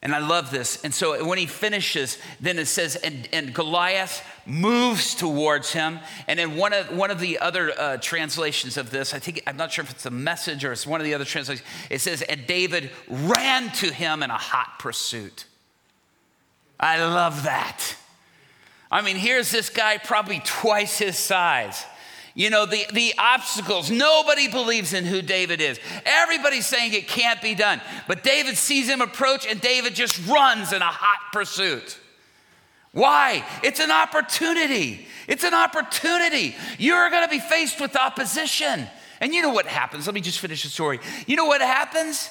And 0.00 0.14
I 0.14 0.20
love 0.20 0.50
this. 0.50 0.82
And 0.82 0.94
so 0.94 1.26
when 1.26 1.36
he 1.36 1.44
finishes, 1.44 2.16
then 2.40 2.58
it 2.58 2.68
says, 2.68 2.96
and, 2.96 3.28
and 3.30 3.52
Goliath 3.52 4.24
moves 4.46 5.14
towards 5.14 5.74
him. 5.74 5.98
And 6.26 6.40
in 6.40 6.56
one 6.56 6.72
of, 6.72 6.96
one 6.96 7.10
of 7.10 7.20
the 7.20 7.38
other 7.38 7.78
uh, 7.78 7.98
translations 7.98 8.78
of 8.78 8.90
this, 8.90 9.12
I 9.12 9.18
think, 9.18 9.42
I'm 9.46 9.58
not 9.58 9.72
sure 9.72 9.84
if 9.84 9.90
it's 9.90 10.06
a 10.06 10.10
message 10.10 10.64
or 10.64 10.72
it's 10.72 10.86
one 10.86 11.02
of 11.02 11.04
the 11.04 11.12
other 11.12 11.26
translations, 11.26 11.68
it 11.90 11.98
says, 11.98 12.22
and 12.22 12.46
David 12.46 12.92
ran 13.10 13.70
to 13.72 13.92
him 13.92 14.22
in 14.22 14.30
a 14.30 14.38
hot 14.38 14.78
pursuit. 14.78 15.44
I 16.78 17.04
love 17.04 17.44
that. 17.44 17.96
I 18.90 19.02
mean, 19.02 19.16
here's 19.16 19.50
this 19.50 19.68
guy, 19.68 19.98
probably 19.98 20.40
twice 20.44 20.98
his 20.98 21.18
size. 21.18 21.84
You 22.34 22.50
know, 22.50 22.66
the, 22.66 22.86
the 22.92 23.14
obstacles, 23.18 23.90
nobody 23.90 24.48
believes 24.48 24.94
in 24.94 25.04
who 25.04 25.22
David 25.22 25.60
is. 25.60 25.80
Everybody's 26.06 26.66
saying 26.66 26.92
it 26.92 27.08
can't 27.08 27.42
be 27.42 27.54
done. 27.54 27.80
But 28.06 28.22
David 28.22 28.56
sees 28.56 28.88
him 28.88 29.00
approach, 29.00 29.44
and 29.46 29.60
David 29.60 29.94
just 29.94 30.24
runs 30.26 30.72
in 30.72 30.80
a 30.80 30.86
hot 30.86 31.32
pursuit. 31.32 31.98
Why? 32.92 33.44
It's 33.62 33.80
an 33.80 33.90
opportunity. 33.90 35.06
It's 35.26 35.44
an 35.44 35.52
opportunity. 35.52 36.54
You're 36.78 37.10
going 37.10 37.24
to 37.24 37.30
be 37.30 37.40
faced 37.40 37.80
with 37.80 37.96
opposition. 37.96 38.86
And 39.20 39.34
you 39.34 39.42
know 39.42 39.52
what 39.52 39.66
happens? 39.66 40.06
Let 40.06 40.14
me 40.14 40.20
just 40.20 40.38
finish 40.38 40.62
the 40.62 40.68
story. 40.68 41.00
You 41.26 41.36
know 41.36 41.46
what 41.46 41.60
happens? 41.60 42.30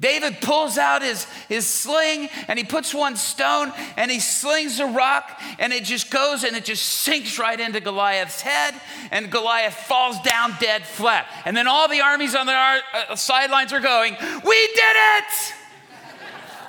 David 0.00 0.40
pulls 0.40 0.78
out 0.78 1.02
his, 1.02 1.24
his 1.48 1.66
sling 1.66 2.28
and 2.46 2.56
he 2.56 2.64
puts 2.64 2.94
one 2.94 3.16
stone 3.16 3.72
and 3.96 4.10
he 4.10 4.20
slings 4.20 4.78
a 4.78 4.86
rock 4.86 5.40
and 5.58 5.72
it 5.72 5.82
just 5.82 6.08
goes 6.10 6.44
and 6.44 6.56
it 6.56 6.64
just 6.64 6.84
sinks 6.84 7.36
right 7.36 7.58
into 7.58 7.80
Goliath's 7.80 8.40
head 8.40 8.74
and 9.10 9.28
Goliath 9.28 9.74
falls 9.74 10.20
down 10.20 10.54
dead 10.60 10.86
flat. 10.86 11.26
And 11.44 11.56
then 11.56 11.66
all 11.66 11.88
the 11.88 12.00
armies 12.00 12.36
on 12.36 12.46
the 12.46 12.52
uh, 12.52 13.16
sidelines 13.16 13.72
are 13.72 13.80
going, 13.80 14.16
We 14.44 14.66
did 14.74 14.96
it! 14.96 15.54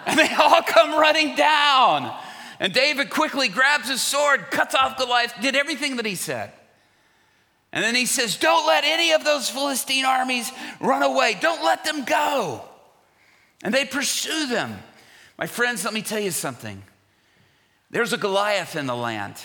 And 0.06 0.18
they 0.18 0.34
all 0.34 0.64
come 0.64 1.00
running 1.00 1.36
down. 1.36 2.12
And 2.60 2.74
David 2.74 3.12
quickly 3.12 3.48
grabs 3.48 3.90
his 3.90 4.02
sword, 4.02 4.50
cuts 4.50 4.74
off 4.74 4.98
Goliath, 4.98 5.36
did 5.40 5.56
everything 5.56 5.98
that 5.98 6.06
he 6.06 6.16
said. 6.16 6.52
And 7.72 7.84
then 7.84 7.94
he 7.94 8.08
says, 8.08 8.38
Don't 8.38 8.66
let 8.66 8.86
any 8.86 9.12
of 9.12 9.24
those 9.24 9.52
Philistine 9.52 10.06
armies 10.06 10.52
run 10.80 11.04
away. 11.04 11.38
Don't 11.40 11.64
let 11.64 11.84
them 11.84 12.06
go. 12.06 12.69
And 13.64 13.74
they 13.74 13.86
pursue 13.86 14.48
them. 14.48 14.80
My 15.38 15.48
friends, 15.48 15.86
let 15.86 15.94
me 15.94 16.02
tell 16.02 16.20
you 16.20 16.32
something. 16.32 16.84
There's 17.92 18.14
a 18.14 18.18
Goliath 18.18 18.76
in 18.76 18.86
the 18.86 18.96
land. 18.96 19.36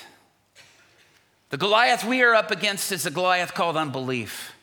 The 1.50 1.56
Goliath 1.56 2.04
we 2.04 2.22
are 2.22 2.34
up 2.34 2.50
against 2.50 2.90
is 2.92 3.06
a 3.06 3.10
Goliath 3.10 3.54
called 3.54 3.76
unbelief. 3.76 4.53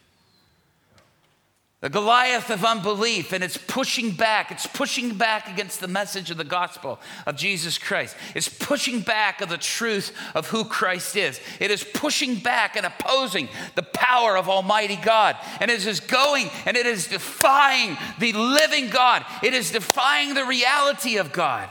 The 1.81 1.89
Goliath 1.89 2.51
of 2.51 2.63
unbelief, 2.63 3.33
and 3.33 3.43
it's 3.43 3.57
pushing 3.57 4.11
back. 4.11 4.51
It's 4.51 4.67
pushing 4.67 5.15
back 5.15 5.49
against 5.49 5.81
the 5.81 5.87
message 5.87 6.29
of 6.29 6.37
the 6.37 6.43
gospel 6.43 6.99
of 7.25 7.35
Jesus 7.35 7.79
Christ. 7.79 8.15
It's 8.35 8.47
pushing 8.47 8.99
back 8.99 9.41
of 9.41 9.49
the 9.49 9.57
truth 9.57 10.15
of 10.35 10.47
who 10.49 10.63
Christ 10.63 11.15
is. 11.15 11.39
It 11.59 11.71
is 11.71 11.83
pushing 11.83 12.35
back 12.35 12.75
and 12.75 12.85
opposing 12.85 13.49
the 13.73 13.81
power 13.81 14.37
of 14.37 14.47
Almighty 14.47 14.95
God. 14.95 15.35
And 15.59 15.71
it 15.71 15.83
is 15.83 15.99
going 15.99 16.51
and 16.67 16.77
it 16.77 16.85
is 16.85 17.07
defying 17.07 17.97
the 18.19 18.33
living 18.33 18.89
God. 18.89 19.25
It 19.41 19.55
is 19.55 19.71
defying 19.71 20.35
the 20.35 20.45
reality 20.45 21.17
of 21.17 21.33
God. 21.33 21.67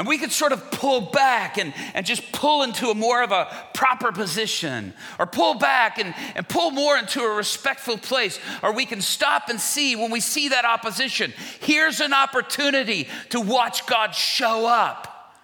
And 0.00 0.08
we 0.08 0.16
could 0.16 0.32
sort 0.32 0.52
of 0.52 0.70
pull 0.70 1.02
back 1.02 1.58
and, 1.58 1.74
and 1.92 2.06
just 2.06 2.32
pull 2.32 2.62
into 2.62 2.88
a 2.88 2.94
more 2.94 3.22
of 3.22 3.32
a 3.32 3.54
proper 3.74 4.12
position, 4.12 4.94
or 5.18 5.26
pull 5.26 5.56
back 5.56 5.98
and, 5.98 6.14
and 6.34 6.48
pull 6.48 6.70
more 6.70 6.96
into 6.96 7.20
a 7.20 7.36
respectful 7.36 7.98
place, 7.98 8.40
or 8.62 8.72
we 8.72 8.86
can 8.86 9.02
stop 9.02 9.50
and 9.50 9.60
see 9.60 9.96
when 9.96 10.10
we 10.10 10.20
see 10.20 10.48
that 10.48 10.64
opposition. 10.64 11.34
Here's 11.60 12.00
an 12.00 12.14
opportunity 12.14 13.08
to 13.28 13.42
watch 13.42 13.84
God 13.84 14.14
show 14.14 14.64
up 14.64 15.36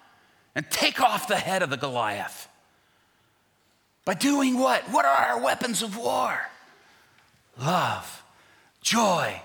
and 0.55 0.67
take 0.71 1.01
off 1.01 1.27
the 1.27 1.35
head 1.35 1.61
of 1.61 1.69
the 1.69 1.77
Goliath. 1.77 2.49
By 4.05 4.15
doing 4.15 4.57
what? 4.57 4.81
What 4.89 5.05
are 5.05 5.35
our 5.35 5.39
weapons 5.39 5.83
of 5.83 5.95
war? 5.95 6.35
Love, 7.59 8.23
joy, 8.81 9.39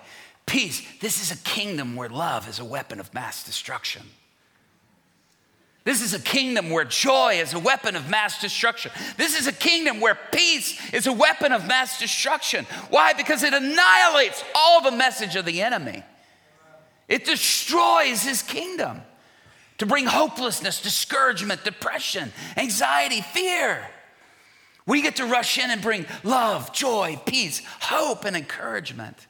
peace. 0.47 0.81
This 1.03 1.21
is 1.21 1.39
a 1.39 1.45
kingdom 1.45 1.97
where 1.97 2.09
love 2.09 2.49
is 2.49 2.59
a 2.61 2.65
weapon 2.65 2.99
of 2.99 3.13
mass 3.13 3.45
destruction. 3.45 4.05
This 5.85 6.01
is 6.01 6.15
a 6.15 6.21
kingdom 6.21 6.71
where 6.71 6.85
joy 6.85 7.41
is 7.41 7.55
a 7.55 7.59
weapon 7.59 7.97
of 7.97 8.09
mass 8.09 8.41
destruction. 8.41 8.93
This 9.17 9.39
is 9.39 9.49
a 9.49 9.53
kingdom 9.53 10.01
where 10.01 10.17
peace 10.31 10.79
is 10.93 11.09
a 11.09 11.13
weapon 11.13 11.53
of 11.53 11.67
mass 11.67 11.99
destruction. 11.99 12.67
Why? 12.91 13.15
Because 13.15 13.43
it 13.43 13.53
annihilates 13.53 14.45
all 14.55 14.81
the 14.81 14.93
message 14.97 15.35
of 15.35 15.45
the 15.45 15.61
enemy. 15.61 16.05
It 17.09 17.25
destroys 17.25 18.23
his 18.23 18.43
kingdom 18.43 19.03
to 19.79 19.87
bring 19.87 20.07
hopelessness, 20.07 20.81
discouragement, 20.81 21.65
depression, 21.65 22.33
anxiety, 22.57 23.21
fear. 23.21 23.85
We 24.87 25.03
get 25.03 25.17
to 25.17 25.27
rush 25.27 25.59
in 25.59 25.71
and 25.71 25.83
bring 25.83 26.07
love, 26.23 26.73
joy, 26.73 27.21
peace, 27.27 27.61
hope, 27.81 28.25
and 28.25 28.37
encouragement. 28.37 29.27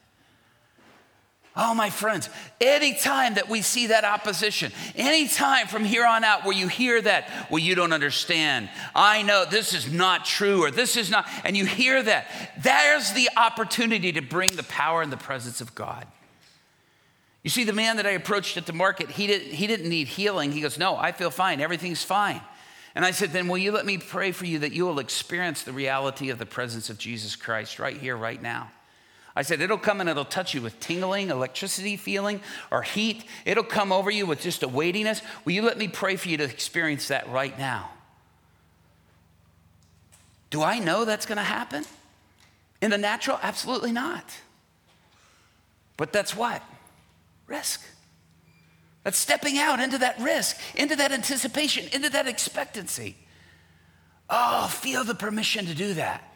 Oh, 1.55 1.75
my 1.75 1.91
friends, 1.91 2.31
anytime 2.63 3.35
that 3.35 3.51
we 3.51 3.61
see 3.61 3.89
that 3.89 4.05
opposition, 4.05 4.73
anytime 4.97 5.67
from 5.67 5.85
here 5.85 6.07
on 6.07 6.25
out 6.25 6.47
where 6.47 6.57
you 6.57 6.67
hear 6.67 7.01
that, 7.03 7.29
well, 7.51 7.59
you 7.59 7.75
don't 7.75 7.93
understand, 7.93 8.71
I 8.95 9.21
know 9.21 9.45
this 9.45 9.75
is 9.75 9.93
not 9.93 10.25
true, 10.25 10.65
or 10.65 10.71
this 10.71 10.97
is 10.97 11.11
not, 11.11 11.29
and 11.45 11.55
you 11.55 11.67
hear 11.67 12.03
that, 12.03 12.27
there's 12.63 13.13
the 13.13 13.29
opportunity 13.37 14.13
to 14.13 14.23
bring 14.23 14.57
the 14.57 14.63
power 14.63 15.03
and 15.03 15.13
the 15.13 15.19
presence 15.19 15.61
of 15.61 15.75
God. 15.75 16.07
You 17.43 17.51
see, 17.51 17.65
the 17.65 17.75
man 17.75 17.97
that 17.97 18.07
I 18.07 18.11
approached 18.11 18.57
at 18.57 18.65
the 18.65 18.73
market, 18.73 19.11
he, 19.11 19.27
didn't, 19.27 19.53
he 19.53 19.67
didn't 19.67 19.91
need 19.91 20.07
healing. 20.07 20.53
He 20.53 20.61
goes, 20.61 20.79
No, 20.79 20.97
I 20.97 21.13
feel 21.13 21.31
fine. 21.31 21.61
Everything's 21.61 22.05
fine. 22.05 22.41
And 22.95 23.05
I 23.05 23.11
said, 23.11 23.31
Then 23.31 23.49
will 23.49 23.59
you 23.59 23.73
let 23.73 23.85
me 23.85 23.99
pray 23.99 24.33
for 24.33 24.47
you 24.47 24.61
that 24.61 24.73
you 24.73 24.87
will 24.87 25.01
experience 25.01 25.65
the 25.65 25.73
reality 25.73 26.31
of 26.31 26.39
the 26.39 26.47
presence 26.47 26.89
of 26.89 26.99
Jesus 26.99 27.35
Christ 27.35 27.79
right 27.79 27.97
here, 27.97 28.17
right 28.17 28.41
now? 28.41 28.71
I 29.35 29.43
said, 29.43 29.61
it'll 29.61 29.79
come 29.79 30.01
and 30.01 30.11
it'll 30.11 30.25
touch 30.25 30.53
you 30.53 30.61
with 30.61 30.79
tingling, 30.79 31.31
electricity 31.31 31.97
feeling, 31.97 32.41
or 32.71 32.83
heat. 32.83 33.25
It'll 33.47 33.65
come 33.65 33.91
over 33.91 34.11
you 34.11 34.27
with 34.27 34.41
just 34.41 34.63
a 34.63 34.69
weightiness. 34.69 35.23
Will 35.45 35.53
you 35.53 35.63
let 35.63 35.79
me 35.79 35.89
pray 35.89 36.17
for 36.17 36.29
you 36.29 36.37
to 36.37 36.45
experience 36.45 37.09
that 37.09 37.29
right 37.31 37.59
now? 37.59 37.91
Do 40.51 40.63
I 40.63 40.81
know 40.81 41.07
that's 41.07 41.25
going 41.25 41.39
to 41.39 41.43
happen? 41.43 41.85
In 42.83 42.91
the 42.91 42.99
natural? 42.99 43.39
Absolutely 43.43 43.93
not. 43.93 44.25
But 45.97 46.13
that's 46.13 46.37
what? 46.37 46.63
Risk. 47.47 47.81
That's 49.05 49.17
stepping 49.17 49.59
out 49.59 49.81
into 49.81 49.99
that 49.99 50.21
risk, 50.21 50.59
into 50.75 50.95
that 50.97 51.11
anticipation, 51.11 51.87
into 51.93 52.11
that 52.11 52.29
expectancy. 52.29 53.17
Oh, 54.29 54.67
feel 54.69 55.05
the 55.05 55.15
permission 55.15 55.67
to 55.67 55.75
do 55.75 55.95
that. 55.95 56.32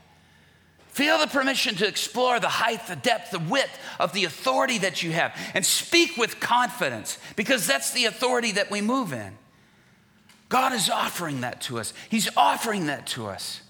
Feel 0.96 1.18
the 1.18 1.26
permission 1.26 1.74
to 1.74 1.86
explore 1.86 2.40
the 2.40 2.48
height, 2.48 2.86
the 2.86 2.96
depth, 2.96 3.30
the 3.30 3.38
width 3.38 3.78
of 4.00 4.14
the 4.14 4.24
authority 4.24 4.78
that 4.78 5.02
you 5.02 5.12
have 5.12 5.38
and 5.52 5.62
speak 5.62 6.16
with 6.16 6.40
confidence 6.40 7.18
because 7.36 7.66
that's 7.66 7.90
the 7.90 8.06
authority 8.06 8.52
that 8.52 8.70
we 8.70 8.80
move 8.80 9.12
in. 9.12 9.36
God 10.48 10.72
is 10.72 10.88
offering 10.88 11.42
that 11.42 11.60
to 11.62 11.78
us. 11.78 11.92
He's 12.08 12.34
offering 12.34 12.86
that 12.86 13.08
to 13.08 13.26
us. 13.26 13.60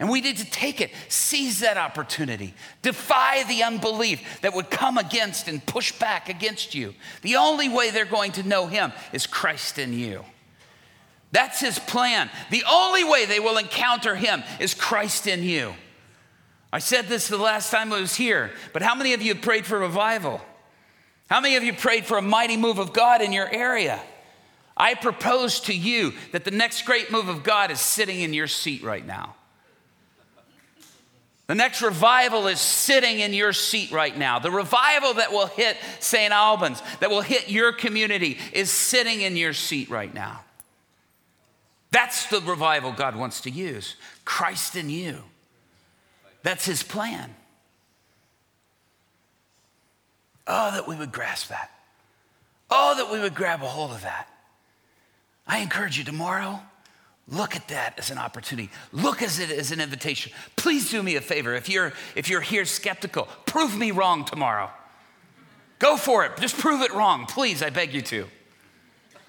And 0.00 0.10
we 0.10 0.20
need 0.20 0.38
to 0.38 0.50
take 0.50 0.80
it, 0.80 0.90
seize 1.08 1.60
that 1.60 1.76
opportunity, 1.76 2.52
defy 2.82 3.44
the 3.44 3.62
unbelief 3.62 4.40
that 4.40 4.52
would 4.52 4.68
come 4.68 4.98
against 4.98 5.46
and 5.46 5.64
push 5.64 5.92
back 5.92 6.28
against 6.28 6.74
you. 6.74 6.96
The 7.22 7.36
only 7.36 7.68
way 7.68 7.92
they're 7.92 8.06
going 8.06 8.32
to 8.32 8.42
know 8.42 8.66
Him 8.66 8.92
is 9.12 9.28
Christ 9.28 9.78
in 9.78 9.92
you. 9.92 10.24
That's 11.30 11.60
His 11.60 11.78
plan. 11.78 12.28
The 12.50 12.64
only 12.68 13.04
way 13.04 13.24
they 13.24 13.38
will 13.38 13.56
encounter 13.56 14.16
Him 14.16 14.42
is 14.58 14.74
Christ 14.74 15.28
in 15.28 15.44
you. 15.44 15.72
I 16.76 16.78
said 16.78 17.06
this 17.06 17.28
the 17.28 17.38
last 17.38 17.70
time 17.70 17.90
I 17.90 18.02
was 18.02 18.14
here, 18.14 18.50
but 18.74 18.82
how 18.82 18.94
many 18.94 19.14
of 19.14 19.22
you 19.22 19.32
have 19.32 19.42
prayed 19.42 19.64
for 19.64 19.78
revival? 19.78 20.42
How 21.30 21.40
many 21.40 21.56
of 21.56 21.64
you 21.64 21.72
prayed 21.72 22.04
for 22.04 22.18
a 22.18 22.22
mighty 22.22 22.58
move 22.58 22.78
of 22.78 22.92
God 22.92 23.22
in 23.22 23.32
your 23.32 23.50
area? 23.50 23.98
I 24.76 24.92
propose 24.92 25.60
to 25.60 25.74
you 25.74 26.12
that 26.32 26.44
the 26.44 26.50
next 26.50 26.84
great 26.84 27.10
move 27.10 27.30
of 27.30 27.42
God 27.42 27.70
is 27.70 27.80
sitting 27.80 28.20
in 28.20 28.34
your 28.34 28.46
seat 28.46 28.82
right 28.82 29.06
now. 29.06 29.36
The 31.46 31.54
next 31.54 31.80
revival 31.80 32.46
is 32.46 32.60
sitting 32.60 33.20
in 33.20 33.32
your 33.32 33.54
seat 33.54 33.90
right 33.90 34.14
now. 34.14 34.38
The 34.38 34.50
revival 34.50 35.14
that 35.14 35.32
will 35.32 35.46
hit 35.46 35.78
St. 36.00 36.30
Albans, 36.30 36.82
that 37.00 37.08
will 37.08 37.22
hit 37.22 37.48
your 37.48 37.72
community, 37.72 38.36
is 38.52 38.70
sitting 38.70 39.22
in 39.22 39.38
your 39.38 39.54
seat 39.54 39.88
right 39.88 40.12
now. 40.12 40.44
That's 41.90 42.26
the 42.26 42.42
revival 42.42 42.92
God 42.92 43.16
wants 43.16 43.40
to 43.40 43.50
use 43.50 43.96
Christ 44.26 44.76
in 44.76 44.90
you. 44.90 45.22
That's 46.46 46.64
his 46.64 46.84
plan. 46.84 47.34
Oh, 50.46 50.70
that 50.70 50.86
we 50.86 50.94
would 50.94 51.10
grasp 51.10 51.48
that. 51.48 51.72
Oh, 52.70 52.94
that 52.98 53.10
we 53.10 53.18
would 53.18 53.34
grab 53.34 53.64
a 53.64 53.66
hold 53.66 53.90
of 53.90 54.02
that. 54.02 54.28
I 55.44 55.58
encourage 55.58 55.98
you 55.98 56.04
tomorrow, 56.04 56.60
look 57.26 57.56
at 57.56 57.66
that 57.66 57.98
as 57.98 58.12
an 58.12 58.18
opportunity. 58.18 58.70
Look 58.92 59.22
at 59.22 59.40
it 59.40 59.50
as 59.50 59.72
an 59.72 59.80
invitation. 59.80 60.30
Please 60.54 60.88
do 60.88 61.02
me 61.02 61.16
a 61.16 61.20
favor. 61.20 61.52
If 61.52 61.68
you're, 61.68 61.92
if 62.14 62.28
you're 62.30 62.40
here 62.40 62.64
skeptical, 62.64 63.26
prove 63.46 63.76
me 63.76 63.90
wrong 63.90 64.24
tomorrow. 64.24 64.70
Go 65.80 65.96
for 65.96 66.24
it. 66.26 66.36
Just 66.38 66.56
prove 66.58 66.80
it 66.82 66.94
wrong. 66.94 67.26
Please, 67.26 67.60
I 67.60 67.70
beg 67.70 67.92
you 67.92 68.02
to. 68.02 68.24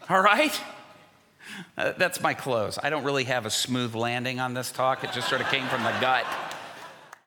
All 0.08 0.22
right? 0.22 0.62
Uh, 1.80 1.94
that's 1.98 2.22
my 2.22 2.36
close. 2.36 2.78
I 2.84 2.92
don't 2.92 3.04
really 3.04 3.24
have 3.24 3.48
a 3.48 3.50
smooth 3.50 3.96
landing 3.96 4.40
on 4.40 4.54
this 4.54 4.72
talk. 4.72 5.04
It 5.04 5.14
just 5.14 5.28
sort 5.30 5.42
of 5.42 5.48
came 5.48 5.66
from 5.66 5.82
the 5.82 5.98
gut. 6.00 6.24